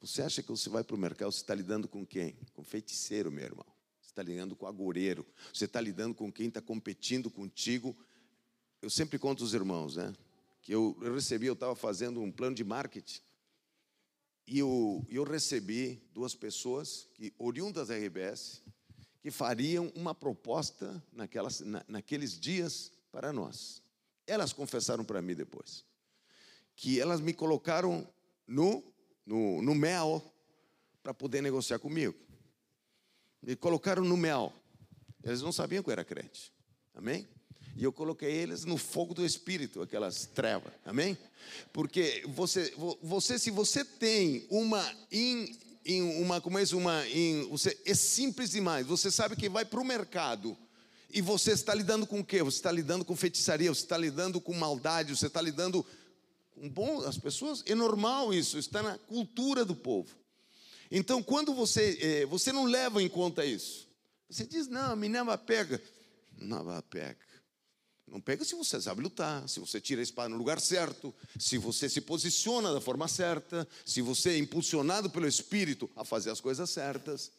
Você 0.00 0.22
acha 0.22 0.42
que 0.42 0.48
você 0.48 0.68
vai 0.68 0.84
para 0.84 0.94
o 0.94 0.98
mercado, 0.98 1.32
você 1.32 1.40
está 1.40 1.54
lidando 1.54 1.88
com 1.88 2.06
quem? 2.06 2.36
Com 2.54 2.62
feiticeiro, 2.62 3.30
meu 3.30 3.44
irmão. 3.44 3.66
Você 4.00 4.10
está 4.10 4.22
lidando 4.22 4.54
com 4.54 4.66
agoureiro. 4.66 5.26
Você 5.52 5.64
está 5.64 5.80
lidando 5.80 6.14
com 6.14 6.32
quem 6.32 6.48
está 6.48 6.62
competindo 6.62 7.30
contigo. 7.30 7.94
Eu 8.80 8.88
sempre 8.88 9.18
conto 9.18 9.42
os 9.42 9.52
irmãos, 9.52 9.96
né? 9.96 10.14
Que 10.62 10.72
eu, 10.72 10.96
eu 11.02 11.14
recebi, 11.14 11.46
eu 11.46 11.54
estava 11.54 11.74
fazendo 11.74 12.20
um 12.20 12.30
plano 12.30 12.54
de 12.54 12.64
marketing. 12.64 13.20
E 14.46 14.60
eu, 14.60 15.04
eu 15.08 15.24
recebi 15.24 16.00
duas 16.14 16.34
pessoas 16.34 17.08
que, 17.14 17.34
oriundas 17.36 17.88
da 17.88 17.96
RBS, 17.96 18.62
que 19.26 19.30
fariam 19.32 19.92
uma 19.96 20.14
proposta 20.14 21.02
naquelas, 21.12 21.58
na, 21.58 21.84
naqueles 21.88 22.38
dias 22.38 22.92
para 23.10 23.32
nós. 23.32 23.82
Elas 24.24 24.52
confessaram 24.52 25.04
para 25.04 25.20
mim 25.20 25.34
depois 25.34 25.84
que 26.76 27.00
elas 27.00 27.20
me 27.20 27.34
colocaram 27.34 28.06
no, 28.46 28.84
no, 29.26 29.60
no 29.62 29.74
mel 29.74 30.22
para 31.02 31.12
poder 31.12 31.42
negociar 31.42 31.80
comigo. 31.80 32.14
Me 33.42 33.56
colocaram 33.56 34.04
no 34.04 34.16
mel. 34.16 34.52
Eles 35.24 35.42
não 35.42 35.50
sabiam 35.50 35.82
que 35.82 35.88
eu 35.88 35.92
era 35.92 36.04
crente. 36.04 36.52
Amém? 36.94 37.26
E 37.74 37.82
eu 37.82 37.92
coloquei 37.92 38.30
eles 38.30 38.64
no 38.64 38.76
fogo 38.76 39.12
do 39.12 39.26
Espírito, 39.26 39.82
aquelas 39.82 40.26
trevas. 40.26 40.72
Amém? 40.84 41.18
Porque 41.72 42.22
você, 42.28 42.72
você 43.02 43.40
se 43.40 43.50
você 43.50 43.84
tem 43.84 44.46
uma 44.48 44.88
in, 45.10 45.52
em 45.86 46.02
uma, 46.22 46.40
como 46.40 46.58
é 46.58 46.62
isso, 46.62 46.76
uma, 46.76 47.06
em, 47.08 47.48
você, 47.48 47.78
é 47.84 47.94
simples 47.94 48.50
demais. 48.50 48.86
Você 48.86 49.10
sabe 49.10 49.36
que 49.36 49.48
vai 49.48 49.64
para 49.64 49.80
o 49.80 49.84
mercado 49.84 50.56
e 51.10 51.20
você 51.20 51.52
está 51.52 51.72
lidando 51.74 52.06
com 52.06 52.20
o 52.20 52.24
quê? 52.24 52.42
Você 52.42 52.58
está 52.58 52.72
lidando 52.72 53.04
com 53.04 53.14
feitiçaria, 53.14 53.72
você 53.72 53.82
está 53.82 53.96
lidando 53.96 54.40
com 54.40 54.52
maldade, 54.52 55.16
você 55.16 55.28
está 55.28 55.40
lidando 55.40 55.86
com 56.54 56.68
bom, 56.68 57.00
as 57.02 57.16
pessoas, 57.16 57.62
é 57.66 57.74
normal 57.74 58.34
isso, 58.34 58.58
está 58.58 58.82
na 58.82 58.98
cultura 58.98 59.64
do 59.64 59.74
povo. 59.74 60.14
Então, 60.90 61.22
quando 61.22 61.54
você, 61.54 61.98
é, 62.00 62.26
você 62.26 62.52
não 62.52 62.64
leva 62.64 63.02
em 63.02 63.08
conta 63.08 63.44
isso, 63.44 63.88
você 64.28 64.44
diz, 64.46 64.66
não, 64.66 64.92
a 64.92 64.96
menina 64.96 65.36
pega. 65.38 65.80
Não, 66.38 66.64
pega. 66.82 67.18
Não 68.06 68.20
pega 68.20 68.44
se 68.44 68.54
você 68.54 68.80
sabe 68.80 69.02
lutar, 69.02 69.48
se 69.48 69.58
você 69.58 69.80
tira 69.80 70.00
a 70.00 70.04
espada 70.04 70.28
no 70.28 70.36
lugar 70.36 70.60
certo, 70.60 71.12
se 71.38 71.58
você 71.58 71.88
se 71.88 72.00
posiciona 72.00 72.72
da 72.72 72.80
forma 72.80 73.08
certa, 73.08 73.66
se 73.84 74.00
você 74.00 74.30
é 74.30 74.38
impulsionado 74.38 75.10
pelo 75.10 75.26
Espírito 75.26 75.90
a 75.96 76.04
fazer 76.04 76.30
as 76.30 76.40
coisas 76.40 76.70
certas. 76.70 77.32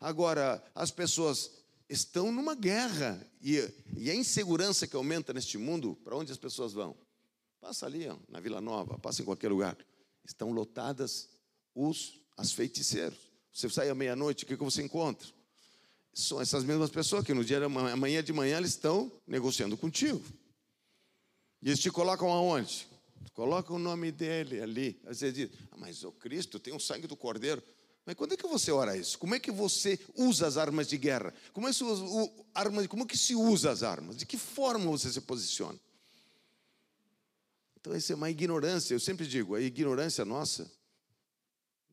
Agora, 0.00 0.62
as 0.74 0.90
pessoas 0.90 1.50
estão 1.88 2.32
numa 2.32 2.54
guerra 2.54 3.20
e, 3.42 3.56
e 3.96 4.10
a 4.10 4.14
insegurança 4.14 4.86
que 4.86 4.96
aumenta 4.96 5.32
neste 5.32 5.58
mundo, 5.58 5.98
para 6.02 6.16
onde 6.16 6.32
as 6.32 6.38
pessoas 6.38 6.72
vão? 6.72 6.96
Passa 7.60 7.86
ali, 7.86 8.08
ó, 8.08 8.16
na 8.28 8.40
Vila 8.40 8.60
Nova, 8.60 8.98
passa 8.98 9.20
em 9.20 9.24
qualquer 9.24 9.50
lugar. 9.50 9.76
Estão 10.24 10.52
lotadas 10.52 11.28
os 11.74 12.18
as 12.36 12.52
feiticeiros. 12.52 13.18
Você 13.52 13.68
sai 13.68 13.90
à 13.90 13.94
meia-noite, 13.94 14.44
o 14.44 14.46
que, 14.46 14.56
que 14.56 14.64
você 14.64 14.82
encontra? 14.82 15.28
São 16.18 16.40
essas 16.40 16.64
mesmas 16.64 16.90
pessoas 16.90 17.24
que 17.24 17.32
no 17.32 17.44
dia 17.44 17.64
amanhã 17.64 18.22
de 18.22 18.32
manhã 18.32 18.58
eles 18.58 18.70
estão 18.70 19.10
negociando 19.26 19.76
contigo. 19.76 20.22
E 21.62 21.68
eles 21.68 21.78
te 21.78 21.90
colocam 21.90 22.28
aonde? 22.28 22.88
Coloca 23.32 23.72
o 23.72 23.78
nome 23.78 24.10
dele 24.10 24.60
ali. 24.60 25.00
Aí 25.06 25.14
você 25.14 25.30
diz, 25.30 25.50
ah, 25.70 25.76
mas 25.76 26.02
o 26.02 26.10
Cristo 26.10 26.58
tem 26.58 26.74
o 26.74 26.80
sangue 26.80 27.06
do 27.06 27.16
Cordeiro. 27.16 27.62
Mas 28.04 28.16
quando 28.16 28.32
é 28.32 28.36
que 28.36 28.48
você 28.48 28.72
ora 28.72 28.96
isso? 28.96 29.16
Como 29.16 29.34
é 29.34 29.38
que 29.38 29.52
você 29.52 29.98
usa 30.16 30.46
as 30.46 30.56
armas 30.56 30.88
de 30.88 30.96
guerra? 30.98 31.32
Como 31.52 31.68
é 31.68 31.72
que, 31.72 31.84
usa, 31.84 32.02
o, 32.02 32.28
como 32.88 33.04
é 33.04 33.06
que 33.06 33.16
se 33.16 33.36
usa 33.36 33.70
as 33.70 33.84
armas? 33.84 34.16
De 34.16 34.26
que 34.26 34.36
forma 34.36 34.90
você 34.90 35.12
se 35.12 35.20
posiciona? 35.20 35.78
Então, 37.80 37.94
isso 37.94 38.12
é 38.12 38.16
uma 38.16 38.30
ignorância. 38.30 38.92
Eu 38.92 39.00
sempre 39.00 39.26
digo, 39.26 39.54
a 39.54 39.60
ignorância 39.60 40.24
nossa 40.24 40.68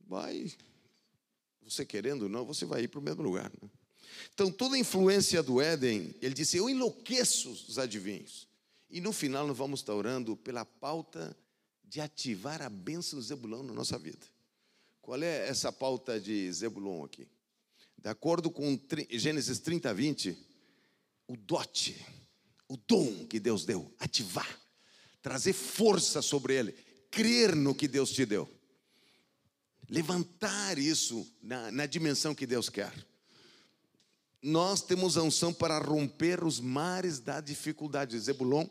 vai, 0.08 0.52
você 1.62 1.86
querendo 1.86 2.24
ou 2.24 2.30
não, 2.30 2.44
você 2.44 2.66
vai 2.66 2.84
ir 2.84 2.88
para 2.88 3.00
o 3.00 3.04
mesmo 3.04 3.22
lugar. 3.22 3.52
Né? 3.62 3.70
Então, 4.34 4.52
toda 4.52 4.76
a 4.76 4.80
influência 4.80 5.42
do 5.42 5.62
Éden, 5.62 6.14
ele 6.22 6.34
disse: 6.34 6.58
Eu 6.58 6.70
enlouqueço 6.70 7.50
os 7.52 7.80
adivinhos. 7.80 8.48
E 8.90 9.02
no 9.02 9.12
final, 9.12 9.48
nós 9.48 9.58
vamos 9.58 9.80
estar 9.80 9.94
orando 9.94 10.36
pela 10.38 10.66
pauta 10.66 11.36
de 11.84 12.02
ativar 12.02 12.62
a 12.62 12.70
bênção 12.70 13.20
de 13.20 13.26
Zebulão 13.26 13.64
na 13.64 13.74
nossa 13.74 13.98
vida. 13.98 14.26
Qual 15.02 15.22
é 15.22 15.48
essa 15.48 15.72
pauta 15.72 16.20
de 16.20 16.52
Zebulon 16.52 17.04
aqui? 17.04 17.28
De 17.98 18.10
acordo 18.10 18.52
com 18.52 18.80
Gênesis 19.10 19.60
30, 19.60 19.94
20, 19.94 20.38
o 21.28 21.38
dote, 21.38 21.96
o 22.68 22.78
dom 22.78 23.26
que 23.26 23.40
Deus 23.40 23.66
deu, 23.66 23.94
ativar, 24.00 24.60
trazer 25.22 25.54
força 25.54 26.22
sobre 26.22 26.56
ele, 26.56 26.72
crer 27.10 27.56
no 27.56 27.74
que 27.74 27.88
Deus 27.88 28.12
te 28.12 28.26
deu, 28.26 28.50
levantar 29.90 30.78
isso 30.78 31.26
na, 31.42 31.72
na 31.72 31.86
dimensão 31.86 32.36
que 32.36 32.46
Deus 32.46 32.70
quer 32.70 32.94
nós 34.42 34.82
temos 34.82 35.18
a 35.18 35.24
unção 35.24 35.54
para 35.54 35.80
romper 35.80 36.44
os 36.44 36.60
mares 36.60 37.20
da 37.20 37.42
dificuldade. 37.42 38.20
Zebulon 38.20 38.68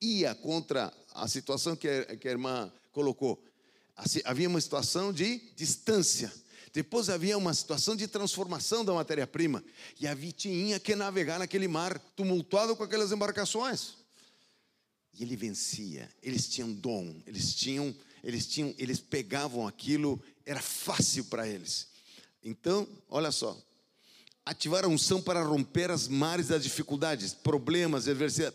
ia 0.00 0.34
contra 0.34 0.92
a 1.14 1.28
situação 1.28 1.76
que 1.76 1.88
a, 1.88 2.16
que 2.16 2.28
a 2.28 2.30
irmã 2.30 2.72
colocou. 2.92 3.42
Assim, 3.96 4.20
havia 4.24 4.48
uma 4.48 4.60
situação 4.60 5.12
de 5.12 5.38
distância. 5.54 6.32
Depois 6.72 7.08
havia 7.08 7.36
uma 7.36 7.52
situação 7.52 7.96
de 7.96 8.06
transformação 8.06 8.84
da 8.84 8.92
matéria-prima. 8.92 9.62
E 9.98 10.06
havia 10.06 10.32
tinha 10.32 10.78
que 10.78 10.94
navegar 10.94 11.38
naquele 11.38 11.68
mar 11.68 11.98
tumultuado 12.16 12.76
com 12.76 12.82
aquelas 12.82 13.12
embarcações. 13.12 13.94
E 15.12 15.22
ele 15.22 15.36
vencia. 15.36 16.08
Eles 16.22 16.48
tinham 16.48 16.72
dom, 16.72 17.20
eles 17.26 17.54
tinham, 17.54 17.94
eles 18.22 18.46
tinham, 18.46 18.74
eles 18.78 19.00
pegavam 19.00 19.66
aquilo, 19.66 20.22
era 20.46 20.62
fácil 20.62 21.24
para 21.24 21.48
eles. 21.48 21.88
Então, 22.42 22.88
olha 23.08 23.32
só, 23.32 23.60
ativar 24.44 24.84
a 24.84 24.88
unção 24.88 25.20
para 25.22 25.42
romper 25.42 25.90
as 25.90 26.08
mares 26.08 26.48
das 26.48 26.62
dificuldades, 26.62 27.32
problemas, 27.32 28.04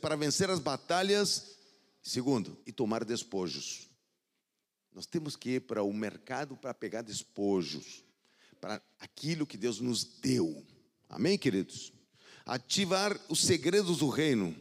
para 0.01 0.15
vencer 0.15 0.49
as 0.49 0.59
batalhas. 0.59 1.55
Segundo, 2.01 2.55
e 2.67 2.71
tomar 2.71 3.03
despojos. 3.03 3.87
Nós 4.93 5.05
temos 5.07 5.35
que 5.35 5.55
ir 5.55 5.61
para 5.61 5.81
o 5.81 5.91
mercado 5.91 6.55
para 6.55 6.73
pegar 6.73 7.01
despojos, 7.01 8.03
para 8.61 8.81
aquilo 8.99 9.45
que 9.45 9.57
Deus 9.57 9.79
nos 9.79 10.03
deu. 10.03 10.63
Amém, 11.09 11.37
queridos? 11.37 11.91
Ativar 12.45 13.19
os 13.27 13.41
segredos 13.41 13.97
do 13.97 14.07
reino, 14.09 14.55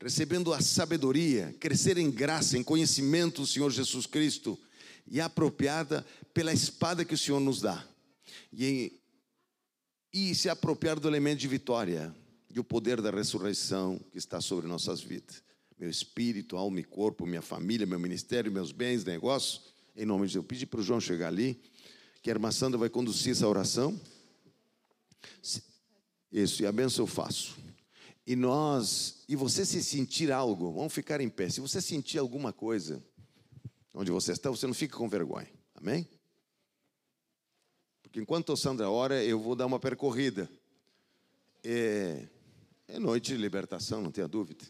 recebendo 0.00 0.54
a 0.54 0.60
sabedoria, 0.60 1.54
crescer 1.58 1.98
em 1.98 2.10
graça, 2.10 2.56
em 2.56 2.62
conhecimento 2.62 3.42
do 3.42 3.46
Senhor 3.46 3.70
Jesus 3.70 4.06
Cristo 4.06 4.58
e 5.06 5.20
apropriada 5.20 6.06
pela 6.32 6.52
espada 6.52 7.04
que 7.04 7.14
o 7.14 7.18
Senhor 7.18 7.40
nos 7.40 7.60
dá. 7.60 7.84
E 8.52 9.00
e 10.12 10.34
se 10.34 10.48
apropriar 10.48 10.98
do 10.98 11.08
elemento 11.08 11.40
de 11.40 11.48
vitória 11.48 12.14
e 12.54 12.58
o 12.58 12.64
poder 12.64 13.02
da 13.02 13.10
ressurreição 13.10 14.00
que 14.10 14.18
está 14.18 14.40
sobre 14.40 14.66
nossas 14.66 15.00
vidas. 15.00 15.42
Meu 15.78 15.90
espírito, 15.90 16.56
alma 16.56 16.80
e 16.80 16.84
corpo, 16.84 17.26
minha 17.26 17.42
família, 17.42 17.86
meu 17.86 17.98
ministério, 17.98 18.50
meus 18.50 18.72
bens, 18.72 19.04
negócios, 19.04 19.74
em 19.94 20.06
nome 20.06 20.26
de 20.26 20.32
Deus. 20.32 20.44
Eu 20.44 20.48
pedi 20.48 20.64
para 20.64 20.80
o 20.80 20.82
João 20.82 21.00
chegar 21.00 21.28
ali, 21.28 21.60
que 22.22 22.30
a 22.30 22.32
irmã 22.32 22.50
Sandra 22.50 22.78
vai 22.78 22.88
conduzir 22.88 23.32
essa 23.32 23.46
oração. 23.46 24.00
Isso, 26.32 26.62
e 26.62 26.66
a 26.66 26.72
benção 26.72 27.04
eu 27.04 27.06
faço. 27.06 27.56
E 28.26 28.34
nós, 28.34 29.22
e 29.28 29.36
você 29.36 29.64
se 29.64 29.84
sentir 29.84 30.32
algo, 30.32 30.72
vamos 30.72 30.92
ficar 30.92 31.20
em 31.20 31.28
pé. 31.28 31.48
Se 31.48 31.60
você 31.60 31.80
sentir 31.80 32.18
alguma 32.18 32.52
coisa 32.52 33.04
onde 33.94 34.10
você 34.10 34.32
está, 34.32 34.50
você 34.50 34.66
não 34.66 34.74
fica 34.74 34.96
com 34.96 35.08
vergonha. 35.08 35.48
Amém? 35.74 36.08
Enquanto 38.16 38.50
a 38.50 38.56
Sandra 38.56 38.88
ora, 38.88 39.22
eu 39.22 39.38
vou 39.38 39.54
dar 39.54 39.66
uma 39.66 39.78
percorrida. 39.78 40.50
É, 41.62 42.26
é 42.88 42.98
noite 42.98 43.26
de 43.26 43.36
libertação, 43.36 44.00
não 44.00 44.10
tenha 44.10 44.26
dúvida. 44.26 44.64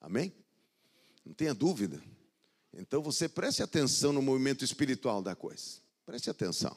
Amém? 0.00 0.32
Não 1.24 1.34
tenha 1.34 1.52
dúvida. 1.52 2.00
Então 2.72 3.02
você 3.02 3.28
preste 3.28 3.64
atenção 3.64 4.12
no 4.12 4.22
movimento 4.22 4.64
espiritual 4.64 5.20
da 5.20 5.34
coisa. 5.34 5.80
Preste 6.06 6.30
atenção. 6.30 6.76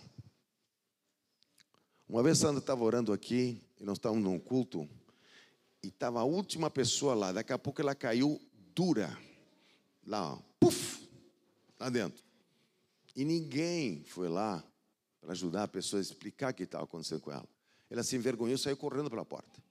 Uma 2.10 2.24
vez 2.24 2.40
Sandra 2.40 2.60
estava 2.60 2.84
orando 2.84 3.14
aqui, 3.14 3.62
e 3.80 3.84
nós 3.84 3.98
estávamos 4.00 4.24
num 4.24 4.40
culto, 4.40 4.90
e 5.84 5.90
estava 5.90 6.22
a 6.22 6.24
última 6.24 6.72
pessoa 6.72 7.14
lá. 7.14 7.32
Daqui 7.32 7.54
a 7.54 7.60
pouco 7.60 7.80
ela 7.80 7.94
caiu 7.94 8.42
dura. 8.74 9.16
Lá, 10.04 10.34
ó, 10.34 10.40
puf, 10.60 11.08
lá 11.80 11.90
dentro. 11.90 12.24
E 13.16 13.24
ninguém 13.24 14.04
foi 14.06 14.28
lá 14.30 14.67
para 15.28 15.34
ajudar 15.34 15.64
a 15.64 15.68
pessoa 15.68 16.00
a 16.00 16.02
explicar 16.02 16.54
o 16.54 16.56
que 16.56 16.64
estava 16.64 16.86
acontecendo 16.86 17.20
com 17.20 17.30
ela. 17.30 17.46
Ela 17.90 18.02
se 18.02 18.16
envergonhou 18.16 18.56
e 18.56 18.58
saiu 18.58 18.78
correndo 18.78 19.10
pela 19.10 19.26
porta. 19.26 19.62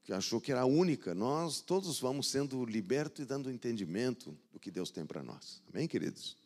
Porque 0.00 0.12
achou 0.12 0.40
que 0.40 0.50
era 0.50 0.62
a 0.62 0.66
única. 0.66 1.14
Nós 1.14 1.60
todos 1.60 2.00
vamos 2.00 2.28
sendo 2.28 2.64
libertos 2.64 3.22
e 3.22 3.24
dando 3.24 3.52
entendimento 3.52 4.36
do 4.52 4.58
que 4.58 4.68
Deus 4.68 4.90
tem 4.90 5.06
para 5.06 5.22
nós. 5.22 5.62
Amém, 5.72 5.86
queridos? 5.86 6.36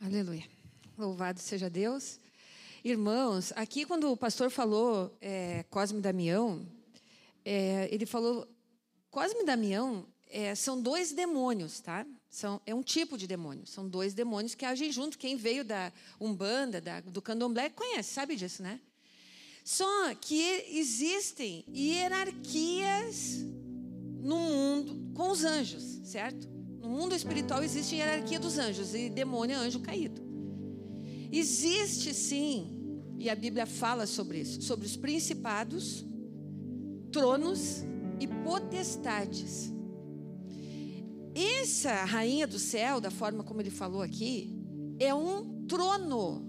Aleluia. 0.00 0.44
Louvado 0.96 1.38
seja 1.38 1.70
Deus. 1.70 2.18
Irmãos, 2.82 3.52
aqui 3.54 3.86
quando 3.86 4.10
o 4.10 4.16
pastor 4.16 4.50
falou 4.50 5.16
é, 5.20 5.62
Cosme 5.70 6.00
e 6.00 6.02
Damião, 6.02 6.66
é, 7.44 7.88
ele 7.94 8.04
falou, 8.04 8.48
Cosme 9.12 9.42
e 9.42 9.46
Damião 9.46 10.04
é, 10.26 10.56
são 10.56 10.82
dois 10.82 11.12
demônios, 11.12 11.78
tá? 11.78 12.04
São, 12.30 12.60
é 12.66 12.74
um 12.74 12.82
tipo 12.82 13.16
de 13.16 13.26
demônio. 13.26 13.66
São 13.66 13.88
dois 13.88 14.14
demônios 14.14 14.54
que 14.54 14.64
agem 14.64 14.92
junto. 14.92 15.18
Quem 15.18 15.36
veio 15.36 15.64
da 15.64 15.92
Umbanda, 16.20 16.80
da, 16.80 17.00
do 17.00 17.22
Candomblé, 17.22 17.70
conhece, 17.70 18.12
sabe 18.12 18.36
disso, 18.36 18.62
né? 18.62 18.80
Só 19.64 20.14
que 20.14 20.40
existem 20.70 21.64
hierarquias 21.68 23.44
no 24.20 24.36
mundo 24.36 25.12
com 25.14 25.30
os 25.30 25.44
anjos, 25.44 25.82
certo? 26.04 26.48
No 26.80 26.88
mundo 26.88 27.14
espiritual 27.14 27.62
existe 27.62 27.96
hierarquia 27.96 28.38
dos 28.40 28.58
anjos 28.58 28.94
e 28.94 29.10
demônio 29.10 29.54
é 29.54 29.58
anjo 29.58 29.80
caído. 29.80 30.22
Existe 31.30 32.14
sim, 32.14 33.02
e 33.18 33.28
a 33.28 33.34
Bíblia 33.34 33.66
fala 33.66 34.06
sobre 34.06 34.40
isso, 34.40 34.62
sobre 34.62 34.86
os 34.86 34.96
principados, 34.96 36.04
tronos 37.12 37.82
e 38.20 38.26
potestades. 38.26 39.72
Essa 41.38 42.04
rainha 42.04 42.46
do 42.46 42.58
céu, 42.58 43.00
da 43.00 43.10
forma 43.10 43.44
como 43.44 43.60
ele 43.60 43.70
falou 43.70 44.02
aqui, 44.02 44.52
é 44.98 45.14
um 45.14 45.66
trono. 45.66 46.44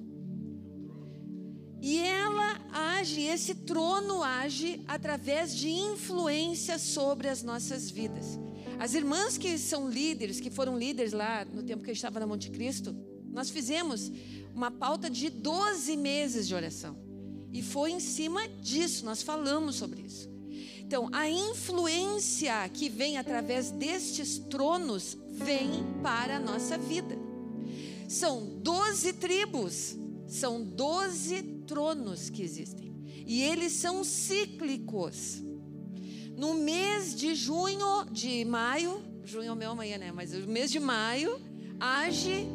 E 1.81 1.99
ela 1.99 2.59
age, 2.71 3.21
esse 3.21 3.53
trono 3.53 4.23
age 4.23 4.81
através 4.87 5.55
de 5.55 5.69
influência 5.69 6.79
sobre 6.79 7.27
as 7.27 7.43
nossas 7.43 7.89
vidas. 7.91 8.39
As 8.79 8.93
irmãs 8.93 9.37
que 9.37 9.57
são 9.57 9.89
líderes, 9.89 10.39
que 10.39 10.49
foram 10.49 10.77
líderes 10.77 11.13
lá 11.13 11.45
no 11.45 11.61
tempo 11.61 11.83
que 11.83 11.89
eu 11.89 11.93
estava 11.93 12.19
na 12.19 12.25
Monte 12.25 12.49
Cristo, 12.49 12.95
nós 13.31 13.49
fizemos 13.49 14.11
uma 14.55 14.71
pauta 14.71 15.09
de 15.09 15.29
12 15.29 15.95
meses 15.97 16.47
de 16.47 16.55
oração. 16.55 16.97
E 17.53 17.61
foi 17.61 17.91
em 17.91 17.99
cima 17.99 18.47
disso, 18.47 19.05
nós 19.05 19.21
falamos 19.21 19.75
sobre 19.75 20.01
isso. 20.01 20.29
Então, 20.89 21.07
a 21.11 21.29
influência 21.29 22.67
que 22.73 22.89
vem 22.89 23.19
através 23.19 23.69
destes 23.69 24.39
tronos 24.39 25.15
vem 25.29 25.83
para 26.01 26.37
a 26.37 26.39
nossa 26.39 26.79
vida. 26.79 27.15
São 28.07 28.57
doze 28.57 29.13
tribos, 29.13 29.95
são 30.27 30.63
doze 30.63 31.43
tronos 31.67 32.31
que 32.31 32.41
existem. 32.41 32.91
E 33.27 33.43
eles 33.43 33.73
são 33.73 34.03
cíclicos. 34.03 35.43
No 36.35 36.55
mês 36.55 37.13
de 37.13 37.35
junho, 37.35 38.05
de 38.11 38.43
maio, 38.43 38.99
junho 39.23 39.49
é 39.49 39.53
o 39.53 39.55
meu 39.55 39.69
amanhã, 39.69 39.99
né? 39.99 40.11
Mas 40.11 40.33
o 40.33 40.39
mês 40.47 40.71
de 40.71 40.79
maio 40.79 41.39
age 41.79 42.47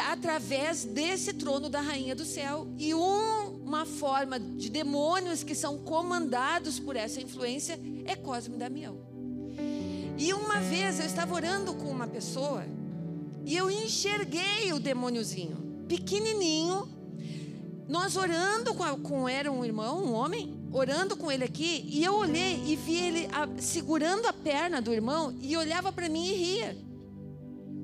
através 0.00 0.84
desse 0.84 1.32
trono 1.32 1.68
da 1.68 1.80
rainha 1.80 2.14
do 2.14 2.24
céu 2.24 2.66
e 2.78 2.94
um 2.94 3.54
uma 3.64 3.86
forma 3.86 4.38
de 4.38 4.68
demônios 4.68 5.42
que 5.42 5.54
são 5.54 5.78
comandados 5.78 6.78
por 6.78 6.96
essa 6.96 7.20
influência 7.20 7.80
é 8.04 8.14
Cosme 8.14 8.58
Damião. 8.58 8.98
E 10.18 10.32
uma 10.32 10.60
vez 10.60 11.00
eu 11.00 11.06
estava 11.06 11.34
orando 11.34 11.74
com 11.74 11.90
uma 11.90 12.06
pessoa 12.06 12.64
e 13.44 13.56
eu 13.56 13.70
enxerguei 13.70 14.72
o 14.72 14.78
demôniozinho, 14.78 15.84
pequenininho. 15.88 16.88
Nós 17.88 18.16
orando 18.16 18.74
com, 18.74 18.84
com 19.00 19.28
era 19.28 19.50
um 19.50 19.64
irmão, 19.64 20.04
um 20.04 20.12
homem, 20.12 20.54
orando 20.70 21.16
com 21.16 21.32
ele 21.32 21.44
aqui, 21.44 21.84
e 21.88 22.04
eu 22.04 22.14
olhei 22.14 22.62
e 22.66 22.76
vi 22.76 22.96
ele 22.96 23.28
a, 23.32 23.48
segurando 23.60 24.26
a 24.26 24.32
perna 24.32 24.80
do 24.80 24.92
irmão 24.92 25.36
e 25.40 25.56
olhava 25.56 25.92
para 25.92 26.08
mim 26.08 26.26
e 26.26 26.34
ria, 26.34 26.78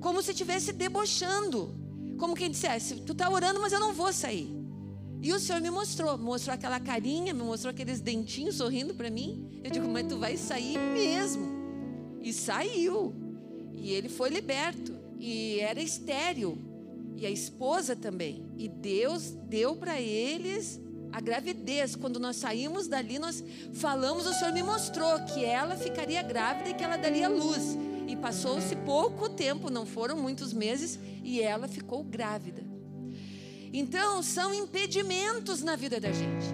como 0.00 0.22
se 0.22 0.30
estivesse 0.30 0.72
debochando, 0.72 1.79
como 2.20 2.36
quem 2.36 2.50
dissesse: 2.50 2.96
Tu 2.96 3.12
está 3.12 3.28
orando, 3.28 3.58
mas 3.58 3.72
eu 3.72 3.80
não 3.80 3.92
vou 3.92 4.12
sair. 4.12 4.60
E 5.22 5.32
o 5.32 5.40
Senhor 5.40 5.60
me 5.60 5.70
mostrou, 5.70 6.16
mostrou 6.16 6.54
aquela 6.54 6.80
carinha, 6.80 7.34
me 7.34 7.42
mostrou 7.42 7.70
aqueles 7.70 8.00
dentinhos 8.00 8.56
sorrindo 8.56 8.94
para 8.94 9.10
mim. 9.10 9.60
Eu 9.62 9.70
digo, 9.70 9.86
mas 9.88 10.06
tu 10.06 10.16
vai 10.16 10.36
sair 10.36 10.78
mesmo. 10.78 11.46
E 12.22 12.32
saiu. 12.32 13.14
E 13.72 13.92
ele 13.92 14.08
foi 14.08 14.30
liberto. 14.30 14.98
E 15.18 15.60
era 15.60 15.82
estéril. 15.82 16.56
E 17.16 17.26
a 17.26 17.30
esposa 17.30 17.94
também. 17.94 18.46
E 18.56 18.66
Deus 18.66 19.32
deu 19.46 19.76
para 19.76 20.00
eles 20.00 20.80
a 21.12 21.20
gravidez. 21.20 21.94
Quando 21.94 22.18
nós 22.18 22.36
saímos 22.36 22.88
dali, 22.88 23.18
nós 23.18 23.44
falamos, 23.74 24.26
o 24.26 24.32
Senhor 24.32 24.54
me 24.54 24.62
mostrou 24.62 25.20
que 25.26 25.44
ela 25.44 25.76
ficaria 25.76 26.22
grávida 26.22 26.70
e 26.70 26.74
que 26.74 26.82
ela 26.82 26.96
daria 26.96 27.28
luz. 27.28 27.76
E 28.10 28.16
passou-se 28.16 28.74
pouco 28.74 29.28
tempo, 29.28 29.70
não 29.70 29.86
foram 29.86 30.16
muitos 30.16 30.52
meses, 30.52 30.98
e 31.22 31.40
ela 31.40 31.68
ficou 31.68 32.02
grávida. 32.02 32.60
Então, 33.72 34.20
são 34.20 34.52
impedimentos 34.52 35.62
na 35.62 35.76
vida 35.76 36.00
da 36.00 36.10
gente. 36.10 36.46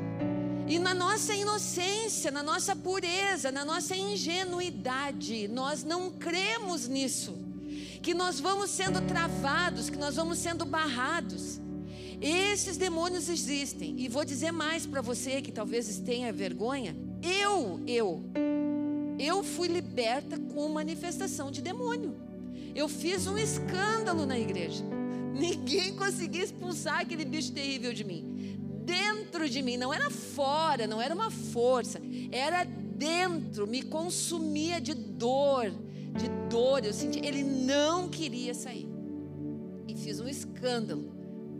E 0.68 0.78
na 0.78 0.92
nossa 0.92 1.34
inocência, 1.34 2.30
na 2.30 2.42
nossa 2.42 2.76
pureza, 2.76 3.50
na 3.50 3.64
nossa 3.64 3.96
ingenuidade, 3.96 5.48
nós 5.48 5.82
não 5.82 6.10
cremos 6.10 6.86
nisso. 6.86 7.34
Que 8.02 8.12
nós 8.12 8.38
vamos 8.38 8.68
sendo 8.68 9.00
travados, 9.00 9.88
que 9.88 9.96
nós 9.96 10.16
vamos 10.16 10.36
sendo 10.36 10.66
barrados. 10.66 11.58
Esses 12.20 12.76
demônios 12.76 13.30
existem. 13.30 13.98
E 13.98 14.08
vou 14.08 14.26
dizer 14.26 14.52
mais 14.52 14.84
para 14.84 15.00
você 15.00 15.40
que 15.40 15.50
talvez 15.50 15.98
tenha 16.00 16.30
vergonha. 16.34 16.94
Eu, 17.22 17.80
eu, 17.86 18.22
eu 19.18 19.42
fui 19.42 19.68
liberta 19.68 20.38
com 20.38 20.68
manifestação 20.68 21.50
de 21.50 21.62
demônio. 21.62 22.14
Eu 22.74 22.88
fiz 22.88 23.26
um 23.26 23.38
escândalo 23.38 24.26
na 24.26 24.38
igreja. 24.38 24.84
Ninguém 25.32 25.94
conseguia 25.96 26.44
expulsar 26.44 27.00
aquele 27.00 27.24
bicho 27.24 27.52
terrível 27.52 27.92
de 27.92 28.04
mim. 28.04 28.58
Dentro 28.84 29.48
de 29.48 29.62
mim, 29.62 29.76
não 29.76 29.92
era 29.92 30.10
fora, 30.10 30.86
não 30.86 31.02
era 31.02 31.14
uma 31.14 31.30
força, 31.30 32.00
era 32.30 32.64
dentro, 32.64 33.66
me 33.66 33.82
consumia 33.82 34.80
de 34.80 34.94
dor, 34.94 35.72
de 36.16 36.28
dor, 36.48 36.84
eu 36.84 36.92
senti, 36.92 37.18
ele 37.18 37.42
não 37.42 38.08
queria 38.08 38.54
sair. 38.54 38.88
E 39.88 39.94
fiz 39.94 40.20
um 40.20 40.28
escândalo. 40.28 41.12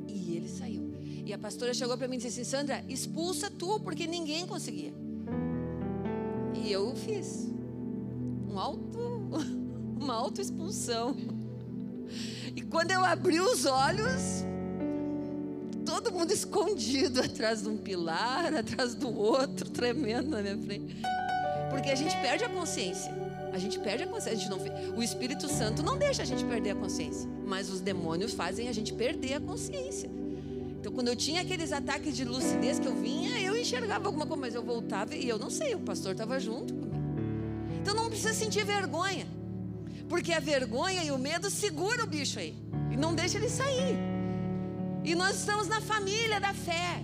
E 0.08 0.36
ele 0.36 0.48
saiu. 0.48 0.94
E 1.24 1.32
a 1.32 1.38
pastora 1.38 1.74
chegou 1.74 1.98
para 1.98 2.06
mim 2.06 2.14
e 2.14 2.18
disse 2.18 2.40
assim: 2.40 2.48
Sandra, 2.48 2.84
expulsa 2.88 3.50
tu, 3.50 3.80
porque 3.80 4.06
ninguém 4.06 4.46
conseguia. 4.46 4.94
E 6.64 6.72
eu 6.72 6.94
fiz. 6.94 7.48
Um 8.48 8.58
auto, 8.58 8.98
uma 10.00 10.14
auto-expulsão. 10.14 11.16
E 12.54 12.62
quando 12.62 12.90
eu 12.90 13.04
abri 13.04 13.40
os 13.40 13.66
olhos, 13.66 14.44
todo 15.84 16.12
mundo 16.12 16.32
escondido 16.32 17.20
atrás 17.20 17.62
de 17.62 17.68
um 17.68 17.76
pilar, 17.76 18.52
atrás 18.56 18.94
do 18.94 19.14
outro, 19.14 19.70
tremendo 19.70 20.30
na 20.30 20.42
minha 20.42 20.58
frente. 20.58 20.96
Porque 21.70 21.90
a 21.90 21.94
gente 21.94 22.16
perde 22.20 22.44
a 22.44 22.48
consciência. 22.48 23.14
A 23.52 23.58
gente 23.58 23.78
perde 23.78 24.02
a 24.02 24.06
consciência. 24.06 24.32
A 24.32 24.34
gente 24.34 24.50
não, 24.50 24.96
o 24.96 25.02
Espírito 25.02 25.48
Santo 25.48 25.82
não 25.82 25.96
deixa 25.96 26.22
a 26.22 26.24
gente 26.26 26.44
perder 26.44 26.70
a 26.70 26.74
consciência. 26.74 27.28
Mas 27.46 27.70
os 27.70 27.80
demônios 27.80 28.32
fazem 28.34 28.68
a 28.68 28.72
gente 28.72 28.92
perder 28.92 29.34
a 29.34 29.40
consciência. 29.40 30.10
Então, 30.86 30.94
quando 30.94 31.08
eu 31.08 31.16
tinha 31.16 31.40
aqueles 31.40 31.72
ataques 31.72 32.16
de 32.16 32.24
lucidez 32.24 32.78
que 32.78 32.86
eu 32.86 32.94
vinha, 32.94 33.40
eu 33.40 33.56
enxergava 33.56 34.06
alguma 34.06 34.24
coisa, 34.24 34.40
mas 34.40 34.54
eu 34.54 34.62
voltava 34.62 35.16
e 35.16 35.28
eu 35.28 35.36
não 35.36 35.50
sei, 35.50 35.74
o 35.74 35.80
pastor 35.80 36.12
estava 36.12 36.38
junto 36.38 36.72
comigo. 36.72 36.94
Então, 37.82 37.92
não 37.92 38.08
precisa 38.08 38.32
sentir 38.32 38.64
vergonha. 38.64 39.26
Porque 40.08 40.32
a 40.32 40.38
vergonha 40.38 41.02
e 41.02 41.10
o 41.10 41.18
medo 41.18 41.50
segura 41.50 42.04
o 42.04 42.06
bicho 42.06 42.38
aí. 42.38 42.54
E 42.92 42.96
não 42.96 43.16
deixa 43.16 43.36
ele 43.36 43.48
sair. 43.48 43.96
E 45.02 45.16
nós 45.16 45.40
estamos 45.40 45.66
na 45.66 45.80
família 45.80 46.38
da 46.38 46.54
fé. 46.54 47.02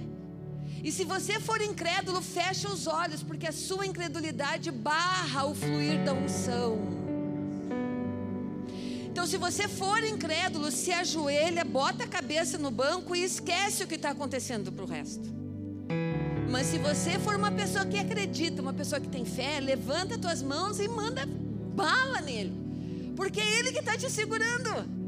E 0.85 0.93
se 0.93 1.03
você 1.03 1.41
for 1.41 1.61
incrédulo, 1.61 2.23
feche 2.23 2.69
os 2.69 2.87
olhos, 2.87 3.21
porque 3.25 3.49
a 3.49 3.53
sua 3.53 3.85
incredulidade 3.85 4.71
barra 4.71 5.45
o 5.45 5.57
fluir 5.57 6.05
da 6.05 6.13
unção. 6.13 7.02
Se 9.33 9.39
você 9.39 9.67
for 9.67 10.05
incrédulo, 10.05 10.71
se 10.71 10.93
ajoelha, 10.93 11.65
bota 11.65 12.05
a 12.05 12.07
cabeça 12.07 12.59
no 12.59 12.71
banco 12.71 13.17
e 13.17 13.25
esquece 13.25 13.83
o 13.83 13.87
que 13.87 13.95
está 13.95 14.11
acontecendo 14.11 14.71
para 14.71 14.85
o 14.85 14.87
resto. 14.87 15.27
Mas 16.51 16.67
se 16.67 16.77
você 16.77 17.19
for 17.19 17.35
uma 17.37 17.51
pessoa 17.51 17.87
que 17.87 17.99
acredita, 17.99 18.61
uma 18.61 18.75
pessoa 18.75 19.01
que 19.01 19.09
tem 19.09 19.25
fé, 19.25 19.59
levanta 19.59 20.19
tuas 20.19 20.43
mãos 20.43 20.79
e 20.81 20.87
manda 20.87 21.25
bala 21.25 22.21
nele. 22.21 22.53
Porque 23.17 23.41
é 23.41 23.59
Ele 23.59 23.73
que 23.73 23.79
está 23.79 23.97
te 23.97 24.11
segurando. 24.11 25.02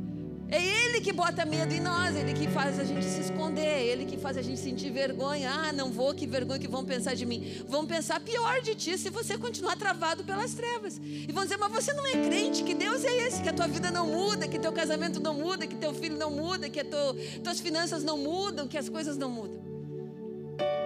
É 0.51 0.63
Ele 0.63 1.01
que 1.01 1.13
bota 1.13 1.45
medo 1.45 1.73
em 1.73 1.81
nós, 1.81 2.15
Ele 2.15 2.33
que 2.33 2.47
faz 2.49 2.79
a 2.79 2.85
gente 2.85 3.05
se 3.05 3.21
esconder, 3.21 3.67
é 3.67 3.85
Ele 3.85 4.05
que 4.05 4.17
faz 4.17 4.37
a 4.37 4.43
gente 4.43 4.61
sentir 4.61 4.91
vergonha. 4.91 5.51
Ah, 5.51 5.73
não 5.73 5.91
vou, 5.91 6.15
que 6.15 6.27
vergonha 6.27 6.59
que 6.59 6.69
vão 6.69 6.85
pensar 6.85 7.15
de 7.15 7.25
mim. 7.25 7.63
Vão 7.67 7.87
pensar 7.87 8.21
pior 8.21 8.61
de 8.61 8.75
ti 8.75 8.97
se 8.99 9.11
você 9.11 9.39
continuar 9.39 9.77
travado 9.77 10.23
pelas 10.23 10.55
trevas. 10.55 11.01
E 11.03 11.31
vão 11.33 11.45
dizer, 11.45 11.57
mas 11.57 11.73
você 11.73 11.93
não 11.93 12.07
é 12.07 12.13
crente, 12.13 12.63
que 12.63 12.75
Deus 12.75 13.05
é 13.05 13.27
esse, 13.27 13.43
que 13.43 13.49
a 13.49 13.53
tua 13.53 13.67
vida 13.67 13.91
não 13.91 14.07
muda, 14.07 14.47
que 14.47 14.59
teu 14.59 14.73
casamento 14.73 15.19
não 15.21 15.35
muda, 15.35 15.67
que 15.67 15.77
teu 15.77 15.95
filho 15.95 16.17
não 16.17 16.31
muda, 16.31 16.69
que 16.69 16.85
teu, 16.85 17.15
tuas 17.43 17.61
finanças 17.61 18.05
não 18.05 18.19
mudam, 18.19 18.69
que 18.69 18.79
as 18.79 18.89
coisas 18.89 19.17
não 19.17 19.31
mudam. 19.31 19.63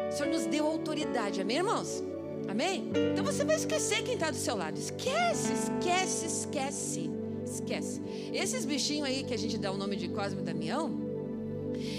O 0.09 0.13
Senhor 0.13 0.33
nos 0.33 0.47
deu 0.47 0.67
autoridade, 0.67 1.41
amém, 1.41 1.59
irmãos? 1.59 2.03
Amém? 2.49 2.91
Então 3.13 3.23
você 3.23 3.45
vai 3.45 3.57
esquecer 3.57 4.03
quem 4.03 4.15
está 4.15 4.31
do 4.31 4.37
seu 4.37 4.57
lado. 4.57 4.79
Esquece, 4.79 5.53
esquece, 5.53 6.27
esquece. 6.27 7.18
Esquece. 7.55 8.01
Esses 8.33 8.65
bichinhos 8.65 9.07
aí 9.07 9.25
que 9.25 9.35
a 9.35 9.39
gente 9.39 9.59
dá 9.59 9.73
o 9.73 9.77
nome 9.77 9.97
de 9.97 10.09
Cosme 10.09 10.41
e 10.41 10.45
Damião, 10.45 11.09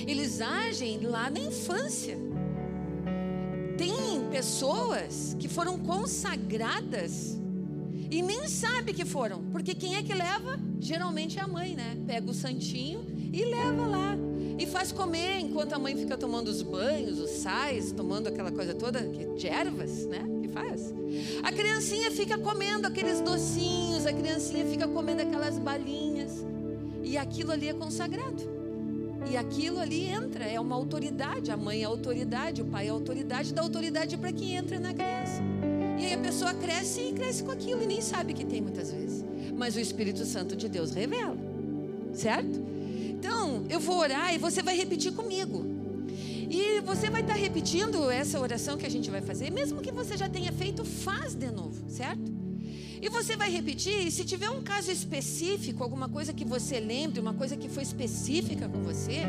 eles 0.07 0.41
agem 0.41 0.99
lá 1.01 1.29
na 1.29 1.39
infância. 1.39 2.17
Tem 3.77 4.27
pessoas 4.29 5.35
que 5.39 5.47
foram 5.47 5.77
consagradas 5.79 7.39
e 8.11 8.21
nem 8.21 8.47
sabe 8.47 8.93
que 8.93 9.05
foram, 9.05 9.43
porque 9.51 9.73
quem 9.73 9.95
é 9.95 10.03
que 10.03 10.13
leva? 10.13 10.59
Geralmente 10.79 11.37
é 11.37 11.41
a 11.41 11.47
mãe, 11.47 11.75
né? 11.75 11.97
Pega 12.05 12.29
o 12.29 12.33
santinho 12.33 13.05
e 13.31 13.45
leva 13.45 13.85
lá 13.85 14.17
e 14.57 14.65
faz 14.65 14.91
comer 14.91 15.39
enquanto 15.39 15.73
a 15.73 15.79
mãe 15.79 15.95
fica 15.95 16.17
tomando 16.17 16.49
os 16.49 16.61
banhos, 16.61 17.19
os 17.19 17.29
sais, 17.29 17.91
tomando 17.91 18.27
aquela 18.27 18.51
coisa 18.51 18.73
toda 18.73 19.01
de 19.01 19.47
ervas, 19.47 20.05
né? 20.05 20.38
Faz. 20.49 20.93
A 21.43 21.51
criancinha 21.51 22.11
fica 22.11 22.37
comendo 22.37 22.87
aqueles 22.87 23.21
docinhos, 23.21 24.05
a 24.05 24.13
criancinha 24.13 24.65
fica 24.65 24.87
comendo 24.87 25.21
aquelas 25.21 25.57
balinhas. 25.57 26.45
E 27.03 27.17
aquilo 27.17 27.51
ali 27.51 27.67
é 27.67 27.73
consagrado. 27.73 28.59
E 29.29 29.35
aquilo 29.35 29.79
ali 29.79 30.05
entra, 30.05 30.45
é 30.45 30.59
uma 30.59 30.75
autoridade. 30.75 31.51
A 31.51 31.57
mãe 31.57 31.81
é 31.81 31.85
autoridade, 31.85 32.61
o 32.61 32.65
pai 32.65 32.87
é 32.87 32.89
autoridade, 32.89 33.53
dá 33.53 33.61
autoridade 33.61 34.17
para 34.17 34.31
quem 34.31 34.55
entra 34.55 34.79
na 34.79 34.93
criança. 34.93 35.41
E 35.99 36.05
aí 36.05 36.13
a 36.13 36.17
pessoa 36.17 36.53
cresce 36.53 37.01
e 37.01 37.13
cresce 37.13 37.43
com 37.43 37.51
aquilo 37.51 37.83
e 37.83 37.87
nem 37.87 38.01
sabe 38.01 38.33
que 38.33 38.45
tem 38.45 38.61
muitas 38.61 38.91
vezes. 38.91 39.25
Mas 39.57 39.75
o 39.75 39.79
Espírito 39.79 40.25
Santo 40.25 40.55
de 40.55 40.69
Deus 40.69 40.91
revela. 40.91 41.37
Certo? 42.13 42.59
Então, 43.09 43.65
eu 43.69 43.79
vou 43.79 43.97
orar 43.97 44.33
e 44.33 44.37
você 44.37 44.63
vai 44.63 44.77
repetir 44.77 45.11
comigo. 45.11 45.78
E 46.49 46.81
você 46.81 47.09
vai 47.09 47.21
estar 47.21 47.35
repetindo 47.35 48.09
essa 48.09 48.39
oração 48.39 48.75
que 48.75 48.85
a 48.85 48.89
gente 48.89 49.11
vai 49.11 49.21
fazer, 49.21 49.51
mesmo 49.51 49.81
que 49.81 49.91
você 49.91 50.17
já 50.17 50.27
tenha 50.27 50.51
feito, 50.51 50.83
faz 50.83 51.35
de 51.35 51.51
novo, 51.51 51.89
certo? 51.89 52.39
E 53.01 53.07
você 53.07 53.37
vai 53.37 53.49
repetir, 53.49 54.07
e 54.07 54.11
se 54.11 54.25
tiver 54.25 54.49
um 54.49 54.61
caso 54.61 54.91
específico, 54.91 55.83
alguma 55.83 56.09
coisa 56.09 56.33
que 56.33 56.43
você 56.43 56.79
lembre, 56.79 57.19
uma 57.19 57.33
coisa 57.33 57.55
que 57.55 57.69
foi 57.69 57.83
específica 57.83 58.67
com 58.67 58.81
você, 58.83 59.21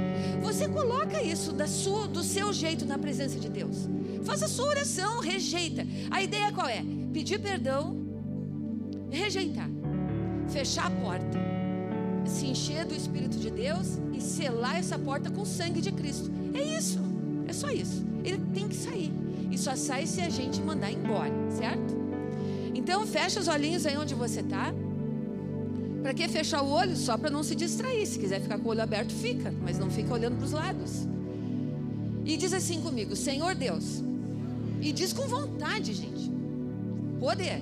você 0.43 0.67
coloca 0.69 1.23
isso 1.23 1.53
da 1.53 1.69
sua, 1.69 2.09
do 2.09 2.25
seu 2.25 2.53
jeito 2.53 2.85
na 2.85 2.99
presença 2.99 3.39
de 3.39 3.49
Deus. 3.49 3.89
Faça 4.25 4.47
a 4.47 4.49
sua 4.49 4.67
oração, 4.67 5.21
rejeita. 5.21 5.87
A 6.11 6.21
ideia 6.21 6.51
qual 6.51 6.69
é? 6.69 6.83
Pedir 7.13 7.39
perdão, 7.39 7.97
rejeitar, 9.09 9.71
fechar 10.49 10.87
a 10.87 10.91
porta, 10.91 11.39
se 12.25 12.47
encher 12.47 12.85
do 12.85 12.95
Espírito 12.95 13.39
de 13.39 13.51
Deus 13.51 14.01
e 14.13 14.21
selar 14.21 14.77
essa 14.79 14.99
porta 14.99 15.31
com 15.31 15.43
o 15.43 15.47
sangue 15.47 15.81
de 15.81 15.93
Cristo. 15.93 16.31
É 16.55 16.77
isso. 16.77 17.10
É 17.51 17.53
só 17.53 17.69
isso. 17.69 18.07
Ele 18.25 18.41
tem 18.55 18.69
que 18.69 18.77
sair. 18.77 19.13
E 19.51 19.59
só 19.59 19.75
sai 19.75 20.07
se 20.07 20.21
a 20.21 20.31
gente 20.31 20.61
mandar 20.63 20.93
embora, 20.93 21.35
certo? 21.51 21.97
Então 22.73 23.05
fecha 23.05 23.41
os 23.41 23.49
olhinhos 23.49 23.85
aí 23.87 23.97
onde 23.97 24.15
você 24.15 24.39
está. 24.39 24.73
Para 26.01 26.15
que 26.15 26.29
fechar 26.29 26.63
o 26.63 26.71
olho? 26.71 26.97
Só 26.97 27.19
para 27.19 27.29
não 27.29 27.43
se 27.43 27.57
distrair. 27.57 28.07
Se 28.07 28.21
quiser 28.21 28.41
ficar 28.41 28.57
com 28.57 28.69
o 28.69 28.71
olho 28.71 28.83
aberto, 28.83 29.13
fica, 29.13 29.53
mas 29.65 29.81
não 29.81 29.91
fica 29.91 30.15
olhando 30.15 30.37
para 30.37 30.45
os 30.45 30.53
lados. 30.53 31.09
E 32.25 32.37
diz 32.37 32.53
assim 32.53 32.81
comigo: 32.81 33.17
Senhor 33.17 33.57
Deus. 33.57 34.01
E 34.81 34.93
diz 34.93 35.13
com 35.13 35.27
vontade, 35.27 35.93
gente. 35.93 36.31
Poder. 37.19 37.61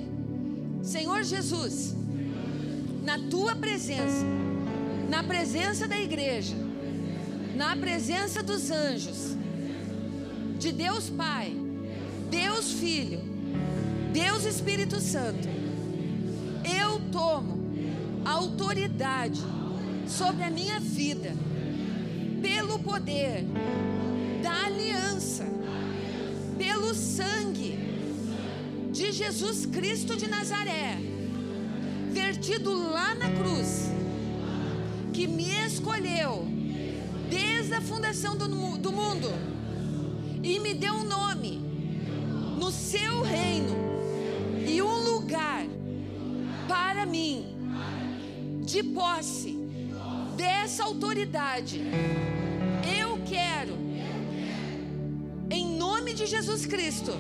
Senhor 0.83 1.25
Jesus, 1.25 1.97
na 3.05 3.19
tua 3.31 3.57
presença, 3.57 4.27
na 5.09 5.25
presença 5.25 5.89
da 5.89 5.99
igreja, 5.99 6.55
na 7.57 7.75
presença 7.75 8.43
dos 8.43 8.71
anjos, 8.71 9.38
de 10.59 10.73
Deus 10.73 11.09
Pai, 11.09 11.57
Deus 12.29 12.73
Filho, 12.73 13.21
Deus 14.13 14.45
Espírito 14.45 15.01
Santo, 15.01 15.49
eu 16.65 17.01
tomo 17.13 17.59
autoridade 18.25 19.41
sobre 20.07 20.43
a 20.43 20.51
minha 20.51 20.81
vida, 20.81 21.33
pelo 22.43 22.79
poder 22.81 23.45
da 24.43 24.65
aliança, 24.65 25.47
pelo 26.57 26.93
sangue 26.93 27.79
de 28.91 29.13
Jesus 29.13 29.65
Cristo 29.65 30.17
de 30.17 30.27
Nazaré, 30.27 30.99
vertido 32.13 32.73
lá 32.91 33.15
na 33.15 33.31
cruz, 33.31 33.91
que 35.13 35.29
me 35.29 35.49
escolheu 35.67 36.47
desde 37.31 37.75
a 37.75 37.81
fundação 37.81 38.37
do, 38.37 38.49
do 38.79 38.93
mundo 38.93 39.58
e 40.43 40.59
me 40.61 40.75
deu 40.75 40.95
um 40.95 41.05
nome 41.05 41.61
no 42.59 42.71
seu 42.71 43.23
reino 43.23 43.77
e 44.67 44.81
um 44.83 45.15
lugar 45.15 45.65
para 46.67 47.07
mim 47.07 47.47
de 48.65 48.83
posse 48.83 49.59
dessa 50.37 50.85
autoridade. 50.85 51.81
Eu 52.99 53.19
quero, 53.27 53.77
em 55.51 55.77
nome 55.77 56.15
de 56.15 56.27
Jesus 56.27 56.67
Cristo, 56.67 57.13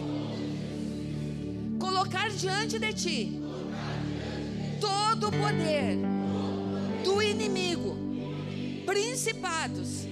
colocar 1.78 2.30
diante 2.30 2.78
de 2.78 2.92
ti 2.92 3.40
todo 4.80 5.28
o 5.28 5.32
poder 5.32 5.98
do 7.04 7.22
inimigo, 7.22 7.96
principados, 8.84 10.06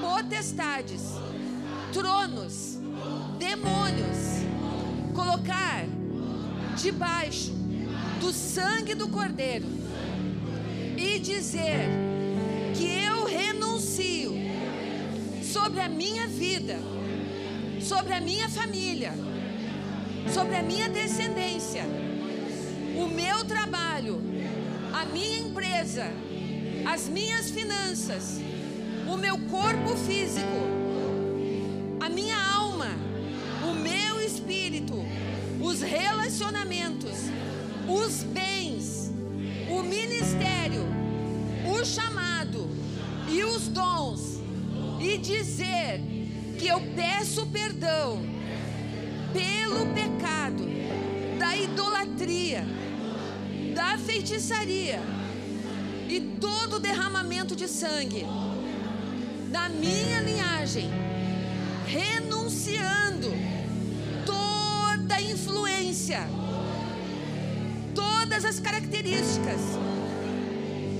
potestades 0.00 1.25
tronos, 1.96 2.78
demônios, 3.38 4.44
colocar 5.14 5.86
debaixo 6.76 7.52
do 8.20 8.30
sangue 8.34 8.94
do 8.94 9.08
Cordeiro 9.08 9.64
e 10.94 11.18
dizer 11.18 11.88
que 12.74 12.86
eu 13.02 13.24
renuncio 13.24 14.34
sobre 15.42 15.80
a 15.80 15.88
minha 15.88 16.26
vida, 16.26 16.78
sobre 17.80 18.12
a 18.12 18.20
minha 18.20 18.50
família, 18.50 19.14
sobre 20.34 20.54
a 20.54 20.62
minha 20.62 20.90
descendência, 20.90 21.84
o 22.94 23.08
meu 23.08 23.42
trabalho, 23.46 24.20
empresa, 25.56 26.12
as 26.84 27.08
minhas 27.08 27.50
finanças, 27.50 28.38
o 29.08 29.16
meu 29.16 29.38
corpo 29.50 29.96
físico, 29.96 30.85
relacionamentos, 36.36 37.30
os 37.88 38.22
bens, 38.24 39.10
o 39.70 39.82
ministério, 39.82 40.84
o 41.66 41.84
chamado 41.84 42.68
e 43.28 43.42
os 43.42 43.68
dons, 43.68 44.40
e 45.00 45.16
dizer 45.16 46.00
que 46.58 46.66
eu 46.66 46.80
peço 46.94 47.46
perdão 47.46 48.20
pelo 49.32 49.86
pecado 49.94 50.66
da 51.38 51.56
idolatria, 51.56 52.66
da 53.74 53.96
feitiçaria 53.96 55.00
e 56.08 56.20
todo 56.38 56.78
derramamento 56.78 57.56
de 57.56 57.66
sangue 57.66 58.26
da 59.50 59.70
minha 59.70 60.20
linhagem, 60.20 60.90
renunciando 61.86 63.55
toda 65.06 65.20
influência, 65.20 66.28
todas 67.94 68.44
as 68.44 68.58
características 68.58 69.60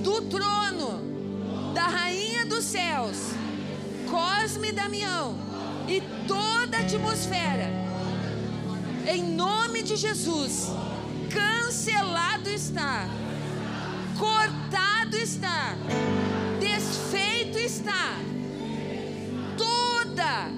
do 0.01 0.21
trono 0.21 1.73
da 1.73 1.87
rainha 1.87 2.45
dos 2.45 2.63
céus, 2.63 3.17
Cosme 4.09 4.69
e 4.69 4.71
Damião 4.71 5.35
e 5.89 6.01
toda 6.25 6.77
a 6.77 6.79
atmosfera, 6.79 7.69
em 9.05 9.23
nome 9.23 9.83
de 9.83 9.97
Jesus, 9.97 10.67
cancelado 11.29 12.49
está, 12.49 13.09
cortado 14.17 15.17
está, 15.17 15.75
desfeito 16.61 17.59
está, 17.59 18.15
toda, 19.57 20.49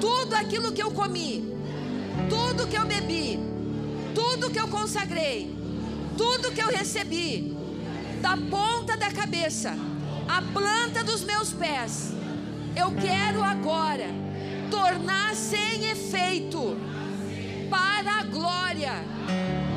tudo 0.00 0.34
aquilo 0.34 0.70
que 0.70 0.82
eu 0.82 0.92
comi, 0.92 1.56
tudo 2.28 2.66
que 2.66 2.76
eu 2.76 2.86
bebi, 2.86 3.38
tudo 4.14 4.50
que 4.50 4.58
eu 4.58 4.68
consagrei, 4.68 5.54
tudo 6.16 6.52
que 6.52 6.60
eu 6.60 6.68
recebi, 6.68 7.56
da 8.20 8.36
ponta 8.36 8.96
da 8.96 9.10
cabeça, 9.10 9.76
a 10.28 10.42
planta 10.42 11.04
dos 11.04 11.22
meus 11.22 11.52
pés, 11.52 12.12
eu 12.74 12.90
quero 12.92 13.42
agora 13.42 14.06
tornar 14.70 15.34
sem 15.34 15.84
efeito 15.90 16.76
para 17.70 18.20
a 18.20 18.22
glória 18.24 18.92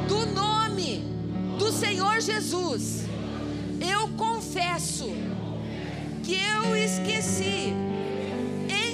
do 0.08 0.26
nome 0.28 1.04
do 1.58 1.72
Senhor 1.72 2.20
Jesus. 2.22 3.04
Eu 3.80 4.10
confesso 4.10 5.10
que 6.24 6.36
eu 6.36 6.76
esqueci 6.76 7.74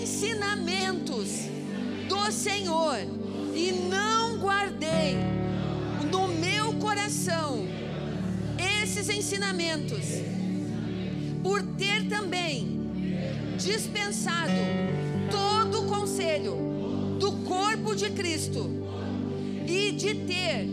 ensinamentos 0.01 1.29
do 2.07 2.31
Senhor 2.31 2.97
e 3.55 3.71
não 3.71 4.37
guardei 4.37 5.15
no 6.11 6.27
meu 6.27 6.73
coração 6.73 7.65
esses 8.83 9.09
ensinamentos, 9.09 10.05
por 11.41 11.61
ter 11.77 12.07
também 12.07 12.79
dispensado 13.57 14.51
todo 15.31 15.83
o 15.83 15.87
conselho 15.87 17.17
do 17.19 17.31
corpo 17.47 17.95
de 17.95 18.09
Cristo 18.11 18.69
e 19.67 19.91
de 19.91 20.13
ter 20.13 20.67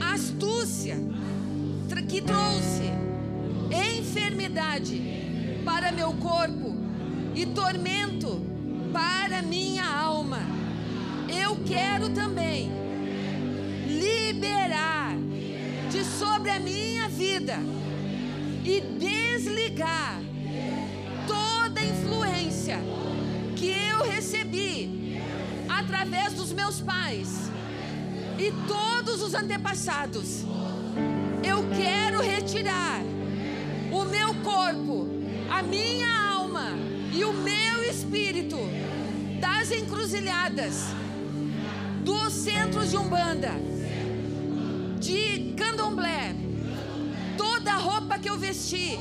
astúcia 0.00 0.96
que 2.08 2.22
trouxe 2.22 2.84
enfermidade 3.98 5.02
para 5.64 5.90
meu 5.90 6.12
corpo 6.14 6.74
e 7.34 7.44
tormento 7.44 8.40
para 8.92 9.42
minha 9.42 9.84
alma. 9.84 10.38
Eu 11.42 11.56
quero 11.64 12.08
também 12.10 12.70
liberar 13.86 15.14
de 15.90 16.04
sobre 16.04 16.50
a 16.50 16.60
minha 16.60 17.08
vida 17.08 17.58
e 18.64 18.80
desligar 18.80 20.20
toda 21.26 21.84
influência 21.84 22.78
que 23.54 23.68
eu 23.68 24.10
recebi 24.10 25.20
através 25.68 26.32
dos 26.32 26.52
meus 26.52 26.80
pais 26.80 27.50
e 28.38 28.52
todos 28.66 29.22
os 29.22 29.34
antepassados. 29.34 30.44
Eu 31.42 31.64
quero 31.76 32.20
retirar 32.20 33.00
o 33.90 34.04
meu 34.04 34.34
corpo, 34.36 35.06
a 35.50 35.62
minha 35.62 36.08
alma 36.32 36.70
e 37.12 37.24
o 37.24 37.32
meu 37.32 37.84
espírito 37.88 38.58
das 39.40 39.70
encruzilhadas, 39.70 40.86
dos 42.06 42.32
centros 42.32 42.88
de 42.92 42.96
Umbanda, 42.96 43.50
de 45.00 45.54
candomblé, 45.56 46.36
toda 47.36 47.72
a 47.72 47.78
roupa 47.78 48.16
que 48.16 48.30
eu 48.30 48.38
vesti, 48.38 48.96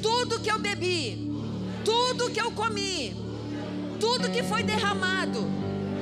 tudo 0.00 0.38
que 0.38 0.48
eu 0.48 0.60
bebi, 0.60 1.28
tudo 1.84 2.30
que 2.30 2.40
eu 2.40 2.52
comi, 2.52 3.16
tudo 3.98 4.30
que 4.30 4.44
foi 4.44 4.62
derramado 4.62 5.44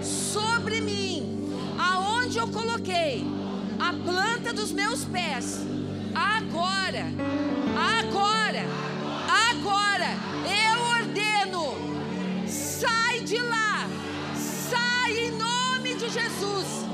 sobre 0.02 0.82
mim, 0.82 1.48
aonde 1.78 2.36
eu 2.36 2.48
coloquei 2.48 3.24
a 3.80 3.90
planta 3.94 4.52
dos 4.52 4.70
meus 4.70 5.02
pés, 5.06 5.60
agora, 6.14 7.06
agora, 7.74 8.43
Jesus. 16.24 16.84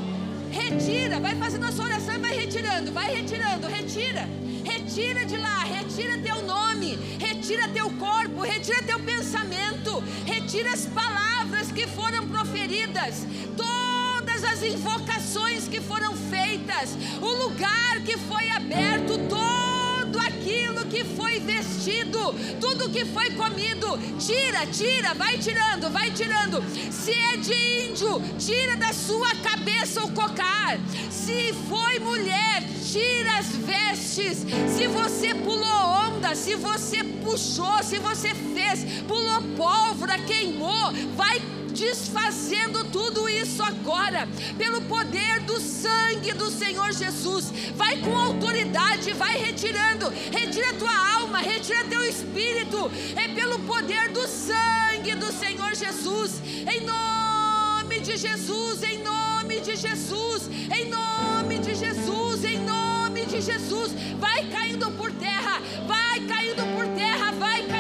Retira, 0.51 1.21
vai 1.21 1.37
fazendo 1.37 1.65
a 1.67 1.73
sua 1.73 1.85
oração 1.85 2.15
e 2.15 2.19
vai 2.19 2.35
retirando, 2.35 2.91
vai 2.91 3.15
retirando, 3.15 3.69
retira, 3.69 4.29
retira 4.65 5.25
de 5.25 5.37
lá, 5.37 5.61
retira 5.61 6.19
teu 6.19 6.43
nome, 6.43 6.99
retira 7.21 7.69
teu 7.69 7.89
corpo, 7.91 8.43
retira 8.43 8.83
teu 8.83 8.99
pensamento, 8.99 10.03
retira 10.27 10.73
as 10.73 10.87
palavras 10.87 11.71
que 11.71 11.87
foram 11.87 12.27
proferidas, 12.27 13.25
todas 13.57 14.43
as 14.43 14.63
invocações 14.65 15.69
que 15.69 15.81
foram 15.81 16.17
feitas, 16.17 16.97
o 17.23 17.45
lugar 17.45 18.01
que 18.05 18.17
foi 18.17 18.51
aberto, 18.51 19.17
todo 19.29 19.70
aquilo 20.19 20.87
que 20.87 21.05
foi 21.05 21.39
vestido, 21.41 22.35
tudo 22.61 22.91
que 22.91 23.05
foi 23.05 23.31
comido, 23.31 23.99
tira, 24.19 24.67
tira, 24.67 25.15
vai 25.15 25.39
tirando, 25.39 25.91
vai 25.91 26.11
tirando. 26.11 26.63
Se 26.91 27.13
é 27.13 27.37
de 27.37 27.89
índio, 27.89 28.23
tira 28.39 28.77
da 28.77 28.93
sua 28.93 29.35
cabeça 29.37 30.05
o 30.05 30.13
cocar. 30.13 30.79
Se 31.11 31.53
foi 31.69 31.99
mulher, 31.99 32.65
tira 32.91 33.39
as 33.39 33.55
vestes. 33.55 34.39
Se 34.69 34.87
você 34.87 35.35
pulou 35.35 35.67
onda, 36.09 36.35
se 36.35 36.55
você 36.57 37.05
puxou, 37.05 37.83
se 37.83 37.99
você 37.99 38.35
fez, 38.35 39.03
pulou 39.07 39.43
pólvora, 39.57 40.19
queimou, 40.19 40.93
vai 41.17 41.41
desfazendo 41.71 42.85
tudo 42.85 43.29
isso 43.29 43.63
agora, 43.63 44.29
pelo 44.59 44.83
poder 44.83 45.41
do 45.41 45.61
sangue 45.61 46.33
do 46.33 46.51
Senhor 46.51 46.93
Jesus. 46.93 47.53
Vai 47.75 47.99
com 47.99 48.17
autoridade, 48.17 49.13
vai 49.13 49.39
retirando, 49.39 50.11
retira 50.31 50.75
tua 50.75 51.15
alma, 51.15 51.39
retira 51.39 51.85
teu 51.85 52.05
espírito, 52.05 52.91
é 53.17 53.29
pelo 53.29 53.59
poder 53.61 54.11
do 54.11 54.27
sangue 54.27 55.15
do 55.15 55.33
Senhor 55.33 55.75
Jesus, 55.75 56.41
em 56.45 56.85
nome 56.85 58.01
de 58.01 58.17
Jesus, 58.17 58.83
em 58.83 59.03
nome 59.03 59.61
de 59.61 59.77
Jesus, 59.77 60.49
em 60.71 60.89
nome 60.89 61.59
de 61.59 61.75
Jesus, 61.75 62.45
em 62.45 62.59
nome 62.59 63.27
de 63.27 63.41
Jesus. 63.41 63.93
Vai 64.19 64.45
caindo 64.51 64.91
por 64.93 65.11
terra, 65.13 65.61
vai 65.87 66.21
caindo 66.21 66.63
por 66.77 66.87
terra, 66.95 67.33
vai 67.33 67.63
caindo 67.67 67.80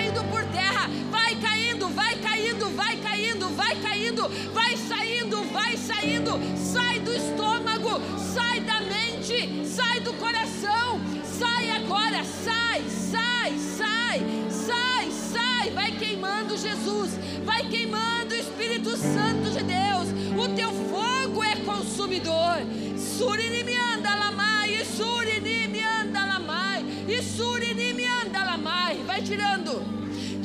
vai 4.28 4.70
caindo, 4.70 4.78
vai 4.80 4.80
saindo, 4.80 5.52
vai 5.52 5.76
saindo, 5.76 6.56
sai 6.56 7.00
do 7.00 7.12
estômago, 7.12 8.00
sai 8.34 8.60
da 8.60 8.80
mente, 8.80 9.66
sai 9.66 10.00
do 10.00 10.12
coração, 10.14 11.00
sai 11.24 11.70
agora, 11.70 12.22
sai, 12.24 12.82
sai, 12.88 13.58
sai, 13.58 14.22
sai, 14.50 15.10
sai, 15.10 15.70
vai 15.70 15.92
queimando 15.92 16.56
Jesus, 16.56 17.12
vai 17.44 17.68
queimando 17.68 18.34
o 18.34 18.38
Espírito 18.38 18.96
Santo 18.96 19.50
de 19.50 19.64
Deus, 19.64 20.08
o 20.36 20.54
teu 20.54 20.70
fogo 20.90 21.42
é 21.42 21.56
consumidor. 21.56 22.58
Surinimi 22.96 23.76
anda 23.76 24.14
lamai, 24.14 24.84
surinimi 24.84 25.19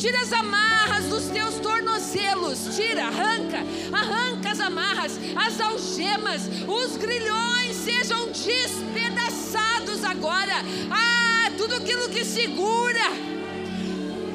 Tira 0.05 0.21
as 0.21 0.31
amarras 0.33 1.05
dos 1.05 1.23
teus 1.29 1.55
tornozelos. 1.55 2.75
Tira, 2.75 3.05
arranca, 3.05 3.65
arranca 3.91 4.51
as 4.51 4.59
amarras, 4.59 5.19
as 5.35 5.59
algemas, 5.59 6.43
os 6.67 6.95
grilhões 6.95 7.75
sejam 7.75 8.27
despedaçados 8.27 10.03
agora. 10.03 10.57
Ah, 10.91 11.49
tudo 11.57 11.83
segura. 12.23 13.01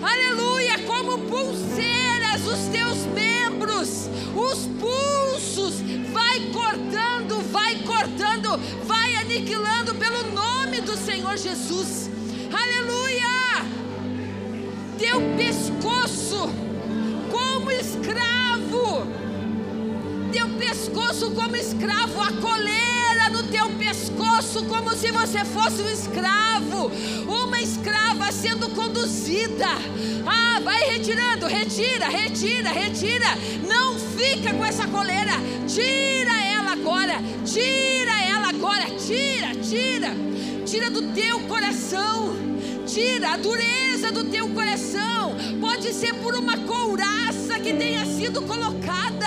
Aleluia, 0.03 0.77
como 0.89 1.19
pulseiras 1.29 2.45
os 2.49 2.67
teus 2.73 3.07
membros, 3.15 4.09
os 4.35 4.67
pulsos, 4.81 5.81
vai 6.13 6.51
cortando, 6.53 7.41
vai 7.53 7.77
cortando, 7.85 8.59
vai 8.87 9.15
aniquilando 9.15 9.95
pelo 9.95 10.33
nome 10.33 10.81
do 10.81 10.97
Senhor 10.97 11.37
Jesus. 11.37 12.11
Aleluia! 12.53 13.80
Teu 15.01 15.19
pescoço 15.35 16.53
como 17.31 17.71
escravo, 17.71 19.07
teu 20.31 20.47
pescoço 20.59 21.31
como 21.31 21.57
escravo, 21.57 22.21
a 22.21 22.31
coleira 22.33 23.31
no 23.33 23.43
teu 23.45 23.71
pescoço, 23.79 24.63
como 24.67 24.95
se 24.95 25.11
você 25.11 25.43
fosse 25.43 25.81
um 25.81 25.89
escravo, 25.89 26.93
uma 27.27 27.63
escrava 27.63 28.31
sendo 28.31 28.69
conduzida. 28.75 29.69
Ah, 30.27 30.61
vai 30.63 30.91
retirando, 30.91 31.47
retira, 31.47 32.07
retira, 32.07 32.69
retira. 32.69 33.39
Não 33.67 33.99
fica 33.99 34.53
com 34.53 34.67
essa 34.67 34.87
coleira, 34.87 35.33
tira 35.67 36.45
ela 36.45 36.73
agora, 36.73 37.15
tira 37.47 38.23
ela 38.23 38.51
agora, 38.51 38.85
tira, 38.99 39.55
tira, 39.55 40.15
tira 40.67 40.91
do 40.91 41.15
teu 41.15 41.41
coração, 41.49 42.37
tira 42.93 43.35
a 43.35 43.37
dureza 43.37 44.11
do 44.11 44.25
teu 44.25 44.49
coração. 44.49 45.37
Pode 45.61 45.93
ser 45.93 46.15
por 46.15 46.35
uma 46.35 46.57
couraça 46.59 47.59
que 47.61 47.73
tenha 47.73 48.05
sido 48.05 48.43
colocada. 48.43 49.27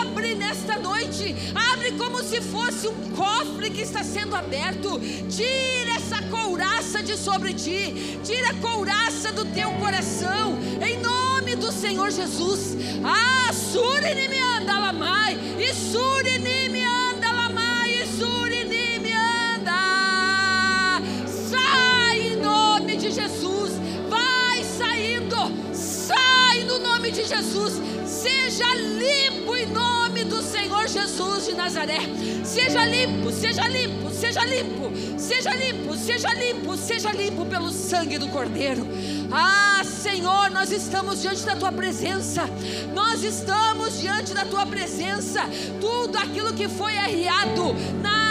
Abre 0.00 0.34
nesta 0.34 0.76
noite, 0.78 1.34
abre 1.54 1.92
como 1.92 2.22
se 2.22 2.40
fosse 2.40 2.86
um 2.86 3.10
cofre 3.10 3.70
que 3.70 3.82
está 3.82 4.04
sendo 4.04 4.36
aberto. 4.36 5.00
Tira 5.28 5.96
essa 5.96 6.22
couraça 6.30 7.02
de 7.02 7.16
sobre 7.16 7.52
ti, 7.52 8.18
tira 8.22 8.50
a 8.50 8.54
couraça 8.54 9.32
do 9.32 9.44
teu 9.46 9.70
coração, 9.72 10.58
em 10.80 11.00
nome 11.00 11.56
do 11.56 11.72
Senhor 11.72 12.10
Jesus. 12.10 12.76
Ah, 13.04 13.52
surinimi 13.52 14.38
anda 14.38 14.78
lamai, 14.78 15.36
e 15.58 15.74
surinimi 15.74 16.77
de 23.08 23.14
Jesus, 23.14 23.72
vai 24.08 24.62
saindo, 24.62 25.36
sai 25.72 26.64
no 26.64 26.78
nome 26.78 27.10
de 27.10 27.24
Jesus. 27.24 27.80
Seja 28.04 28.66
limpo 28.74 29.56
em 29.56 29.66
nome 29.66 30.24
do 30.24 30.42
Senhor 30.42 30.86
Jesus 30.86 31.46
de 31.46 31.54
Nazaré. 31.54 32.00
Seja 32.44 32.84
limpo, 32.84 33.30
seja 33.30 33.66
limpo, 33.66 34.10
seja 34.10 34.44
limpo, 34.44 34.92
seja 35.18 35.54
limpo, 35.54 35.96
seja 35.96 36.34
limpo, 36.34 36.76
seja 36.76 37.12
limpo 37.12 37.46
pelo 37.46 37.70
sangue 37.70 38.18
do 38.18 38.28
Cordeiro. 38.28 38.86
Ah, 39.32 39.82
Senhor, 39.84 40.50
nós 40.50 40.70
estamos 40.70 41.22
diante 41.22 41.44
da 41.46 41.56
tua 41.56 41.72
presença. 41.72 42.42
Nós 42.94 43.22
estamos 43.22 44.00
diante 44.00 44.34
da 44.34 44.44
tua 44.44 44.66
presença. 44.66 45.42
Tudo 45.80 46.18
aquilo 46.18 46.52
que 46.52 46.68
foi 46.68 46.96
arriado 46.98 47.74
na, 48.02 48.27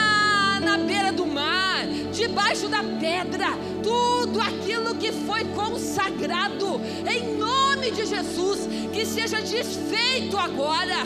na 0.68 0.78
beira 0.78 1.14
do 1.14 1.26
mar, 1.26 1.88
debaixo 2.12 2.68
da 2.68 2.84
pedra, 2.84 3.48
tudo 3.82 4.42
aquilo 4.42 4.96
que 4.96 5.14
foi 5.14 5.46
consagrado, 5.46 6.82
em 7.10 7.38
nome 7.38 7.90
de 7.92 8.06
Jesus, 8.06 8.68
que 8.92 9.06
seja 9.06 9.42
desfeito 9.42 10.38
agora. 10.38 10.98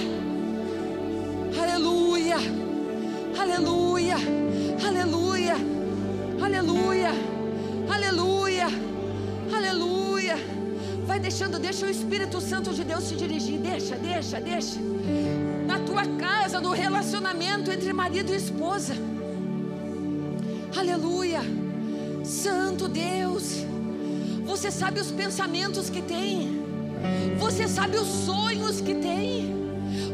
Aleluia, 1.62 2.38
aleluia, 3.38 4.16
aleluia, 4.88 5.55
aleluia, 6.43 7.12
aleluia, 7.93 8.68
aleluia. 9.55 10.36
Vai 11.05 11.20
deixando, 11.20 11.59
deixa 11.59 11.86
o 11.86 11.89
Espírito 11.89 12.41
Santo 12.41 12.74
de 12.74 12.84
Deus 12.84 13.07
te 13.07 13.16
dirigir, 13.16 13.59
deixa, 13.59 13.95
deixa, 13.95 14.41
deixa. 14.41 14.80
Na 15.68 15.78
tua 15.80 16.05
casa, 16.18 16.59
no 16.59 16.72
relacionamento 16.72 17.72
entre 17.72 17.93
marido 17.93 18.34
e 18.34 18.38
esposa. 18.38 19.11
Aleluia. 20.76 21.41
Santo 22.24 22.88
Deus, 22.88 23.65
você 24.45 24.72
sabe 24.72 25.01
os 25.01 25.11
pensamentos 25.11 25.89
que 25.89 26.01
tem, 26.01 26.63
você 27.38 27.67
sabe 27.67 27.97
os 27.97 28.07
sonhos 28.07 28.80
que 28.80 28.95
tem, 28.95 29.53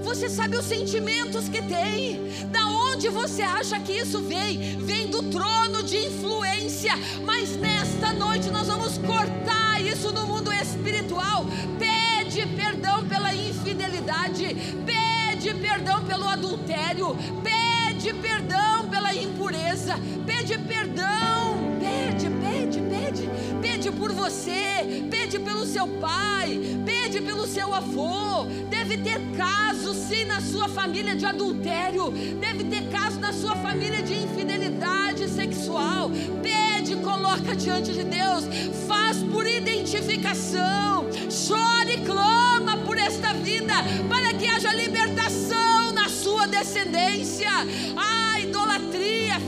você 0.04 0.28
sabe 0.28 0.58
os 0.58 0.66
sentimentos 0.66 1.48
que 1.48 1.62
tem, 1.62 2.20
da 2.52 2.66
onde 2.66 3.08
você 3.08 3.44
acha 3.44 3.80
que 3.80 3.92
isso 3.94 4.20
vem? 4.22 4.78
Vem 4.80 5.08
do 5.08 5.24
trono 5.24 5.84
de 5.84 6.08
influência, 6.08 6.94
mas 7.24 7.56
nesta 7.58 8.12
noite 8.14 8.50
nós 8.50 8.68
vamos 8.68 8.98
cortar 8.98 9.80
isso 9.80 10.12
no 10.12 10.26
mundo 10.26 10.52
espiritual. 10.52 11.46
Pede 11.78 12.48
perdão 12.56 13.08
pela 13.08 13.34
infidelidade, 13.34 14.56
pede 14.86 15.54
perdão 15.54 16.04
pelo 16.04 16.28
adultério, 16.28 17.16
pede 17.44 18.12
perdão 18.14 18.88
pela 18.90 19.14
impureza, 19.14 19.96
pede 20.38 20.58
perdão, 20.60 21.58
pede, 21.80 22.30
pede, 22.30 22.80
pede, 22.82 23.30
pede 23.60 23.92
por 23.92 24.12
você, 24.12 25.04
pede 25.10 25.40
pelo 25.40 25.66
seu 25.66 25.88
pai, 25.88 26.60
pede 26.86 27.22
pelo 27.22 27.48
seu 27.48 27.74
avô. 27.74 28.46
Deve 28.70 28.98
ter 28.98 29.20
caso 29.36 29.96
sim 29.96 30.26
na 30.26 30.40
sua 30.40 30.70
família 30.70 31.16
de 31.16 31.26
adultério, 31.26 32.12
deve 32.40 32.66
ter 32.66 32.88
caso 32.90 33.20
na 33.20 33.34
sua 33.34 33.56
família 33.56 34.04
de 34.04 34.14
infidelidade 34.14 35.28
sexual. 35.28 36.12
Pede, 36.44 36.96
coloca 36.98 37.56
diante 37.56 37.92
de 37.92 38.04
Deus, 38.04 38.46
faz 38.88 39.18
por 39.18 39.48
identificação, 39.48 41.08
chora 41.48 41.92
e 41.92 42.06
clama 42.06 42.78
por 42.86 42.98
esta 42.98 43.34
vida, 43.34 43.74
para 44.08 44.34
que 44.36 44.48
haja 44.48 44.72
libertação 44.72 45.92
na 45.94 46.08
sua 46.10 46.46
descendência. 46.46 47.50
A 47.98 48.40
idolatria, 48.40 49.40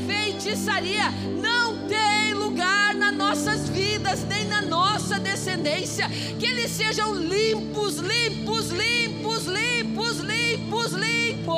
não 1.42 1.88
tem 1.88 2.34
lugar 2.34 2.96
nas 2.96 3.16
nossas 3.16 3.70
vidas, 3.70 4.24
nem 4.28 4.46
na 4.46 4.62
nossa 4.62 5.20
descendência. 5.20 6.10
Que 6.40 6.46
eles 6.46 6.72
sejam 6.72 7.14
limpos, 7.14 7.98
limpos, 7.98 8.70
limpos, 8.72 9.46
limpos, 9.46 10.20
limpos, 10.20 10.94
limpos. 10.94 11.56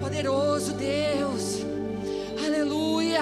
Poderoso 0.00 0.72
Deus, 0.74 1.64
aleluia. 2.44 3.20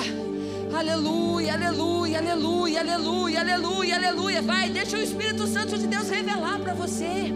Aleluia, 0.72 1.54
aleluia, 1.54 2.18
aleluia, 2.18 2.80
aleluia, 2.80 3.40
aleluia, 3.40 3.96
aleluia. 3.96 4.40
Vai, 4.40 4.70
deixa 4.70 4.96
o 4.96 5.02
Espírito 5.02 5.46
Santo 5.46 5.76
de 5.76 5.86
Deus 5.88 6.08
revelar 6.08 6.60
para 6.60 6.74
você. 6.74 7.32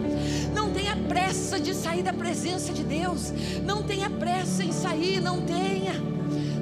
Não 0.53 0.71
pressa 1.07 1.59
de 1.59 1.73
sair 1.73 2.03
da 2.03 2.13
presença 2.13 2.73
de 2.73 2.83
Deus. 2.83 3.31
Não 3.63 3.83
tenha 3.83 4.09
pressa 4.09 4.63
em 4.63 4.71
sair, 4.71 5.21
não 5.21 5.41
tenha. 5.41 5.93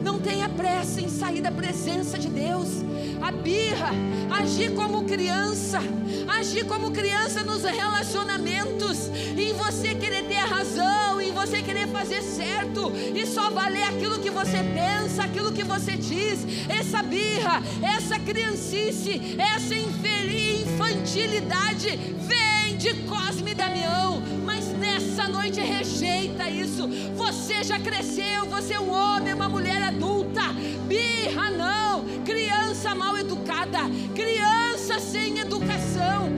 Não 0.03 0.19
tenha 0.19 0.49
pressa 0.49 1.01
em 1.01 1.09
sair 1.09 1.41
da 1.41 1.51
presença 1.51 2.17
de 2.17 2.29
Deus. 2.29 2.83
A 3.23 3.31
birra, 3.31 3.91
agir 4.29 4.73
como 4.73 5.05
criança, 5.05 5.79
agir 6.27 6.65
como 6.65 6.91
criança 6.91 7.41
nos 7.41 7.63
relacionamentos, 7.63 9.09
em 9.37 9.53
você 9.53 9.95
querer 9.95 10.23
ter 10.23 10.35
a 10.35 10.45
razão, 10.45 11.21
em 11.21 11.31
você 11.31 11.61
querer 11.61 11.87
fazer 11.87 12.21
certo 12.21 12.91
e 13.15 13.25
só 13.25 13.49
valer 13.49 13.83
aquilo 13.83 14.19
que 14.19 14.29
você 14.29 14.57
pensa, 14.57 15.23
aquilo 15.23 15.53
que 15.53 15.63
você 15.63 15.95
diz. 15.95 16.45
Essa 16.67 17.01
birra, 17.01 17.63
essa 17.81 18.19
criancice, 18.19 19.37
essa 19.39 19.73
infantilidade 19.73 21.97
vem 22.27 22.75
de 22.75 22.93
Cosme 23.07 23.51
e 23.51 23.55
Damião, 23.55 24.21
mas 24.43 24.67
nessa 24.77 25.29
noite 25.29 25.61
rejeita 25.61 26.49
isso. 26.49 26.89
Você 27.15 27.63
já 27.63 27.79
cresceu, 27.79 28.45
você 28.49 28.73
é 28.73 28.79
um 28.81 28.91
homem, 28.91 29.33
uma 29.33 29.47
mulher 29.47 29.81
adulta. 29.81 30.41
Birra 30.87 31.49
não, 31.51 32.03
criança 32.25 32.93
mal 32.93 33.12
educada, 33.17 33.79
criança 34.15 34.99
sem 34.99 35.39
educação. 35.39 36.31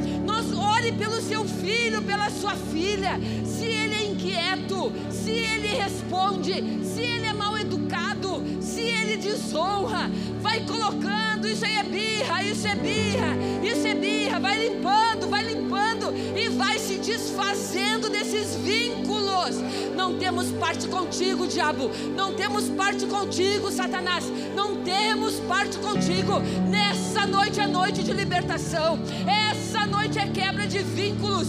Ore 0.85 0.91
pelo 0.91 1.19
seu 1.21 1.43
filho, 1.45 2.01
pela 2.01 2.29
sua 2.29 2.55
filha. 2.55 3.19
Se 3.43 3.65
ele 3.65 3.95
é 3.95 4.05
inquieto, 4.05 4.91
se 5.09 5.31
ele 5.31 5.67
responde, 5.69 6.53
se 6.83 7.01
ele 7.01 7.25
é 7.25 7.33
mal 7.33 7.57
educado, 7.57 8.43
se 8.61 8.81
ele 8.81 9.17
desonra, 9.17 10.11
vai 10.41 10.59
colocando, 10.61 11.47
isso 11.47 11.65
aí 11.65 11.77
é 11.77 11.83
birra, 11.83 12.43
isso 12.43 12.67
é 12.67 12.75
birra, 12.75 13.35
isso 13.63 13.87
é 13.87 13.95
birra, 13.95 14.39
vai 14.39 14.67
limpando, 14.67 15.27
vai 15.27 15.43
limpando 15.43 16.13
e 16.37 16.49
vai 16.49 16.77
se 16.77 16.97
desfazendo 16.97 18.09
desses 18.09 18.55
vínculos. 18.55 19.55
Não 19.95 20.19
temos 20.19 20.51
parte 20.51 20.87
contigo, 20.87 21.47
diabo. 21.47 21.89
Não 22.15 22.33
temos 22.33 22.69
parte 22.69 23.07
contigo, 23.07 23.71
Satanás. 23.71 24.25
Não 24.53 24.83
temos 24.83 25.39
parte 25.39 25.77
contigo. 25.77 26.39
Nessa 26.69 27.25
noite 27.25 27.59
é 27.59 27.65
noite 27.65 28.03
de 28.03 28.11
libertação. 28.13 28.99
Essa 29.25 29.64
noite 29.83 30.19
é 30.19 30.27
quebra 30.27 30.67
de 30.67 30.79
vínculos. 30.79 31.47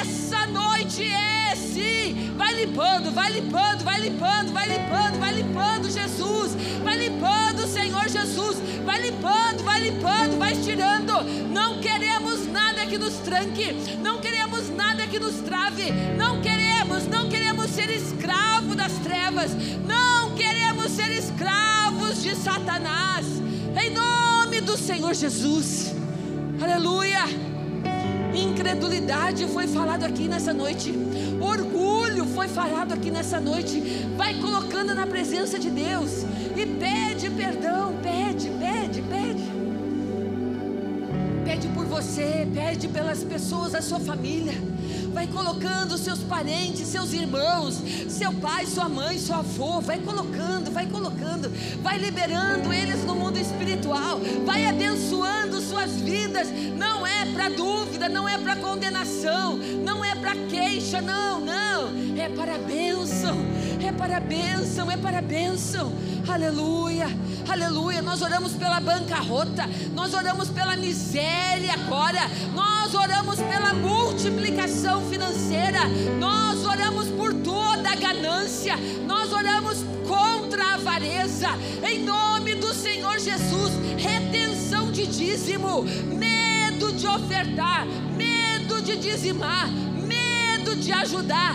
Essa 0.00 0.46
noite 0.46 1.02
é 1.02 1.54
sim. 1.56 2.32
Vai 2.36 2.54
limpando, 2.54 3.10
vai 3.10 3.32
limpando, 3.32 3.82
vai 3.82 4.00
limpando, 4.00 4.52
vai 4.52 4.68
limpando, 4.68 5.18
vai 5.18 5.32
limpando, 5.32 5.90
Jesus. 5.90 6.54
Vai 6.84 6.96
limpando, 6.96 7.66
Senhor 7.66 8.08
Jesus. 8.08 8.58
Vai 8.84 9.02
limpando, 9.02 9.64
vai 9.64 9.80
limpando, 9.80 10.38
vai 10.38 10.54
tirando. 10.54 11.24
Não 11.52 11.80
queremos 11.80 12.46
nada 12.46 12.86
que 12.86 12.96
nos 12.96 13.14
tranque, 13.14 13.72
não 14.00 14.20
queremos 14.20 14.70
nada 14.70 15.06
que 15.06 15.18
nos 15.18 15.36
trave, 15.40 15.90
não 16.16 16.40
queremos, 16.40 17.06
não 17.06 17.28
queremos 17.28 17.70
ser 17.70 17.90
escravo 17.90 18.74
das 18.74 18.92
trevas, 18.98 19.50
não 19.84 20.34
queremos 20.34 20.92
ser 20.92 21.10
escravos 21.10 22.22
de 22.22 22.34
Satanás. 22.36 23.26
Em 23.76 23.90
nome 23.90 24.60
do 24.60 24.76
Senhor 24.76 25.14
Jesus. 25.14 25.94
Aleluia. 26.60 27.45
Incredulidade 28.36 29.46
foi 29.46 29.66
falado 29.66 30.04
aqui 30.04 30.28
nessa 30.28 30.52
noite. 30.52 30.92
Orgulho 31.40 32.26
foi 32.26 32.48
falado 32.48 32.92
aqui 32.92 33.10
nessa 33.10 33.40
noite. 33.40 33.80
Vai 34.14 34.34
colocando 34.34 34.94
na 34.94 35.06
presença 35.06 35.58
de 35.58 35.70
Deus 35.70 36.24
e 36.54 36.66
pede 36.66 37.30
perdão, 37.30 37.94
pede, 38.02 38.50
pede, 38.50 39.00
pede. 39.02 39.56
Pede 41.44 41.68
por 41.68 41.86
você, 41.86 42.46
pede 42.52 42.88
pelas 42.88 43.24
pessoas 43.24 43.72
da 43.72 43.80
sua 43.80 44.00
família. 44.00 44.54
Vai 45.16 45.26
colocando 45.28 45.96
seus 45.96 46.18
parentes, 46.18 46.88
seus 46.88 47.14
irmãos, 47.14 47.82
seu 48.06 48.34
pai, 48.34 48.66
sua 48.66 48.86
mãe, 48.86 49.18
seu 49.18 49.36
avô. 49.36 49.80
Vai 49.80 49.98
colocando, 49.98 50.70
vai 50.70 50.84
colocando. 50.86 51.50
Vai 51.82 51.96
liberando 51.96 52.70
eles 52.70 53.02
no 53.02 53.14
mundo 53.14 53.38
espiritual. 53.38 54.20
Vai 54.44 54.66
abençoando 54.66 55.58
suas 55.62 55.92
vidas. 55.92 56.48
Não 56.76 57.06
é 57.06 57.24
para 57.32 57.48
dúvida, 57.48 58.10
não 58.10 58.28
é 58.28 58.36
para 58.36 58.56
condenação, 58.56 59.56
não 59.56 60.04
é 60.04 60.14
para 60.14 60.36
queixa, 60.50 61.00
não, 61.00 61.40
não. 61.40 62.18
É 62.18 62.28
para 62.28 62.58
bênção, 62.58 63.38
é 63.88 63.92
para 63.92 64.18
bênção, 64.18 64.90
é 64.90 64.96
para 64.96 65.22
bênção. 65.22 65.92
Aleluia, 66.28 67.06
aleluia. 67.48 68.02
Nós 68.02 68.20
oramos 68.20 68.52
pela 68.54 68.80
bancarrota, 68.80 69.68
nós 69.94 70.12
oramos 70.12 70.48
pela 70.48 70.76
miséria 70.76 71.72
agora, 71.74 72.20
nós 72.52 72.94
oramos 72.94 73.36
pela 73.36 73.74
multiplicação 73.74 75.02
financeira, 75.08 75.80
nós 76.18 76.64
oramos 76.64 77.08
por 77.10 77.32
toda 77.32 77.90
a 77.90 77.94
ganância, 77.94 78.76
nós 79.06 79.32
oramos 79.32 79.84
contra 80.06 80.64
a 80.64 80.74
avareza, 80.74 81.48
em 81.88 82.04
nome 82.04 82.56
do 82.56 82.74
Senhor 82.74 83.20
Jesus. 83.20 83.72
Retenção 83.96 84.90
de 84.90 85.06
dízimo, 85.06 85.84
medo 86.08 86.92
de 86.92 87.06
ofertar, 87.06 87.86
medo 88.16 88.82
de 88.82 88.96
dizimar, 88.96 89.68
medo 89.68 90.74
de 90.74 90.92
ajudar, 90.92 91.54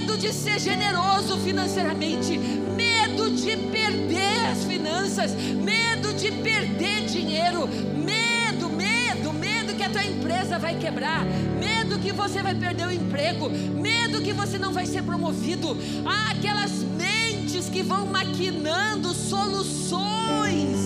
medo 0.00 0.16
de 0.16 0.32
ser 0.32 0.58
generoso 0.58 1.36
financeiramente, 1.38 2.38
medo 2.38 3.30
de 3.30 3.54
perder 3.70 4.46
as 4.50 4.64
finanças, 4.64 5.32
medo 5.34 6.14
de 6.14 6.32
perder 6.32 7.04
dinheiro, 7.04 7.68
medo, 7.68 8.70
medo, 8.70 9.32
medo 9.34 9.74
que 9.74 9.82
a 9.82 9.90
tua 9.90 10.02
empresa 10.02 10.58
vai 10.58 10.74
quebrar, 10.76 11.26
medo 11.58 11.98
que 11.98 12.12
você 12.12 12.42
vai 12.42 12.54
perder 12.54 12.86
o 12.86 12.90
emprego, 12.90 13.50
medo 13.50 14.22
que 14.22 14.32
você 14.32 14.58
não 14.58 14.72
vai 14.72 14.86
ser 14.86 15.02
promovido. 15.02 15.76
Ah, 16.06 16.30
aquelas 16.30 16.72
mentes 16.72 17.68
que 17.68 17.82
vão 17.82 18.06
maquinando 18.06 19.12
soluções. 19.12 20.78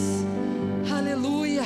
Aleluia. 0.91 1.63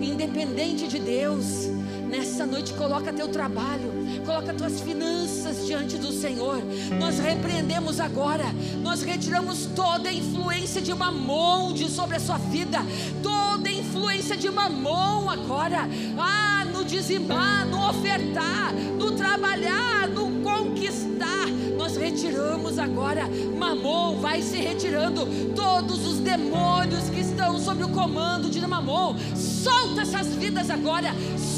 Independente 0.00 0.86
de 0.86 1.00
Deus, 1.00 1.73
nessa 2.16 2.46
noite 2.46 2.72
coloca 2.74 3.12
teu 3.12 3.26
trabalho, 3.26 3.92
coloca 4.24 4.54
tuas 4.54 4.80
finanças 4.80 5.66
diante 5.66 5.96
do 5.96 6.12
Senhor. 6.12 6.62
Nós 7.00 7.18
repreendemos 7.18 7.98
agora, 7.98 8.44
nós 8.82 9.02
retiramos 9.02 9.66
toda 9.74 10.08
a 10.08 10.12
influência 10.12 10.80
de 10.80 10.94
mamon 10.94 11.74
sobre 11.88 12.16
a 12.16 12.20
sua 12.20 12.38
vida, 12.38 12.78
toda 13.22 13.68
a 13.68 13.72
influência 13.72 14.36
de 14.36 14.48
mamon 14.48 15.28
agora. 15.28 15.88
Ah, 16.16 16.64
no 16.72 16.84
dizimar, 16.84 17.66
no 17.66 17.88
ofertar, 17.88 18.72
no 18.96 19.12
trabalhar, 19.12 20.08
no 20.08 20.40
conquistar. 20.42 21.48
Nós 21.76 21.96
retiramos 21.96 22.78
agora, 22.78 23.28
mamon 23.58 24.20
vai 24.20 24.40
se 24.40 24.58
retirando, 24.58 25.26
todos 25.54 26.06
os 26.06 26.18
demônios 26.20 27.10
que 27.10 27.20
estão 27.20 27.58
sob 27.58 27.82
o 27.82 27.88
comando 27.88 28.48
de 28.48 28.64
mamon, 28.64 29.16
solta 29.34 30.02
essas 30.02 30.28
vidas 30.28 30.70
agora, 30.70 31.08
solta 31.36 31.53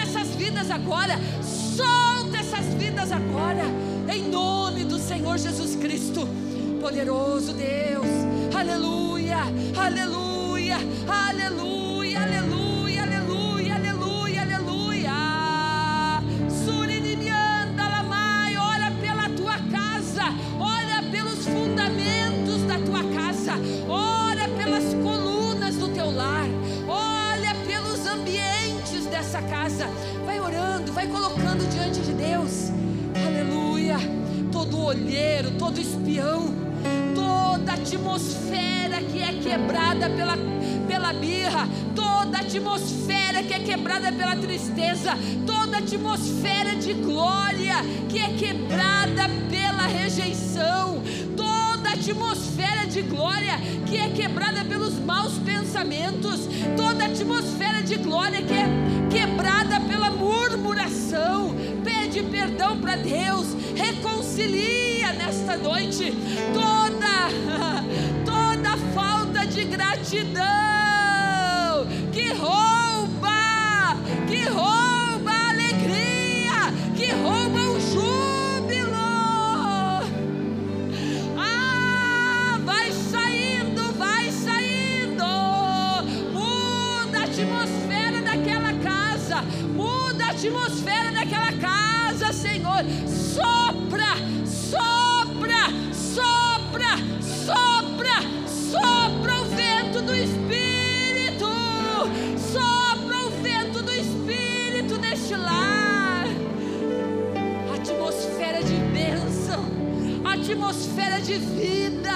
essas 0.00 0.28
vidas 0.34 0.70
agora, 0.70 1.18
solta 1.42 2.38
essas 2.38 2.66
vidas 2.74 3.10
agora, 3.12 3.64
em 4.12 4.28
nome 4.28 4.84
do 4.84 4.98
Senhor 4.98 5.38
Jesus 5.38 5.74
Cristo, 5.76 6.28
poderoso 6.80 7.52
Deus, 7.54 8.06
aleluia, 8.54 9.38
aleluia, 9.76 10.76
aleluia, 11.08 12.20
aleluia, 12.20 12.77
casa. 29.42 29.86
Vai 30.24 30.40
orando, 30.40 30.92
vai 30.92 31.06
colocando 31.06 31.68
diante 31.70 32.00
de 32.00 32.12
Deus. 32.12 32.70
Aleluia. 33.26 33.96
Todo 34.52 34.80
olheiro, 34.80 35.52
todo 35.52 35.78
espião, 35.78 36.54
toda 37.14 37.72
atmosfera 37.72 39.00
que 39.02 39.20
é 39.20 39.32
quebrada 39.34 40.08
pela, 40.10 40.36
pela 40.86 41.12
birra, 41.12 41.68
toda 41.94 42.38
atmosfera 42.38 43.42
que 43.42 43.52
é 43.54 43.58
quebrada 43.60 44.10
pela 44.12 44.36
tristeza, 44.36 45.12
toda 45.46 45.78
atmosfera 45.78 46.74
de 46.76 46.94
glória 46.94 47.76
que 48.08 48.18
é 48.18 48.28
quebrada 48.34 49.28
pela 49.50 49.86
rejeição, 49.86 51.02
atmosfera 52.08 52.86
de 52.86 53.02
glória 53.02 53.58
que 53.86 53.98
é 53.98 54.08
quebrada 54.08 54.64
pelos 54.64 54.94
maus 54.98 55.34
pensamentos, 55.38 56.48
toda 56.74 57.04
atmosfera 57.04 57.82
de 57.82 57.96
glória 57.96 58.40
que 58.40 58.54
é 58.54 58.66
quebrada 59.10 59.78
pela 59.80 60.10
murmuração. 60.10 61.54
Pede 61.84 62.22
perdão 62.22 62.78
para 62.78 62.96
Deus, 62.96 63.48
reconcilia 63.74 65.12
nesta 65.12 65.58
noite 65.58 66.14
toda 66.54 67.28
toda 68.24 68.76
falta 68.94 69.46
de 69.46 69.64
gratidão. 69.64 70.46
Que 72.10 72.32
rouba, 72.32 73.96
que 74.26 74.44
rouba 74.48 74.87
atmosfera 90.48 91.12
daquela 91.12 91.52
casa, 91.52 92.32
Senhor. 92.32 92.82
Sopra, 93.06 94.16
sopra, 94.46 95.68
sopra, 95.92 96.96
sopra, 97.20 98.22
sopra 98.46 99.40
o 99.40 99.44
vento 99.44 100.02
do 100.02 100.14
Espírito. 100.14 101.48
Sopra 102.38 103.26
o 103.26 103.30
vento 103.42 103.82
do 103.82 103.92
Espírito 103.92 104.98
neste 104.98 105.34
lar 105.34 106.26
atmosfera 107.74 108.62
de 108.62 108.74
bênção, 108.92 109.64
atmosfera 110.24 111.20
de 111.20 111.34
vida, 111.34 112.12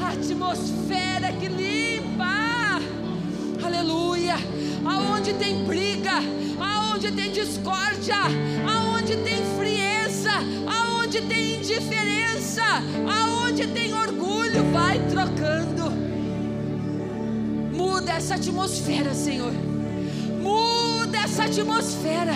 atmosfera 0.00 1.32
que 1.32 1.48
limpa. 1.48 2.80
Aleluia. 3.64 4.36
Aonde 4.84 5.34
tem 5.34 5.64
briga, 5.64 6.20
aonde 7.02 7.16
tem 7.20 7.32
discórdia, 7.32 8.16
aonde 8.64 9.16
tem 9.16 9.42
frieza, 9.58 10.30
aonde 10.68 11.20
tem 11.22 11.56
indiferença, 11.56 12.62
aonde 13.08 13.66
tem 13.66 13.92
orgulho, 13.92 14.62
vai 14.72 15.00
trocando. 15.08 15.90
Muda 17.72 18.12
essa 18.12 18.36
atmosfera, 18.36 19.12
Senhor. 19.14 19.52
Muda 20.40 21.18
essa 21.18 21.44
atmosfera. 21.44 22.34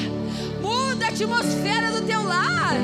Muda 0.61 1.07
a 1.07 1.09
atmosfera 1.11 1.93
do 1.93 2.05
teu 2.05 2.25
lar. 2.25 2.75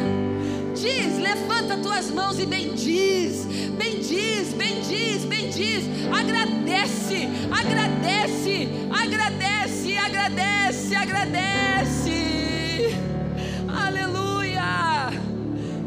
Diz, 0.77 1.19
levanta 1.19 1.79
tuas 1.79 2.13
mãos 2.13 2.39
e 2.39 2.47
bendiz. 2.47 3.45
Bendiz, 3.77 4.53
bendiz, 4.55 5.25
bendiz. 5.25 5.85
Agradece, 6.13 7.29
agradece, 7.51 8.69
agradece, 8.89 9.62
Agradece, 10.25 10.95
agradece. 10.95 12.21
Aleluia. 13.67 15.11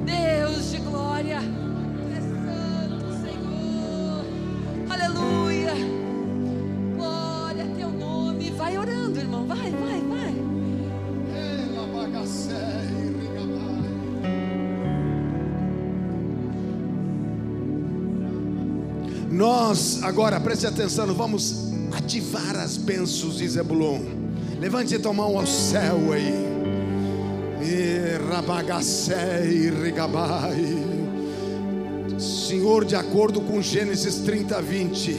Deus 0.04 0.72
de 0.72 0.78
glória. 0.80 1.38
É 1.38 2.20
santo, 2.20 3.14
Senhor. 3.24 4.26
Aleluia. 4.90 5.72
Glória 6.98 7.64
a 7.64 7.76
teu 7.78 7.90
nome. 7.90 8.52
Vai 8.52 8.78
orando, 8.78 9.18
irmão. 9.18 9.48
Vai, 9.48 9.72
vai, 9.72 10.02
vai. 10.02 10.36
Nós 19.32 20.04
agora, 20.04 20.42
preste 20.42 20.68
atenção, 20.68 21.08
vamos 21.14 21.72
ativar 21.94 22.58
as 22.58 22.76
bênçãos 22.76 23.38
de 23.38 23.48
Zebulon. 23.48 24.25
Levante 24.66 24.98
tua 24.98 25.14
mão 25.14 25.38
ao 25.38 25.46
céu 25.46 26.12
aí. 26.12 26.34
Rigabai. 29.84 30.58
Senhor, 32.18 32.84
de 32.84 32.96
acordo 32.96 33.42
com 33.42 33.62
Gênesis 33.62 34.16
30, 34.22 34.60
20, 34.64 35.18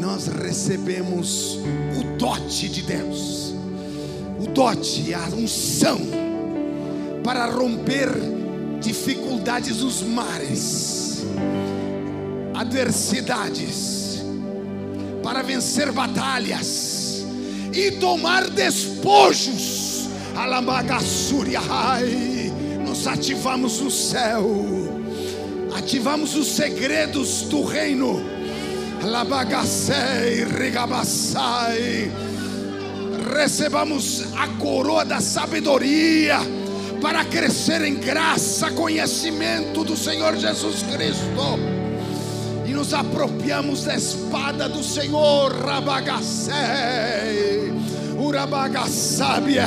nós 0.00 0.26
recebemos 0.26 1.60
o 2.00 2.18
dote 2.18 2.68
de 2.68 2.82
Deus, 2.82 3.54
o 4.40 4.48
dote, 4.48 5.14
a 5.14 5.28
unção, 5.28 6.00
para 7.22 7.46
romper 7.46 8.08
dificuldades 8.80 9.82
nos 9.82 10.02
mares, 10.02 11.22
adversidades, 12.52 14.24
para 15.22 15.42
vencer 15.42 15.92
batalhas 15.92 16.93
e 17.74 17.90
tomar 17.92 18.48
despojos. 18.48 20.08
Alambagassuri, 20.36 21.54
nós 22.86 23.06
ativamos 23.06 23.80
o 23.80 23.90
céu 23.90 24.84
ativamos 25.84 26.34
os 26.34 26.48
segredos 26.48 27.42
do 27.42 27.62
reino. 27.62 28.22
Labagacei, 29.02 30.44
rigabassai. 30.44 32.10
Recebamos 33.36 34.24
a 34.34 34.48
coroa 34.58 35.04
da 35.04 35.20
sabedoria 35.20 36.38
para 37.02 37.24
crescer 37.24 37.82
em 37.82 37.96
graça, 37.96 38.70
conhecimento 38.70 39.84
do 39.84 39.96
Senhor 39.96 40.36
Jesus 40.36 40.82
Cristo. 40.84 41.73
Nos 42.74 42.92
apropriamos 42.92 43.84
da 43.84 43.94
espada 43.94 44.68
do 44.68 44.82
Senhor, 44.82 45.52
Rabagacei, 45.64 46.54
Urabagasabiei. 48.18 49.64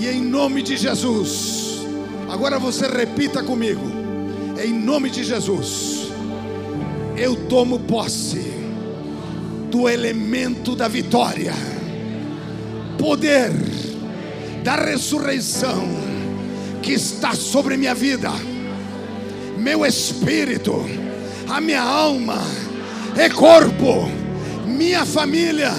E 0.00 0.08
em 0.08 0.22
nome 0.22 0.62
de 0.62 0.76
Jesus, 0.76 1.62
Agora 2.32 2.58
você 2.58 2.86
repita 2.86 3.42
comigo, 3.42 3.82
em 4.58 4.72
nome 4.72 5.10
de 5.10 5.22
Jesus. 5.22 6.08
Eu 7.14 7.36
tomo 7.46 7.80
posse 7.80 8.40
do 9.70 9.86
elemento 9.86 10.74
da 10.74 10.88
vitória, 10.88 11.52
poder 12.98 13.52
da 14.64 14.76
ressurreição 14.76 15.86
que 16.80 16.92
está 16.92 17.34
sobre 17.34 17.76
minha 17.76 17.94
vida, 17.94 18.30
meu 19.62 19.86
espírito, 19.86 20.84
a 21.48 21.60
minha 21.60 21.80
alma 21.80 22.42
e 23.16 23.30
corpo, 23.30 24.10
minha 24.66 25.06
família, 25.06 25.70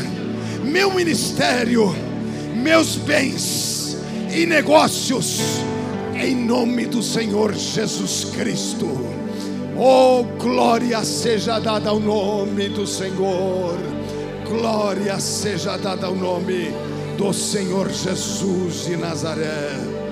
meu 0.63 0.93
ministério, 0.93 1.93
meus 2.55 2.95
bens 2.95 3.97
e 4.33 4.45
negócios 4.45 5.41
em 6.15 6.33
nome 6.33 6.85
do 6.85 7.03
Senhor 7.03 7.53
Jesus 7.53 8.23
Cristo. 8.33 8.87
Oh, 9.77 10.23
glória 10.39 11.03
seja 11.03 11.59
dada 11.59 11.89
ao 11.89 11.99
nome 11.99 12.69
do 12.69 12.87
Senhor. 12.87 13.77
Glória 14.47 15.19
seja 15.19 15.75
dada 15.75 16.07
ao 16.07 16.15
nome 16.15 16.71
do 17.17 17.33
Senhor 17.33 17.89
Jesus 17.91 18.85
de 18.85 18.95
Nazaré. 18.95 20.02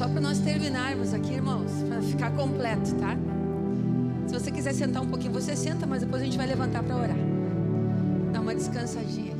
Só 0.00 0.08
para 0.08 0.22
nós 0.22 0.38
terminarmos 0.38 1.12
aqui, 1.12 1.34
irmãos, 1.34 1.70
para 1.86 2.00
ficar 2.00 2.30
completo, 2.30 2.94
tá? 2.94 3.18
Se 4.26 4.32
você 4.32 4.50
quiser 4.50 4.72
sentar 4.72 5.02
um 5.02 5.06
pouquinho, 5.06 5.30
você 5.30 5.54
senta, 5.54 5.86
mas 5.86 6.00
depois 6.00 6.22
a 6.22 6.24
gente 6.24 6.38
vai 6.38 6.46
levantar 6.46 6.82
para 6.82 6.96
orar. 6.96 7.18
Dá 8.32 8.40
uma 8.40 8.54
descansadinha. 8.54 9.34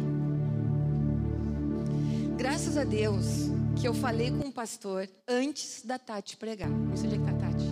Graças 2.37 2.77
a 2.77 2.85
Deus 2.85 3.51
que 3.75 3.89
eu 3.89 3.95
falei 3.95 4.31
com 4.31 4.49
o 4.49 4.53
pastor 4.53 5.09
antes 5.27 5.81
da 5.83 5.99
Tati 5.99 6.37
pregar. 6.37 6.69
Não 6.69 6.95
sei 6.95 7.07
onde 7.07 7.17
é 7.17 7.19
que 7.21 7.25
tá 7.25 7.31
a 7.31 7.51
Tati. 7.51 7.65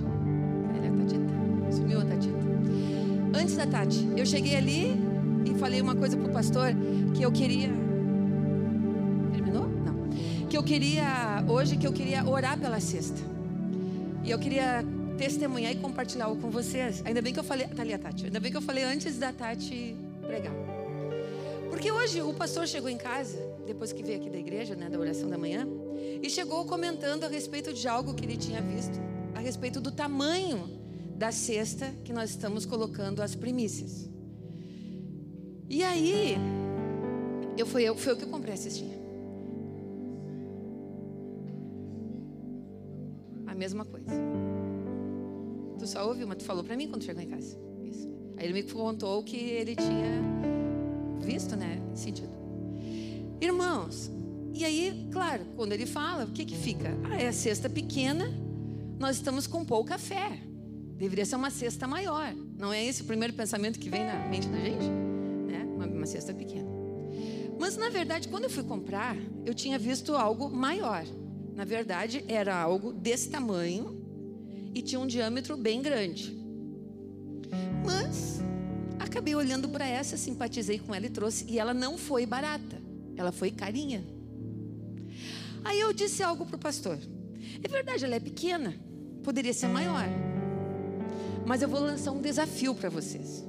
Ela 0.74 0.86
é 0.86 0.88
a 0.88 0.92
Tatita. 0.92 1.76
Sumiu 1.76 2.00
a 2.00 2.04
Tatita. 2.06 3.38
Antes 3.38 3.54
da 3.54 3.66
Tati, 3.66 4.08
eu 4.16 4.24
cheguei 4.24 4.56
ali 4.56 4.96
e 5.44 5.58
falei 5.58 5.82
uma 5.82 5.94
coisa 5.94 6.16
pro 6.16 6.32
pastor 6.32 6.68
que 7.14 7.22
eu 7.22 7.30
queria. 7.30 7.87
Que 10.48 10.56
eu 10.56 10.62
queria, 10.62 11.44
hoje, 11.46 11.76
que 11.76 11.86
eu 11.86 11.92
queria 11.92 12.24
orar 12.24 12.58
pela 12.58 12.80
cesta. 12.80 13.20
E 14.24 14.30
eu 14.30 14.38
queria 14.38 14.84
testemunhar 15.18 15.72
e 15.72 15.76
compartilhar 15.76 16.24
algo 16.26 16.40
com 16.40 16.50
vocês. 16.50 17.02
Ainda 17.04 17.20
bem 17.20 17.34
que 17.34 17.38
eu 17.38 17.44
falei, 17.44 17.66
tá 17.66 17.82
ali 17.82 17.92
a 17.92 17.98
Tati. 17.98 18.24
Ainda 18.26 18.40
bem 18.40 18.50
que 18.50 18.56
eu 18.56 18.62
falei 18.62 18.84
antes 18.84 19.18
da 19.18 19.32
Tati 19.32 19.94
pregar. 20.26 20.54
Porque 21.68 21.92
hoje 21.92 22.22
o 22.22 22.32
pastor 22.32 22.66
chegou 22.66 22.88
em 22.88 22.96
casa, 22.96 23.38
depois 23.66 23.92
que 23.92 24.02
veio 24.02 24.18
aqui 24.18 24.30
da 24.30 24.38
igreja, 24.38 24.74
né, 24.74 24.88
da 24.88 24.98
oração 24.98 25.28
da 25.28 25.36
manhã, 25.36 25.68
e 26.22 26.30
chegou 26.30 26.64
comentando 26.64 27.24
a 27.24 27.28
respeito 27.28 27.72
de 27.72 27.86
algo 27.86 28.14
que 28.14 28.24
ele 28.24 28.36
tinha 28.36 28.62
visto, 28.62 28.98
a 29.34 29.40
respeito 29.40 29.80
do 29.80 29.92
tamanho 29.92 30.68
da 31.14 31.30
cesta 31.30 31.92
que 32.04 32.12
nós 32.12 32.30
estamos 32.30 32.64
colocando 32.64 33.22
as 33.22 33.34
primícias. 33.34 34.08
E 35.68 35.84
aí, 35.84 36.36
eu 37.56 37.66
fui 37.66 37.82
eu, 37.82 37.94
foi 37.94 38.12
eu 38.12 38.16
que 38.16 38.26
comprei 38.26 38.54
a 38.54 38.56
cestinha. 38.56 38.97
Mesma 43.58 43.84
coisa. 43.84 44.06
Tu 45.78 45.86
só 45.86 46.08
ouviu, 46.08 46.26
mas 46.26 46.38
tu 46.38 46.44
falou 46.44 46.64
para 46.64 46.76
mim 46.76 46.88
quando 46.88 47.04
chegou 47.04 47.22
em 47.22 47.28
casa. 47.28 47.58
Isso. 47.82 48.08
Aí 48.36 48.46
ele 48.46 48.54
me 48.54 48.62
contou 48.62 49.22
que 49.22 49.36
ele 49.36 49.76
tinha 49.76 50.22
visto, 51.20 51.56
né? 51.56 51.80
Sentido. 51.94 52.30
Irmãos, 53.40 54.10
e 54.54 54.64
aí, 54.64 55.08
claro, 55.12 55.44
quando 55.56 55.72
ele 55.72 55.86
fala, 55.86 56.24
o 56.24 56.32
que 56.32 56.44
que 56.44 56.56
fica? 56.56 56.96
Ah, 57.04 57.20
é 57.20 57.28
a 57.28 57.32
cesta 57.32 57.68
pequena, 57.68 58.28
nós 58.98 59.16
estamos 59.16 59.46
com 59.46 59.64
pouca 59.64 59.98
fé. 59.98 60.40
Deveria 60.96 61.24
ser 61.24 61.36
uma 61.36 61.50
cesta 61.50 61.86
maior. 61.86 62.34
Não 62.56 62.72
é 62.72 62.84
esse 62.84 63.02
o 63.02 63.04
primeiro 63.04 63.34
pensamento 63.34 63.78
que 63.78 63.88
vem 63.88 64.04
na 64.04 64.28
mente 64.28 64.48
da 64.48 64.58
gente? 64.58 64.84
Né? 65.46 65.64
Uma, 65.76 65.86
uma 65.86 66.06
cesta 66.06 66.34
pequena. 66.34 66.68
Mas, 67.58 67.76
na 67.76 67.88
verdade, 67.88 68.28
quando 68.28 68.44
eu 68.44 68.50
fui 68.50 68.64
comprar, 68.64 69.16
eu 69.44 69.54
tinha 69.54 69.78
visto 69.78 70.16
algo 70.16 70.48
maior. 70.48 71.04
Na 71.58 71.64
verdade, 71.64 72.24
era 72.28 72.56
algo 72.56 72.92
desse 72.92 73.30
tamanho 73.30 74.00
e 74.72 74.80
tinha 74.80 75.00
um 75.00 75.08
diâmetro 75.08 75.56
bem 75.56 75.82
grande. 75.82 76.38
Mas 77.84 78.38
acabei 78.96 79.34
olhando 79.34 79.68
para 79.68 79.84
essa, 79.84 80.16
simpatizei 80.16 80.78
com 80.78 80.94
ela 80.94 81.06
e 81.06 81.10
trouxe. 81.10 81.44
E 81.48 81.58
ela 81.58 81.74
não 81.74 81.98
foi 81.98 82.24
barata, 82.24 82.80
ela 83.16 83.32
foi 83.32 83.50
carinha. 83.50 84.04
Aí 85.64 85.80
eu 85.80 85.92
disse 85.92 86.22
algo 86.22 86.46
para 86.46 86.54
o 86.54 86.60
pastor: 86.60 86.96
é 87.60 87.66
verdade, 87.66 88.04
ela 88.04 88.14
é 88.14 88.20
pequena, 88.20 88.76
poderia 89.24 89.52
ser 89.52 89.66
maior. 89.66 90.06
Mas 91.44 91.60
eu 91.60 91.68
vou 91.68 91.80
lançar 91.80 92.12
um 92.12 92.20
desafio 92.20 92.72
para 92.72 92.88
vocês. 92.88 93.44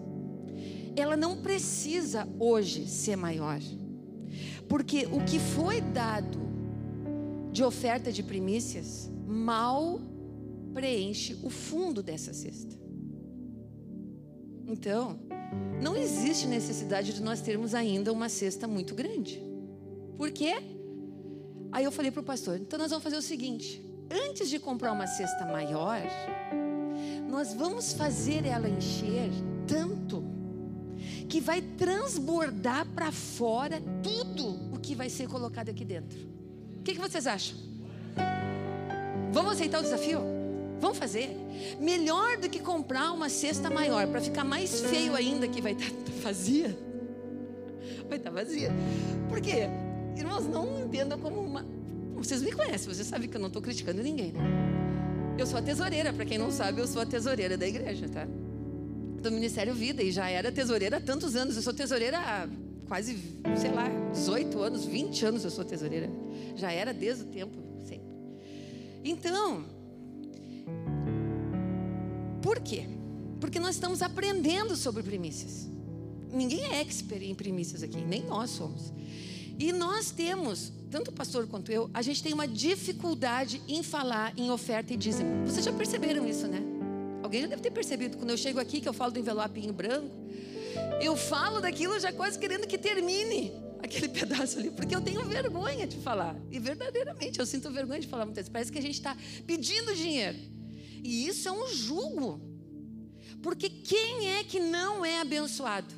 Ela 0.96 1.16
não 1.16 1.44
precisa 1.44 2.28
hoje 2.40 2.88
ser 2.88 3.16
maior, 3.16 3.60
porque 4.68 5.08
o 5.12 5.24
que 5.24 5.38
foi 5.38 5.80
dado 5.80 6.49
de 7.52 7.64
oferta 7.64 8.12
de 8.12 8.24
primícias 8.24 9.10
mal 9.26 10.00
preenche 10.74 11.38
o 11.44 11.50
fundo 11.50 12.02
dessa 12.02 12.34
cesta. 12.34 12.78
Então, 14.68 15.20
não 15.82 15.96
existe 15.96 16.48
necessidade 16.48 17.14
de 17.14 17.22
nós 17.22 17.42
termos 17.42 17.74
ainda 17.74 18.14
uma 18.14 18.30
cesta 18.30 18.68
muito 18.68 18.94
grande. 18.94 19.42
Por 20.18 20.32
quê? 20.32 20.56
Aí 21.72 21.84
eu 21.84 21.92
falei 21.92 22.12
para 22.12 22.22
o 22.22 22.24
pastor: 22.24 22.60
então 22.60 22.78
nós 22.78 22.90
vamos 22.90 23.04
fazer 23.04 23.18
o 23.18 23.22
seguinte: 23.22 23.82
antes 24.12 24.50
de 24.50 24.60
comprar 24.60 24.92
uma 24.92 25.08
cesta 25.08 25.46
maior, 25.46 26.02
nós 27.30 27.54
vamos 27.54 27.94
fazer 27.94 28.46
ela 28.46 28.70
encher 28.70 29.30
tanto 29.68 30.24
que 31.28 31.40
vai 31.40 31.62
transbordar 31.62 32.86
para 32.94 33.12
fora 33.12 33.82
tudo 34.04 34.74
o 34.74 34.80
que 34.80 34.96
vai 34.96 35.10
ser 35.10 35.28
colocado 35.28 35.70
aqui 35.70 35.86
dentro. 35.86 36.39
O 36.80 36.84
que, 36.84 36.94
que 36.94 37.00
vocês 37.00 37.28
acham? 37.28 37.58
Vamos 39.32 39.54
aceitar 39.54 39.80
o 39.80 39.84
desafio? 39.84 40.22
Vamos 40.80 40.98
fazer. 40.98 41.30
Melhor 41.80 42.38
do 42.38 42.50
que 42.50 42.60
comprar 42.60 43.12
uma 43.12 43.30
cesta 43.30 43.70
maior 43.70 44.08
para 44.08 44.22
ficar 44.22 44.44
mais 44.44 44.82
feio 44.82 45.14
ainda 45.14 45.48
que 45.48 45.62
vai 45.62 45.74
estar 45.74 45.90
tá 45.90 46.12
vazia. 46.24 46.78
Vai 48.08 48.18
estar 48.18 48.32
tá 48.32 48.36
vazia. 48.36 48.72
Por 49.28 49.42
quê? 49.42 49.68
Irmãos, 50.18 50.48
não 50.48 50.86
entendam 50.86 51.20
como 51.20 51.42
uma. 51.42 51.66
Vocês 52.16 52.42
me 52.42 52.52
conhecem, 52.52 52.94
vocês 52.94 53.08
sabem 53.08 53.30
que 53.30 53.36
eu 53.36 53.42
não 53.42 53.48
estou 53.48 53.62
criticando 53.62 54.02
ninguém, 54.02 54.32
né? 54.32 54.40
Eu 55.38 55.46
sou 55.46 55.58
a 55.58 55.62
tesoureira, 55.62 56.12
para 56.12 56.26
quem 56.26 56.38
não 56.38 56.52
sabe, 56.52 56.82
eu 56.82 56.88
sou 56.88 57.02
a 57.02 57.06
tesoureira 57.06 57.58
da 57.58 57.66
igreja, 57.66 58.10
tá? 58.10 58.28
Do 59.22 59.32
Ministério 59.32 59.74
Vida 59.74 60.04
e 60.04 60.12
já 60.12 60.30
era 60.30 60.52
tesoureira 60.52 60.98
há 60.98 61.02
tantos 61.02 61.36
anos. 61.36 61.56
Eu 61.56 61.62
sou 61.62 61.74
tesoureira 61.74 62.18
há 62.18 62.48
quase, 62.90 63.16
sei 63.62 63.72
lá, 63.72 63.88
18 64.12 64.60
anos, 64.60 64.84
20 64.84 65.26
anos 65.26 65.44
eu 65.46 65.52
sou 65.52 65.64
tesoureira. 65.64 66.10
Já 66.56 66.72
era 66.72 66.92
desde 66.92 67.24
o 67.24 67.28
tempo, 67.28 67.56
sempre. 67.88 68.10
Então, 69.04 69.64
por 72.42 72.60
quê? 72.60 72.86
Porque 73.40 73.60
nós 73.60 73.76
estamos 73.76 74.02
aprendendo 74.02 74.76
sobre 74.76 75.04
primícias. 75.04 75.70
Ninguém 76.34 76.66
é 76.66 76.82
expert 76.82 77.24
em 77.24 77.36
primícias 77.36 77.84
aqui, 77.84 78.02
nem 78.02 78.26
nós 78.26 78.50
somos. 78.50 78.92
E 79.58 79.72
nós 79.72 80.10
temos, 80.10 80.72
tanto 80.90 81.10
o 81.10 81.14
pastor 81.14 81.46
quanto 81.48 81.72
eu, 81.72 81.90
a 81.94 82.02
gente 82.02 82.24
tem 82.24 82.34
uma 82.34 82.48
dificuldade 82.48 83.62
em 83.68 83.84
falar 83.84 84.34
em 84.36 84.50
oferta 84.50 84.94
e 84.94 84.98
dízimo. 84.98 85.46
Vocês 85.46 85.64
já 85.64 85.72
perceberam 85.72 86.28
isso, 86.28 86.48
né? 86.48 86.62
Alguém 87.22 87.42
já 87.42 87.48
deve 87.48 87.62
ter 87.62 87.72
percebido. 87.72 88.18
Quando 88.18 88.32
eu 88.32 88.38
chego 88.38 88.60
aqui, 88.60 88.82
que 88.82 88.90
eu 88.90 88.94
falo 88.94 89.12
do 89.12 89.20
envelope 89.20 89.60
em 89.60 89.72
branco, 89.72 90.16
eu 91.02 91.16
falo 91.16 91.62
daquilo 91.62 92.00
já 92.00 92.12
quase 92.12 92.38
querendo 92.38 92.68
que 92.68 92.78
termine 92.78 93.54
aquele 93.82 94.08
pedaço 94.10 94.60
ali, 94.60 94.72
porque 94.72 94.96
eu 94.96 95.02
tenho 95.02 95.24
vergonha 95.26 95.88
de 95.88 95.98
falar. 95.98 96.36
E 96.52 96.60
verdadeiramente, 96.60 97.40
eu 97.40 97.46
sinto 97.46 97.72
vergonha 97.72 98.00
de 98.00 98.08
falar 98.08 98.26
muitas 98.26 98.44
vezes. 98.44 98.52
Parece 98.52 98.72
que 98.72 98.78
a 98.78 98.82
gente 98.82 98.96
está 98.96 99.16
pedindo 99.46 99.96
dinheiro. 99.96 100.38
E 101.04 101.28
isso 101.28 101.48
é 101.48 101.52
um 101.52 101.68
jugo. 101.68 102.42
Porque 103.42 103.70
quem 103.70 104.30
é 104.30 104.44
que 104.44 104.60
não 104.60 105.06
é 105.06 105.22
abençoado? 105.22 105.94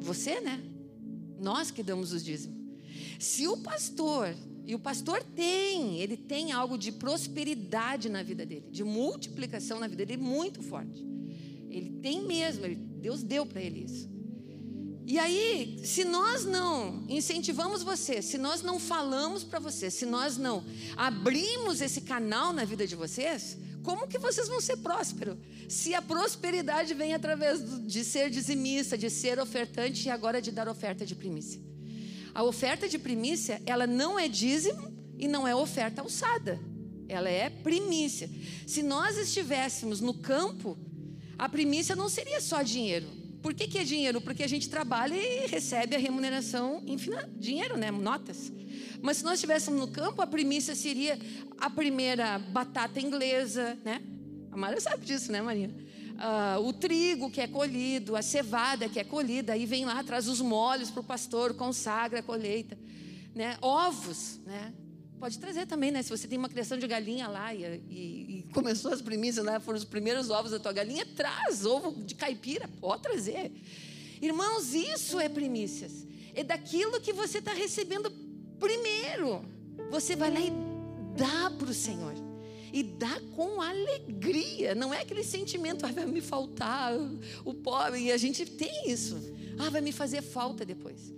Você, 0.00 0.40
né? 0.40 0.62
Nós 1.40 1.70
que 1.70 1.82
damos 1.82 2.12
os 2.12 2.22
dízimos. 2.22 2.62
Se 3.18 3.48
o 3.48 3.56
pastor, 3.56 4.34
e 4.66 4.74
o 4.74 4.78
pastor 4.78 5.22
tem, 5.22 6.00
ele 6.00 6.16
tem 6.16 6.52
algo 6.52 6.76
de 6.76 6.92
prosperidade 6.92 8.08
na 8.08 8.22
vida 8.22 8.44
dele, 8.46 8.66
de 8.70 8.84
multiplicação 8.84 9.78
na 9.80 9.86
vida 9.86 10.04
dele 10.04 10.22
muito 10.22 10.62
forte. 10.62 11.04
Ele 11.70 11.90
tem 12.02 12.22
mesmo, 12.26 12.64
ele, 12.64 12.78
Deus 13.04 13.22
deu 13.22 13.44
para 13.44 13.60
ele 13.60 13.84
isso. 13.84 14.08
E 15.06 15.18
aí, 15.18 15.78
se 15.84 16.04
nós 16.04 16.46
não 16.46 17.04
incentivamos 17.06 17.82
você, 17.82 18.22
se 18.22 18.38
nós 18.38 18.62
não 18.62 18.78
falamos 18.78 19.44
para 19.44 19.58
você, 19.58 19.90
se 19.90 20.06
nós 20.06 20.38
não 20.38 20.64
abrimos 20.96 21.82
esse 21.82 22.00
canal 22.00 22.50
na 22.54 22.64
vida 22.64 22.86
de 22.86 22.96
vocês, 22.96 23.58
como 23.82 24.08
que 24.08 24.18
vocês 24.18 24.48
vão 24.48 24.58
ser 24.58 24.78
prósperos? 24.78 25.36
Se 25.68 25.94
a 25.94 26.00
prosperidade 26.00 26.94
vem 26.94 27.12
através 27.12 27.60
de 27.86 28.02
ser 28.02 28.30
dizimista, 28.30 28.96
de 28.96 29.10
ser 29.10 29.38
ofertante 29.38 30.08
e 30.08 30.10
agora 30.10 30.40
de 30.40 30.50
dar 30.50 30.66
oferta 30.66 31.04
de 31.04 31.14
primícia. 31.14 31.60
A 32.34 32.42
oferta 32.42 32.88
de 32.88 32.98
primícia, 32.98 33.60
ela 33.66 33.86
não 33.86 34.18
é 34.18 34.28
dízimo 34.28 34.90
e 35.18 35.28
não 35.28 35.46
é 35.46 35.54
oferta 35.54 36.00
alçada. 36.00 36.58
Ela 37.06 37.28
é 37.28 37.50
primícia. 37.50 38.30
Se 38.66 38.82
nós 38.82 39.18
estivéssemos 39.18 40.00
no 40.00 40.14
campo, 40.14 40.78
a 41.38 41.48
primícia 41.48 41.94
não 41.94 42.08
seria 42.08 42.40
só 42.40 42.62
dinheiro 42.62 43.24
por 43.44 43.52
que, 43.52 43.68
que 43.68 43.76
é 43.76 43.84
dinheiro? 43.84 44.22
Porque 44.22 44.42
a 44.42 44.48
gente 44.48 44.70
trabalha 44.70 45.14
e 45.14 45.46
recebe 45.46 45.94
a 45.94 45.98
remuneração 45.98 46.82
em 46.86 46.96
dinheiro, 47.36 47.76
né? 47.76 47.90
Notas. 47.90 48.50
Mas 49.02 49.18
se 49.18 49.24
nós 49.24 49.34
estivéssemos 49.34 49.78
no 49.78 49.86
campo, 49.86 50.22
a 50.22 50.26
primícia 50.26 50.74
seria 50.74 51.18
a 51.60 51.68
primeira 51.68 52.38
batata 52.38 52.98
inglesa, 52.98 53.76
né? 53.84 54.00
A 54.50 54.56
Maria 54.56 54.80
sabe 54.80 55.04
disso, 55.04 55.30
né, 55.30 55.42
Maria? 55.42 55.68
Uh, 55.68 56.66
o 56.66 56.72
trigo 56.72 57.30
que 57.30 57.38
é 57.38 57.46
colhido, 57.46 58.16
a 58.16 58.22
cevada 58.22 58.88
que 58.88 58.98
é 58.98 59.04
colhida, 59.04 59.52
aí 59.52 59.66
vem 59.66 59.84
lá, 59.84 60.02
traz 60.02 60.26
os 60.26 60.40
molhos 60.40 60.90
para 60.90 61.02
o 61.02 61.04
pastor, 61.04 61.52
consagra 61.52 62.20
a 62.20 62.22
colheita. 62.22 62.78
Né? 63.34 63.58
Ovos, 63.60 64.40
né? 64.46 64.72
Pode 65.18 65.38
trazer 65.38 65.66
também, 65.66 65.90
né? 65.90 66.02
Se 66.02 66.10
você 66.10 66.28
tem 66.28 66.38
uma 66.38 66.48
criação 66.48 66.78
de 66.78 66.86
galinha 66.86 67.28
lá 67.28 67.54
e, 67.54 67.82
e, 67.88 68.38
e 68.38 68.42
começou 68.52 68.92
as 68.92 69.00
primícias, 69.00 69.44
né? 69.44 69.58
Foram 69.60 69.78
os 69.78 69.84
primeiros 69.84 70.30
ovos 70.30 70.50
da 70.50 70.58
tua 70.58 70.72
galinha, 70.72 71.06
traz 71.16 71.64
ovo 71.64 71.92
de 72.02 72.14
caipira, 72.14 72.68
pode 72.80 73.02
trazer. 73.02 73.52
Irmãos, 74.20 74.74
isso 74.74 75.18
é 75.20 75.28
primícias. 75.28 76.06
É 76.34 76.42
daquilo 76.42 77.00
que 77.00 77.12
você 77.12 77.38
está 77.38 77.52
recebendo 77.52 78.10
primeiro. 78.58 79.44
Você 79.90 80.16
vai 80.16 80.30
lá 80.30 80.40
e 80.40 80.50
dá 81.16 81.50
para 81.50 81.70
o 81.70 81.74
Senhor. 81.74 82.14
E 82.72 82.82
dá 82.82 83.20
com 83.36 83.62
alegria. 83.62 84.74
Não 84.74 84.92
é 84.92 85.02
aquele 85.02 85.22
sentimento, 85.22 85.86
ah, 85.86 85.92
vai 85.92 86.06
me 86.06 86.20
faltar 86.20 86.92
o 87.44 87.54
pobre. 87.54 88.00
E 88.00 88.12
a 88.12 88.16
gente 88.16 88.44
tem 88.44 88.90
isso. 88.90 89.16
Ah, 89.58 89.70
vai 89.70 89.80
me 89.80 89.92
fazer 89.92 90.22
falta 90.22 90.64
depois. 90.64 91.12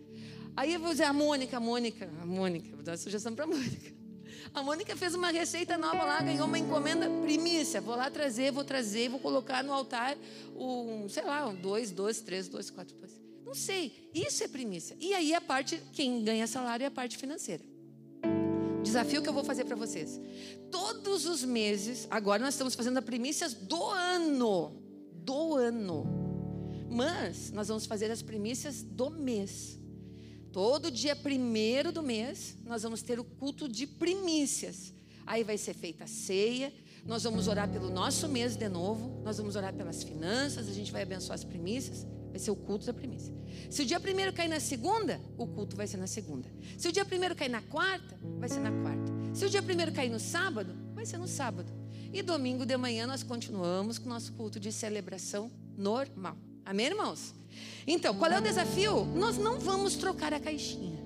Aí 0.56 0.72
eu 0.72 0.80
vou 0.80 0.90
dizer, 0.90 1.04
a 1.04 1.12
Mônica, 1.12 1.56
a 1.56 1.60
Mônica, 1.60 2.10
a 2.20 2.24
Mônica, 2.24 2.74
vou 2.74 2.82
dar 2.82 2.92
uma 2.92 2.98
sugestão 2.98 3.34
para 3.34 3.44
a 3.44 3.46
Mônica. 3.46 3.94
A 4.54 4.62
Mônica 4.62 4.96
fez 4.96 5.14
uma 5.14 5.30
receita 5.30 5.76
nova 5.76 6.02
lá, 6.02 6.22
ganhou 6.22 6.46
uma 6.46 6.58
encomenda 6.58 7.10
primícia. 7.20 7.78
Vou 7.78 7.94
lá 7.94 8.10
trazer, 8.10 8.52
vou 8.52 8.64
trazer, 8.64 9.10
vou 9.10 9.20
colocar 9.20 9.62
no 9.62 9.70
altar 9.70 10.16
um, 10.56 11.06
sei 11.10 11.24
lá, 11.24 11.46
um 11.46 11.54
dois, 11.54 11.90
dois, 11.90 12.22
três, 12.22 12.48
dois, 12.48 12.70
quatro, 12.70 12.96
dois. 12.96 13.20
Não 13.44 13.54
sei. 13.54 14.08
Isso 14.14 14.42
é 14.42 14.48
primícia. 14.48 14.96
E 14.98 15.12
aí 15.12 15.34
a 15.34 15.42
parte, 15.42 15.80
quem 15.92 16.24
ganha 16.24 16.46
salário 16.46 16.84
é 16.84 16.86
a 16.86 16.90
parte 16.90 17.18
financeira. 17.18 17.62
Desafio 18.82 19.20
que 19.20 19.28
eu 19.28 19.32
vou 19.32 19.44
fazer 19.44 19.64
para 19.64 19.76
vocês. 19.76 20.18
Todos 20.70 21.26
os 21.26 21.44
meses, 21.44 22.06
agora 22.10 22.42
nós 22.42 22.54
estamos 22.54 22.74
fazendo 22.74 22.96
a 22.96 23.02
primícias 23.02 23.52
do 23.52 23.82
ano. 23.90 24.72
Do 25.12 25.54
ano. 25.54 26.06
Mas 26.88 27.50
nós 27.50 27.68
vamos 27.68 27.84
fazer 27.84 28.10
as 28.10 28.22
primícias 28.22 28.82
do 28.82 29.10
mês. 29.10 29.76
Todo 30.56 30.90
dia 30.90 31.14
primeiro 31.14 31.92
do 31.92 32.02
mês, 32.02 32.56
nós 32.64 32.82
vamos 32.82 33.02
ter 33.02 33.20
o 33.20 33.24
culto 33.24 33.68
de 33.68 33.86
primícias. 33.86 34.90
Aí 35.26 35.44
vai 35.44 35.58
ser 35.58 35.74
feita 35.74 36.04
a 36.04 36.06
ceia, 36.06 36.72
nós 37.04 37.24
vamos 37.24 37.46
orar 37.46 37.70
pelo 37.70 37.90
nosso 37.90 38.26
mês 38.26 38.56
de 38.56 38.66
novo, 38.66 39.20
nós 39.22 39.36
vamos 39.36 39.54
orar 39.54 39.74
pelas 39.74 40.02
finanças, 40.02 40.66
a 40.66 40.72
gente 40.72 40.90
vai 40.90 41.02
abençoar 41.02 41.34
as 41.34 41.44
primícias, 41.44 42.06
vai 42.30 42.38
ser 42.38 42.50
o 42.50 42.56
culto 42.56 42.86
da 42.86 42.94
primícia. 42.94 43.34
Se 43.68 43.82
o 43.82 43.84
dia 43.84 44.00
primeiro 44.00 44.32
cair 44.32 44.48
na 44.48 44.58
segunda, 44.58 45.20
o 45.36 45.46
culto 45.46 45.76
vai 45.76 45.86
ser 45.86 45.98
na 45.98 46.06
segunda. 46.06 46.48
Se 46.78 46.88
o 46.88 46.92
dia 46.92 47.04
primeiro 47.04 47.36
cair 47.36 47.50
na 47.50 47.60
quarta, 47.60 48.18
vai 48.38 48.48
ser 48.48 48.60
na 48.60 48.70
quarta. 48.70 49.12
Se 49.34 49.44
o 49.44 49.50
dia 49.50 49.62
primeiro 49.62 49.92
cair 49.92 50.08
no 50.08 50.18
sábado, 50.18 50.74
vai 50.94 51.04
ser 51.04 51.18
no 51.18 51.28
sábado. 51.28 51.70
E 52.14 52.22
domingo 52.22 52.64
de 52.64 52.78
manhã 52.78 53.06
nós 53.06 53.22
continuamos 53.22 53.98
com 53.98 54.06
o 54.06 54.08
nosso 54.08 54.32
culto 54.32 54.58
de 54.58 54.72
celebração 54.72 55.52
normal. 55.76 56.38
Amém, 56.66 56.86
irmãos? 56.86 57.32
Então, 57.86 58.12
qual 58.18 58.28
é 58.32 58.38
o 58.38 58.43
desafio? 58.43 59.05
Nós 59.05 59.38
não 59.38 59.60
vamos 59.60 59.94
trocar 59.94 60.34
a 60.34 60.40
caixinha. 60.40 60.97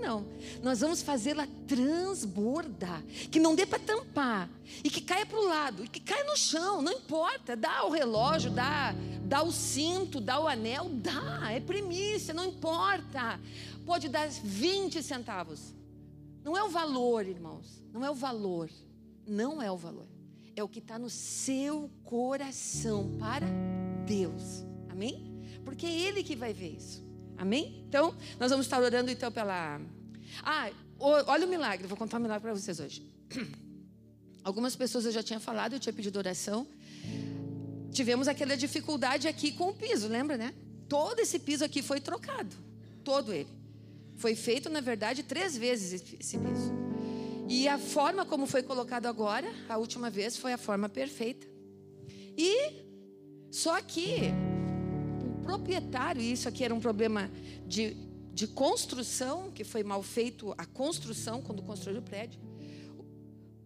Não, 0.00 0.26
nós 0.62 0.80
vamos 0.80 1.02
fazê-la 1.02 1.46
transbordar, 1.68 3.04
que 3.30 3.38
não 3.38 3.54
dê 3.54 3.66
para 3.66 3.78
tampar 3.78 4.48
e 4.82 4.90
que 4.90 5.02
caia 5.02 5.26
para 5.26 5.38
o 5.38 5.46
lado 5.46 5.84
e 5.84 5.88
que 5.88 6.00
caia 6.00 6.24
no 6.24 6.36
chão, 6.36 6.82
não 6.82 6.90
importa, 6.90 7.54
dá 7.54 7.84
o 7.84 7.90
relógio, 7.90 8.50
dá, 8.50 8.94
dá 9.24 9.42
o 9.42 9.52
cinto, 9.52 10.20
dá 10.20 10.40
o 10.40 10.48
anel, 10.48 10.88
dá, 10.88 11.52
é 11.52 11.60
primícia, 11.60 12.32
não 12.34 12.46
importa. 12.46 13.38
Pode 13.84 14.08
dar 14.08 14.28
20 14.28 15.02
centavos. 15.02 15.74
Não 16.42 16.56
é 16.56 16.64
o 16.64 16.70
valor, 16.70 17.26
irmãos, 17.26 17.84
não 17.92 18.04
é 18.04 18.10
o 18.10 18.14
valor, 18.14 18.70
não 19.24 19.62
é 19.62 19.70
o 19.70 19.76
valor, 19.76 20.08
é 20.56 20.64
o 20.64 20.68
que 20.68 20.80
está 20.80 20.98
no 20.98 21.10
seu 21.10 21.88
coração 22.02 23.16
para 23.20 23.46
Deus. 24.06 24.64
Amém? 24.88 25.32
porque 25.64 25.86
é 25.86 25.90
Ele 25.90 26.22
que 26.22 26.36
vai 26.36 26.52
ver 26.52 26.76
isso. 26.76 27.02
Amém? 27.36 27.84
Então, 27.88 28.14
nós 28.38 28.50
vamos 28.50 28.66
estar 28.66 28.80
orando 28.80 29.10
então 29.10 29.32
pela. 29.32 29.80
Ah, 30.42 30.70
olha 30.98 31.46
o 31.46 31.48
milagre, 31.48 31.86
vou 31.86 31.96
contar 31.96 32.18
um 32.18 32.20
milagre 32.20 32.42
para 32.42 32.54
vocês 32.54 32.78
hoje. 32.78 33.02
Algumas 34.44 34.76
pessoas 34.76 35.04
eu 35.06 35.12
já 35.12 35.22
tinha 35.22 35.40
falado, 35.40 35.74
eu 35.74 35.80
tinha 35.80 35.92
pedido 35.92 36.18
oração. 36.18 36.66
Tivemos 37.90 38.28
aquela 38.28 38.56
dificuldade 38.56 39.28
aqui 39.28 39.52
com 39.52 39.68
o 39.70 39.74
piso, 39.74 40.08
lembra, 40.08 40.36
né? 40.36 40.54
Todo 40.88 41.20
esse 41.20 41.38
piso 41.38 41.64
aqui 41.64 41.82
foi 41.82 42.00
trocado, 42.00 42.54
todo 43.04 43.32
ele. 43.32 43.48
Foi 44.16 44.34
feito, 44.34 44.68
na 44.68 44.80
verdade, 44.80 45.22
três 45.22 45.56
vezes 45.56 46.04
esse 46.20 46.38
piso. 46.38 46.72
E 47.48 47.66
a 47.68 47.78
forma 47.78 48.24
como 48.24 48.46
foi 48.46 48.62
colocado 48.62 49.06
agora, 49.06 49.50
a 49.68 49.76
última 49.76 50.10
vez, 50.10 50.36
foi 50.36 50.52
a 50.52 50.58
forma 50.58 50.88
perfeita. 50.88 51.46
E 52.36 52.91
só 53.52 53.78
que 53.82 54.32
proprietário, 55.42 56.22
e 56.22 56.32
isso 56.32 56.48
aqui 56.48 56.64
era 56.64 56.74
um 56.74 56.80
problema 56.80 57.30
de, 57.66 57.94
de 58.32 58.46
construção, 58.46 59.50
que 59.50 59.62
foi 59.62 59.84
mal 59.84 60.02
feito 60.02 60.54
a 60.56 60.64
construção 60.64 61.42
quando 61.42 61.62
construiu 61.62 62.00
o 62.00 62.02
prédio. 62.02 62.40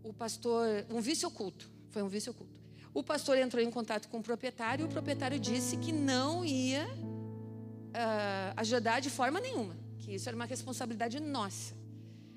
O 0.03 0.13
pastor, 0.13 0.67
um 0.91 1.01
vício 1.01 1.29
oculto, 1.29 1.71
foi 1.91 2.03
um 2.03 2.09
vício 2.09 2.33
oculto. 2.33 2.53
O 2.93 3.01
pastor 3.01 3.39
entrou 3.39 3.63
em 3.63 3.71
contato 3.71 4.09
com 4.09 4.19
o 4.19 4.23
proprietário 4.23 4.83
e 4.83 4.87
o 4.87 4.89
proprietário 4.89 5.39
disse 5.39 5.77
que 5.77 5.93
não 5.93 6.45
ia 6.45 6.85
uh, 6.85 8.55
ajudar 8.57 8.99
de 8.99 9.09
forma 9.09 9.39
nenhuma, 9.39 9.77
que 10.01 10.17
isso 10.17 10.29
era 10.29 10.35
uma 10.35 10.47
responsabilidade 10.47 11.21
nossa. 11.21 11.75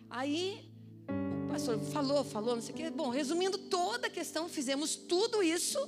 Aí 0.08 0.72
o 1.46 1.52
pastor 1.52 1.80
falou, 1.80 2.24
falou, 2.24 2.56
não 2.56 2.62
sei 2.62 2.76
o 2.76 2.78
quê. 2.78 2.90
Bom, 2.92 3.10
resumindo 3.10 3.58
toda 3.58 4.06
a 4.06 4.10
questão, 4.10 4.48
fizemos 4.48 4.96
tudo 4.96 5.42
isso 5.42 5.80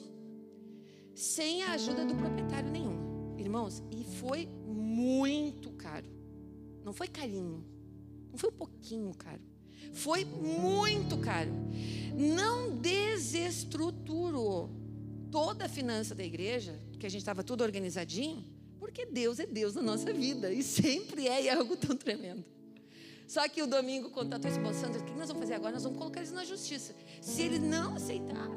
sem 1.22 1.62
a 1.62 1.74
ajuda 1.74 2.04
do 2.04 2.16
proprietário 2.16 2.72
nenhum. 2.72 3.36
Irmãos, 3.38 3.84
e 3.92 4.04
foi 4.04 4.48
muito 4.66 5.70
caro. 5.72 6.08
Não 6.84 6.92
foi 6.94 7.08
carinho. 7.08 7.64
Não 8.32 8.38
foi 8.40 8.50
um 8.50 8.54
pouquinho 8.54 9.14
caro. 9.14 9.42
Foi 9.94 10.26
muito 10.26 11.18
caro. 11.20 11.52
Não 12.16 12.76
desestruturou 12.76 14.70
toda 15.30 15.66
a 15.66 15.70
finança 15.70 16.16
da 16.16 16.24
igreja, 16.24 16.80
que 17.00 17.06
a 17.06 17.10
gente 17.10 17.22
estava 17.22 17.44
tudo 17.44 17.64
organizadinho, 17.64 18.44
porque 18.80 19.06
Deus 19.06 19.40
é 19.40 19.46
Deus 19.46 19.76
na 19.76 19.82
nossa 19.82 20.12
vida 20.12 20.52
e 20.52 20.64
sempre 20.64 21.28
é, 21.28 21.44
e 21.44 21.48
é 21.50 21.54
algo 21.54 21.78
tão 21.78 21.96
tremendo. 21.96 22.44
Só 23.28 23.48
que 23.48 23.62
o 23.62 23.68
domingo 23.68 24.10
contatou 24.10 24.50
esse 24.50 24.60
Sandra, 24.80 25.00
o 25.00 25.06
que 25.06 25.14
nós 25.14 25.28
vamos 25.28 25.44
fazer 25.44 25.54
agora? 25.54 25.74
Nós 25.74 25.84
vamos 25.84 26.00
colocar 26.00 26.20
eles 26.20 26.34
na 26.34 26.44
justiça. 26.44 26.96
Se 27.22 27.44
ele 27.44 27.60
não 27.60 27.96
aceitar, 27.96 28.50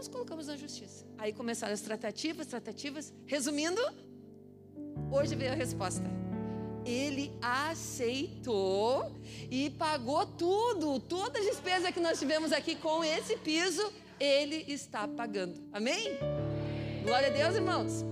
nós 0.00 0.08
colocamos 0.08 0.46
na 0.46 0.56
justiça. 0.56 1.04
Aí 1.18 1.30
começaram 1.30 1.74
as 1.74 1.82
tratativas, 1.82 2.46
tratativas. 2.46 3.12
Resumindo, 3.26 3.82
hoje 5.12 5.34
veio 5.34 5.52
a 5.52 5.54
resposta. 5.54 6.04
Ele 6.86 7.30
aceitou 7.42 9.12
e 9.50 9.68
pagou 9.68 10.24
tudo, 10.24 10.98
toda 11.00 11.38
a 11.38 11.42
despesa 11.42 11.92
que 11.92 12.00
nós 12.00 12.18
tivemos 12.18 12.50
aqui 12.50 12.76
com 12.76 13.04
esse 13.04 13.36
piso, 13.36 13.92
ele 14.18 14.64
está 14.72 15.06
pagando. 15.06 15.60
Amém? 15.70 16.16
Glória 17.04 17.28
a 17.28 17.30
Deus, 17.30 17.54
irmãos. 17.54 18.02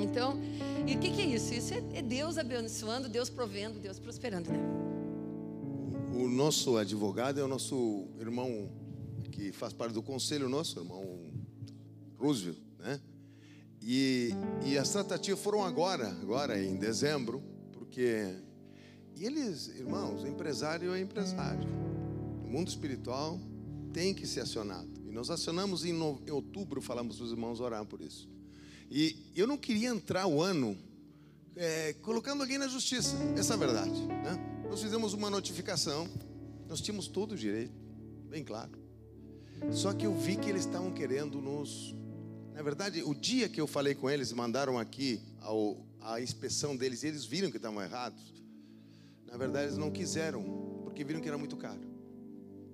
Então, 0.00 0.40
e 0.86 0.94
o 0.94 1.00
que, 1.00 1.10
que, 1.10 1.20
é 1.20 1.26
isso? 1.26 1.52
Isso 1.52 1.74
é, 1.74 1.98
é 1.98 2.02
Deus 2.02 2.38
abençoando, 2.38 3.08
Deus 3.08 3.28
provendo, 3.28 3.80
Deus 3.80 3.98
prosperando, 3.98 4.52
né? 4.52 4.60
O 6.14 6.28
nosso 6.28 6.76
advogado 6.76 7.40
é 7.40 7.42
o 7.42 7.48
nosso 7.48 8.06
irmão 8.20 8.70
que 9.42 9.50
faz 9.50 9.72
parte 9.72 9.92
do 9.92 10.02
conselho 10.02 10.48
nosso, 10.48 10.78
irmão 10.78 11.04
Roosevelt, 12.16 12.58
né? 12.78 13.00
E, 13.80 14.30
e 14.64 14.78
as 14.78 14.90
tratativas 14.90 15.42
foram 15.42 15.64
agora, 15.64 16.08
agora 16.20 16.62
em 16.62 16.76
dezembro, 16.76 17.42
porque 17.72 18.36
e 19.16 19.24
eles, 19.24 19.66
irmãos, 19.68 20.24
empresário 20.24 20.94
é 20.94 21.00
empresário. 21.00 21.68
O 22.44 22.48
mundo 22.48 22.68
espiritual 22.68 23.40
tem 23.92 24.14
que 24.14 24.24
ser 24.26 24.40
acionado. 24.40 24.88
E 25.04 25.10
nós 25.10 25.28
acionamos 25.28 25.84
em, 25.84 25.92
no, 25.92 26.22
em 26.24 26.30
outubro, 26.30 26.80
falamos 26.80 27.16
para 27.16 27.24
os 27.24 27.32
irmãos 27.32 27.58
orar 27.58 27.84
por 27.84 28.00
isso. 28.00 28.28
E 28.88 29.16
eu 29.34 29.48
não 29.48 29.58
queria 29.58 29.88
entrar 29.88 30.28
o 30.28 30.40
ano 30.40 30.78
é, 31.56 31.94
colocando 31.94 32.42
alguém 32.42 32.58
na 32.58 32.68
justiça. 32.68 33.16
Essa 33.36 33.54
é 33.54 33.56
a 33.56 33.58
verdade. 33.58 34.06
Né? 34.06 34.62
Nós 34.70 34.80
fizemos 34.80 35.12
uma 35.12 35.28
notificação, 35.28 36.08
nós 36.68 36.80
tínhamos 36.80 37.08
todo 37.08 37.32
o 37.32 37.36
direito, 37.36 37.74
bem 38.30 38.44
claro. 38.44 38.82
Só 39.70 39.92
que 39.92 40.06
eu 40.06 40.14
vi 40.16 40.36
que 40.36 40.48
eles 40.48 40.64
estavam 40.64 40.92
querendo 40.92 41.40
nos. 41.40 41.94
Na 42.54 42.62
verdade, 42.62 43.02
o 43.02 43.14
dia 43.14 43.48
que 43.48 43.60
eu 43.60 43.66
falei 43.66 43.94
com 43.94 44.10
eles, 44.10 44.32
mandaram 44.32 44.78
aqui 44.78 45.20
ao, 45.40 45.76
a 46.00 46.20
inspeção 46.20 46.76
deles, 46.76 47.02
e 47.02 47.08
eles 47.08 47.24
viram 47.24 47.50
que 47.50 47.56
estavam 47.56 47.82
errados. 47.82 48.34
Na 49.26 49.36
verdade, 49.36 49.66
eles 49.66 49.78
não 49.78 49.90
quiseram, 49.90 50.42
porque 50.84 51.02
viram 51.02 51.20
que 51.20 51.28
era 51.28 51.38
muito 51.38 51.56
caro. 51.56 51.80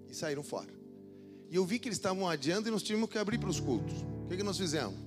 E 0.09 0.15
saíram 0.15 0.43
fora. 0.43 0.73
E 1.51 1.57
eu 1.57 1.65
vi 1.65 1.79
que 1.79 1.89
eles 1.89 1.99
estavam 1.99 2.29
adiando 2.29 2.69
e 2.69 2.71
nós 2.71 2.83
tínhamos 2.83 3.09
que 3.09 3.17
abrir 3.17 3.39
para 3.39 3.49
os 3.49 3.61
cultos. 3.61 3.95
O 4.25 4.29
que, 4.29 4.37
que 4.37 4.43
nós 4.43 4.59
fizemos? 4.59 4.99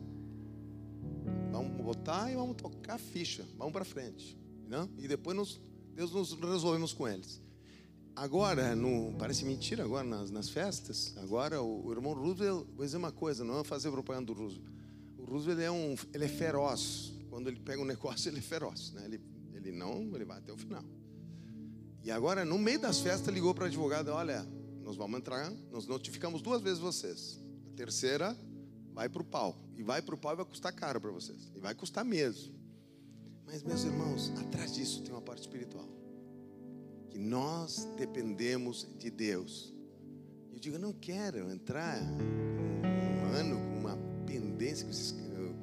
Vamos 1.51 1.79
botar 1.83 2.31
e 2.31 2.35
vamos 2.35 2.55
tocar 2.55 2.95
a 2.95 2.97
ficha. 2.97 3.45
Vamos 3.57 3.73
para 3.73 3.85
frente. 3.85 4.37
Não? 4.67 4.89
E 4.97 5.07
depois 5.07 5.59
Deus 5.93 6.11
nos 6.13 6.33
resolvemos 6.33 6.93
com 6.93 7.07
eles. 7.07 7.41
Agora, 8.15 8.75
no, 8.75 9.13
parece 9.17 9.45
mentira 9.45 9.83
agora 9.83 10.03
nas, 10.03 10.29
nas 10.31 10.49
festas. 10.49 11.13
Agora 11.17 11.61
o, 11.61 11.87
o, 11.87 11.91
irmão 11.91 12.13
Roosevelt, 12.13 12.67
vou 12.75 12.85
dizer 12.85 12.97
uma 12.97 13.11
coisa, 13.11 13.43
não 13.43 13.59
é 13.59 13.63
fazer 13.63 13.89
propaganda 13.89 14.27
do 14.27 14.33
Roosevelt. 14.33 14.69
O 15.17 15.23
Roosevelt 15.23 15.61
é 15.61 15.71
um, 15.71 15.95
ele 16.13 16.25
é 16.25 16.27
feroz. 16.27 17.13
Quando 17.29 17.47
ele 17.47 17.59
pega 17.59 17.81
um 17.81 17.85
negócio, 17.85 18.29
ele 18.29 18.39
é 18.39 18.41
feroz, 18.41 18.91
né? 18.91 19.05
Ele, 19.05 19.21
ele 19.53 19.71
não, 19.71 20.01
ele 20.13 20.25
vai 20.25 20.37
até 20.37 20.51
o 20.51 20.57
final. 20.57 20.83
E 22.03 22.11
agora, 22.11 22.43
no 22.43 22.57
meio 22.57 22.79
das 22.79 22.99
festas, 22.99 23.33
ligou 23.33 23.53
para 23.53 23.65
a 23.65 23.67
advogada: 23.67 24.13
olha, 24.13 24.45
nós 24.83 24.95
vamos 24.97 25.19
entrar, 25.19 25.51
nós 25.71 25.87
notificamos 25.87 26.41
duas 26.41 26.61
vezes 26.61 26.79
vocês. 26.79 27.39
A 27.71 27.75
terceira 27.75 28.37
vai 28.93 29.07
para 29.07 29.21
o 29.21 29.25
pau. 29.25 29.55
E 29.77 29.83
vai 29.83 30.01
para 30.01 30.15
o 30.15 30.17
pau 30.17 30.33
e 30.33 30.35
vai 30.35 30.45
custar 30.45 30.73
caro 30.73 30.99
para 30.99 31.11
vocês. 31.11 31.51
E 31.55 31.59
vai 31.59 31.73
custar 31.73 32.03
mesmo. 32.03 32.53
Mas, 33.45 33.63
meus 33.63 33.83
irmãos, 33.83 34.31
atrás 34.37 34.73
disso 34.73 35.01
tem 35.01 35.11
uma 35.11 35.21
parte 35.21 35.41
espiritual. 35.41 35.87
Que 37.11 37.19
nós 37.19 37.85
dependemos 37.97 38.87
de 38.97 39.11
Deus. 39.11 39.73
Eu 40.53 40.59
digo, 40.59 40.77
eu 40.77 40.79
não 40.79 40.93
quero 40.93 41.51
entrar 41.51 42.01
um 42.01 43.33
ano 43.33 43.57
com 43.57 43.79
uma 43.79 43.97
pendência, 44.25 44.87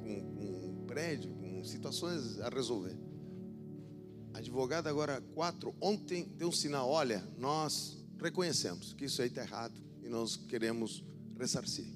com, 0.03 0.11
um 0.11 0.85
prédio, 0.85 1.31
com 1.31 1.63
situações 1.63 2.39
a 2.39 2.49
resolver. 2.49 2.95
Advogado 4.31 4.87
agora 4.87 5.21
quatro, 5.33 5.73
ontem 5.81 6.31
deu 6.37 6.49
um 6.49 6.51
sinal, 6.51 6.87
olha, 6.87 7.23
nós 7.37 7.97
reconhecemos 8.21 8.93
que 8.93 9.05
isso 9.05 9.21
aí 9.21 9.27
está 9.27 9.41
errado 9.41 9.73
e 10.03 10.07
nós 10.07 10.35
queremos 10.35 11.03
ressarcir. 11.37 11.87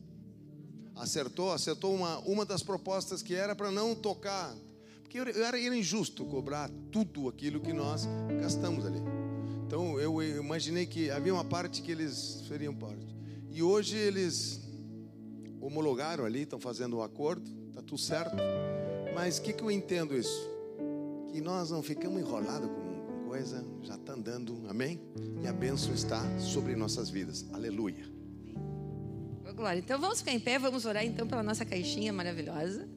Acertou, 0.96 1.52
acertou 1.52 1.94
uma, 1.94 2.18
uma 2.20 2.44
das 2.44 2.64
propostas 2.64 3.22
que 3.22 3.36
era 3.36 3.56
para 3.56 3.72
não 3.72 3.94
tocar, 3.94 4.56
porque 5.04 5.20
era, 5.20 5.32
era 5.32 5.60
injusto 5.60 6.26
cobrar 6.26 6.72
tudo 6.92 7.30
aquilo 7.30 7.62
que 7.62 7.72
nós 7.72 8.08
gastamos 8.42 8.86
ali. 8.86 9.23
Então 9.74 10.00
eu 10.00 10.22
imaginei 10.22 10.86
que 10.86 11.10
havia 11.10 11.34
uma 11.34 11.44
parte 11.44 11.82
que 11.82 11.92
eles 11.92 12.44
fariam 12.48 12.76
parte. 12.76 13.08
E 13.50 13.64
hoje 13.64 13.98
eles 13.98 14.62
homologaram 15.60 16.26
ali, 16.26 16.44
estão 16.44 16.60
fazendo 16.60 16.94
o 16.94 17.00
um 17.00 17.02
acordo, 17.02 17.50
está 17.70 17.82
tudo 17.82 17.98
certo. 17.98 18.38
Mas 19.16 19.40
o 19.40 19.42
que, 19.42 19.52
que 19.52 19.64
eu 19.64 19.72
entendo 19.72 20.16
isso? 20.16 20.48
Que 21.32 21.42
nós 21.42 21.72
não 21.72 21.82
ficamos 21.82 22.22
enrolados 22.22 22.70
com 22.70 23.26
coisa, 23.28 23.66
já 23.82 23.96
está 23.96 24.14
andando, 24.14 24.64
amém? 24.70 25.02
E 25.42 25.48
a 25.48 25.54
bênção 25.54 25.92
está 25.92 26.22
sobre 26.38 26.76
nossas 26.76 27.10
vidas, 27.10 27.44
aleluia. 27.52 28.06
Glória. 29.56 29.80
Então 29.80 30.00
vamos 30.00 30.20
ficar 30.20 30.34
em 30.34 30.40
pé, 30.40 30.60
vamos 30.60 30.86
orar 30.86 31.04
então 31.04 31.26
pela 31.26 31.42
nossa 31.42 31.66
caixinha 31.66 32.14
maravilhosa. 32.14 32.88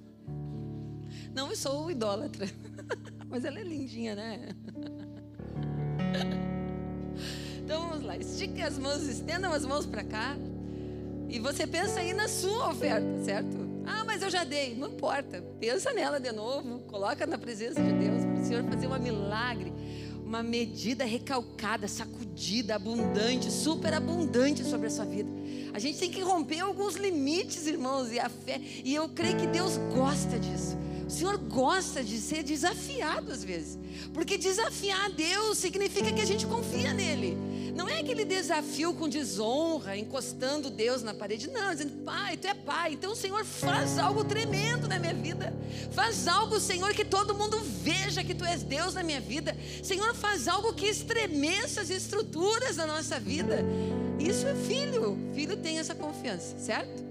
Não, 1.34 1.56
sou 1.56 1.90
idólatra, 1.90 2.46
mas 3.30 3.46
ela 3.46 3.60
é 3.60 3.64
lindinha, 3.64 4.14
né? 4.14 4.48
Então 7.64 7.88
vamos 7.88 8.04
lá, 8.04 8.16
estique 8.16 8.62
as 8.62 8.78
mãos, 8.78 9.02
estendam 9.02 9.52
as 9.52 9.64
mãos 9.64 9.86
para 9.86 10.04
cá. 10.04 10.36
E 11.28 11.38
você 11.38 11.66
pensa 11.66 12.00
aí 12.00 12.12
na 12.12 12.28
sua 12.28 12.70
oferta, 12.70 13.06
certo? 13.24 13.66
Ah, 13.84 14.04
mas 14.04 14.22
eu 14.22 14.30
já 14.30 14.44
dei. 14.44 14.74
Não 14.74 14.88
importa. 14.88 15.42
Pensa 15.60 15.92
nela 15.92 16.18
de 16.18 16.32
novo. 16.32 16.80
Coloca 16.80 17.26
na 17.26 17.38
presença 17.38 17.82
de 17.82 17.92
Deus 17.92 18.24
para 18.24 18.34
o 18.34 18.44
Senhor 18.44 18.64
fazer 18.64 18.86
um 18.86 18.98
milagre. 18.98 19.72
Uma 20.24 20.42
medida 20.42 21.04
recalcada, 21.04 21.86
sacudida, 21.86 22.74
abundante, 22.74 23.50
super 23.50 23.94
abundante 23.94 24.64
sobre 24.64 24.88
a 24.88 24.90
sua 24.90 25.04
vida. 25.04 25.30
A 25.72 25.78
gente 25.78 25.98
tem 25.98 26.10
que 26.10 26.20
romper 26.20 26.60
alguns 26.60 26.96
limites, 26.96 27.66
irmãos, 27.66 28.10
e 28.10 28.18
a 28.18 28.28
fé. 28.28 28.60
E 28.84 28.92
eu 28.94 29.08
creio 29.08 29.36
que 29.36 29.46
Deus 29.46 29.76
gosta 29.94 30.38
disso. 30.38 30.76
O 31.06 31.10
Senhor 31.10 31.38
gosta 31.38 32.02
de 32.02 32.18
ser 32.18 32.42
desafiado 32.42 33.30
às 33.30 33.44
vezes. 33.44 33.78
Porque 34.12 34.36
desafiar 34.36 35.10
Deus 35.10 35.58
significa 35.58 36.12
que 36.12 36.20
a 36.20 36.24
gente 36.24 36.46
confia 36.46 36.92
nele. 36.92 37.36
Não 37.76 37.86
é 37.86 38.00
aquele 38.00 38.24
desafio 38.24 38.94
com 38.94 39.06
desonra, 39.06 39.98
encostando 39.98 40.70
Deus 40.70 41.02
na 41.02 41.12
parede. 41.12 41.50
Não, 41.50 41.70
dizendo, 41.70 42.04
Pai, 42.04 42.36
Tu 42.36 42.48
é 42.48 42.54
Pai. 42.54 42.94
Então, 42.94 43.14
Senhor, 43.14 43.44
faz 43.44 43.98
algo 43.98 44.24
tremendo 44.24 44.88
na 44.88 44.98
minha 44.98 45.12
vida. 45.12 45.54
Faz 45.92 46.26
algo, 46.26 46.58
Senhor, 46.58 46.94
que 46.94 47.04
todo 47.04 47.34
mundo 47.34 47.60
veja 47.82 48.24
que 48.24 48.34
Tu 48.34 48.44
és 48.46 48.62
Deus 48.62 48.94
na 48.94 49.02
minha 49.02 49.20
vida. 49.20 49.54
Senhor, 49.82 50.14
faz 50.14 50.48
algo 50.48 50.72
que 50.72 50.86
estremeça 50.86 51.82
as 51.82 51.90
estruturas 51.90 52.76
da 52.76 52.86
nossa 52.86 53.20
vida. 53.20 53.62
Isso 54.18 54.46
é 54.46 54.54
filho. 54.54 55.18
Filho 55.34 55.56
tem 55.58 55.78
essa 55.78 55.94
confiança, 55.94 56.58
certo? 56.58 57.05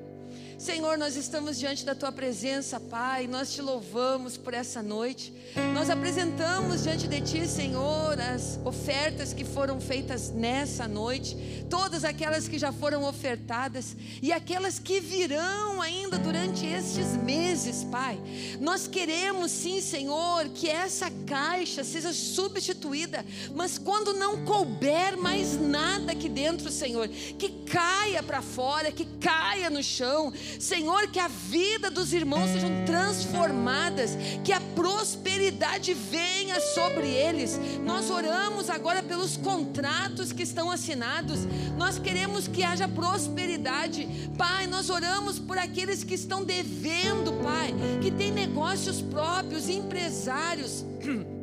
Senhor, 0.65 0.97
nós 0.97 1.15
estamos 1.15 1.59
diante 1.59 1.85
da 1.85 1.93
tua 1.93 2.11
presença, 2.11 2.79
Pai. 2.79 3.27
Nós 3.27 3.53
te 3.53 3.61
louvamos 3.61 4.35
por 4.35 4.51
essa 4.51 4.81
noite. 4.81 5.31
Nós 5.75 5.91
apresentamos 5.91 6.81
diante 6.81 7.07
de 7.07 7.21
ti, 7.21 7.47
Senhor, 7.47 8.19
as 8.19 8.59
ofertas 8.65 9.31
que 9.31 9.45
foram 9.45 9.79
feitas 9.79 10.31
nessa 10.31 10.87
noite, 10.87 11.37
todas 11.69 12.03
aquelas 12.03 12.47
que 12.47 12.57
já 12.57 12.71
foram 12.71 13.03
ofertadas 13.03 13.95
e 14.23 14.33
aquelas 14.33 14.79
que 14.79 14.99
virão 14.99 15.83
ainda 15.83 16.17
durante 16.17 16.65
estes 16.65 17.15
meses, 17.15 17.83
Pai. 17.83 18.19
Nós 18.59 18.87
queremos, 18.87 19.51
sim, 19.51 19.79
Senhor, 19.79 20.49
que 20.49 20.67
essa 20.67 21.11
caixa 21.27 21.83
seja 21.83 22.11
substituída, 22.11 23.23
mas 23.53 23.77
quando 23.77 24.13
não 24.13 24.43
couber 24.43 25.15
mais 25.15 25.61
nada 25.61 26.13
aqui 26.13 26.27
dentro, 26.27 26.71
Senhor, 26.71 27.07
que 27.07 27.49
caia 27.65 28.23
para 28.23 28.41
fora, 28.41 28.91
que 28.91 29.05
caia 29.19 29.69
no 29.69 29.83
chão 29.83 30.33
Senhor, 30.59 31.07
que 31.07 31.19
a 31.19 31.27
vida 31.27 31.89
dos 31.89 32.13
irmãos 32.13 32.49
sejam 32.49 32.85
transformadas, 32.85 34.17
que 34.43 34.51
a 34.51 34.59
prosperidade 34.59 35.93
venha 35.93 36.59
sobre 36.59 37.07
eles. 37.07 37.59
Nós 37.83 38.09
oramos 38.09 38.69
agora 38.69 39.03
pelos 39.03 39.37
contratos 39.37 40.31
que 40.31 40.43
estão 40.43 40.71
assinados. 40.71 41.39
Nós 41.77 41.99
queremos 41.99 42.47
que 42.47 42.63
haja 42.63 42.87
prosperidade. 42.87 44.07
Pai, 44.37 44.67
nós 44.67 44.89
oramos 44.89 45.39
por 45.39 45.57
aqueles 45.57 46.03
que 46.03 46.13
estão 46.15 46.43
devendo, 46.43 47.33
Pai, 47.43 47.73
que 48.01 48.11
têm 48.11 48.31
negócios 48.31 49.01
próprios, 49.01 49.69
empresários. 49.69 50.85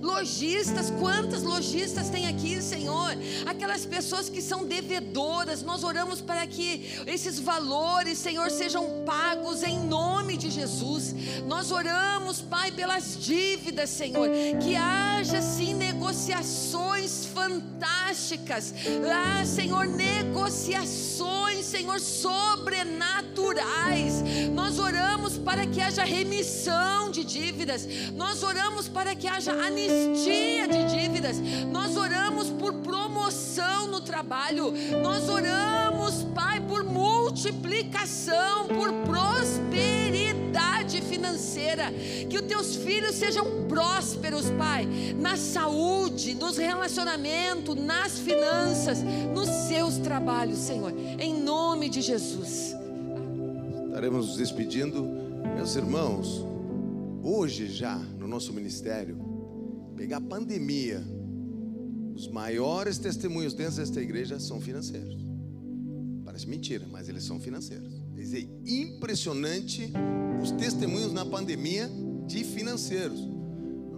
Lojistas, 0.00 0.90
quantas 0.90 1.42
lojistas 1.42 2.08
tem 2.08 2.26
aqui, 2.26 2.62
Senhor? 2.62 3.16
Aquelas 3.46 3.84
pessoas 3.84 4.28
que 4.28 4.40
são 4.40 4.64
devedoras, 4.64 5.62
nós 5.62 5.82
oramos 5.82 6.20
para 6.20 6.46
que 6.46 7.02
esses 7.06 7.40
valores, 7.40 8.18
Senhor, 8.18 8.50
sejam 8.50 9.04
pagos 9.04 9.62
em 9.62 9.78
nome 9.78 10.36
de 10.36 10.50
Jesus. 10.50 11.14
Nós 11.46 11.72
oramos, 11.72 12.40
Pai, 12.40 12.70
pelas 12.70 13.16
dívidas, 13.18 13.90
Senhor, 13.90 14.28
que 14.62 14.76
haja 14.76 15.42
sim 15.42 15.74
negociações 15.74 17.26
fantásticas. 17.26 18.72
Ah, 19.10 19.44
Senhor, 19.44 19.86
negociações, 19.86 21.66
Senhor, 21.66 21.98
sobrenaturais. 22.00 24.22
Nós 24.54 24.78
oramos 24.78 25.38
para 25.38 25.66
que 25.66 25.80
haja 25.80 26.04
remissão 26.04 27.10
de 27.10 27.24
dívidas. 27.24 27.88
Nós 28.14 28.42
oramos 28.42 28.88
para 28.88 29.14
que 29.14 29.26
haja 29.26 29.52
anistia 29.52 29.87
de 29.88 30.84
dívidas. 30.84 31.38
Nós 31.70 31.96
oramos 31.96 32.50
por 32.50 32.74
promoção 32.74 33.88
no 33.88 34.00
trabalho. 34.00 34.72
Nós 35.02 35.28
oramos, 35.28 36.24
Pai, 36.34 36.60
por 36.60 36.84
multiplicação, 36.84 38.68
por 38.68 38.92
prosperidade 39.04 41.00
financeira. 41.02 41.92
Que 42.28 42.36
os 42.36 42.42
teus 42.42 42.76
filhos 42.76 43.14
sejam 43.14 43.66
prósperos, 43.66 44.50
Pai, 44.50 44.86
na 45.18 45.36
saúde, 45.36 46.34
nos 46.34 46.56
relacionamentos, 46.56 47.74
nas 47.76 48.18
finanças, 48.18 49.02
nos 49.34 49.48
seus 49.48 49.98
trabalhos, 49.98 50.58
Senhor. 50.58 50.92
Em 51.18 51.34
nome 51.34 51.88
de 51.88 52.00
Jesus. 52.00 52.76
Estaremos 53.86 54.28
nos 54.28 54.36
despedindo, 54.36 55.02
meus 55.56 55.74
irmãos. 55.74 56.44
Hoje 57.22 57.66
já 57.66 57.96
no 57.96 58.28
nosso 58.28 58.52
ministério 58.52 59.27
pegar 59.98 60.18
a 60.18 60.20
pandemia, 60.20 61.02
os 62.14 62.28
maiores 62.28 62.98
testemunhos 62.98 63.52
dentro 63.52 63.76
desta 63.76 64.00
igreja 64.00 64.38
são 64.38 64.60
financeiros. 64.60 65.18
Parece 66.24 66.48
mentira, 66.48 66.86
mas 66.88 67.08
eles 67.08 67.24
são 67.24 67.40
financeiros. 67.40 67.92
Quer 68.14 68.20
dizer, 68.20 68.48
impressionante 68.64 69.92
os 70.40 70.52
testemunhos 70.52 71.12
na 71.12 71.26
pandemia 71.26 71.90
de 72.28 72.44
financeiros. 72.44 73.18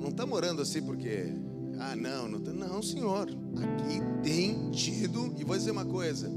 Não 0.00 0.08
estamos 0.08 0.34
orando 0.34 0.62
assim 0.62 0.80
porque, 0.82 1.34
ah, 1.78 1.94
não, 1.94 2.26
não, 2.28 2.38
não, 2.38 2.82
senhor. 2.82 3.28
Aqui 3.28 4.00
tem 4.22 4.70
tido, 4.70 5.34
e 5.38 5.44
vou 5.44 5.54
dizer 5.54 5.70
uma 5.70 5.84
coisa: 5.84 6.30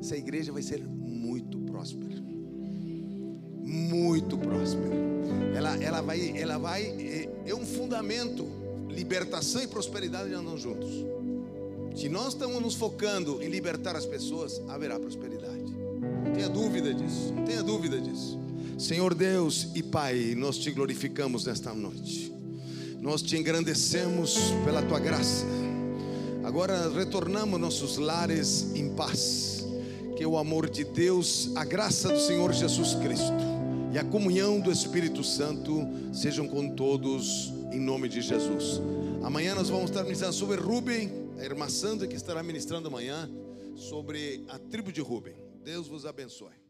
essa 0.00 0.16
igreja 0.16 0.50
vai 0.50 0.62
ser 0.62 0.82
muito 0.84 1.56
próspera. 1.60 2.20
Muito 3.64 4.36
próspera. 4.36 4.96
Ela, 5.54 5.76
ela 5.76 6.00
vai, 6.00 6.36
ela 6.36 6.58
vai, 6.58 6.82
é, 6.84 7.42
é 7.46 7.54
um 7.54 7.64
fundamento 7.64 8.57
libertação 8.98 9.62
e 9.62 9.68
prosperidade 9.68 10.34
andam 10.34 10.58
juntos. 10.58 10.90
Se 11.94 12.08
nós 12.08 12.34
estamos 12.34 12.60
nos 12.60 12.74
focando 12.74 13.40
em 13.40 13.48
libertar 13.48 13.94
as 13.94 14.04
pessoas, 14.04 14.60
haverá 14.68 14.98
prosperidade. 14.98 15.72
Não 16.24 16.32
tenha 16.34 16.48
dúvida 16.48 16.92
disso. 16.92 17.32
Não 17.32 17.44
tenha 17.44 17.62
dúvida 17.62 18.00
disso. 18.00 18.36
Senhor 18.76 19.14
Deus 19.14 19.68
e 19.74 19.84
Pai, 19.84 20.34
nós 20.36 20.58
te 20.58 20.72
glorificamos 20.72 21.44
nesta 21.44 21.72
noite. 21.72 22.32
Nós 23.00 23.22
te 23.22 23.36
engrandecemos 23.36 24.36
pela 24.64 24.82
tua 24.82 24.98
graça. 24.98 25.46
Agora 26.42 26.90
retornamos 26.90 27.60
nossos 27.60 27.98
lares 27.98 28.72
em 28.74 28.90
paz. 28.94 29.64
Que 30.16 30.26
o 30.26 30.36
amor 30.36 30.68
de 30.68 30.82
Deus, 30.82 31.52
a 31.54 31.64
graça 31.64 32.08
do 32.08 32.20
Senhor 32.20 32.52
Jesus 32.52 32.94
Cristo 32.94 33.32
e 33.92 33.98
a 33.98 34.04
comunhão 34.04 34.58
do 34.58 34.72
Espírito 34.72 35.22
Santo 35.22 35.88
sejam 36.12 36.48
com 36.48 36.68
todos 36.70 37.52
em 37.72 37.80
nome 37.80 38.08
de 38.08 38.20
Jesus. 38.20 38.80
Amanhã 39.22 39.54
nós 39.54 39.68
vamos 39.68 39.90
estar 39.90 40.02
ministrando 40.02 40.34
sobre 40.34 40.56
Rubem, 40.56 41.10
a 41.38 41.44
irmã 41.44 41.68
Sandra 41.68 42.06
que 42.06 42.16
estará 42.16 42.42
ministrando 42.42 42.88
amanhã 42.88 43.30
sobre 43.74 44.44
a 44.48 44.58
tribo 44.58 44.92
de 44.92 45.00
Rubem. 45.00 45.34
Deus 45.62 45.86
vos 45.86 46.06
abençoe. 46.06 46.67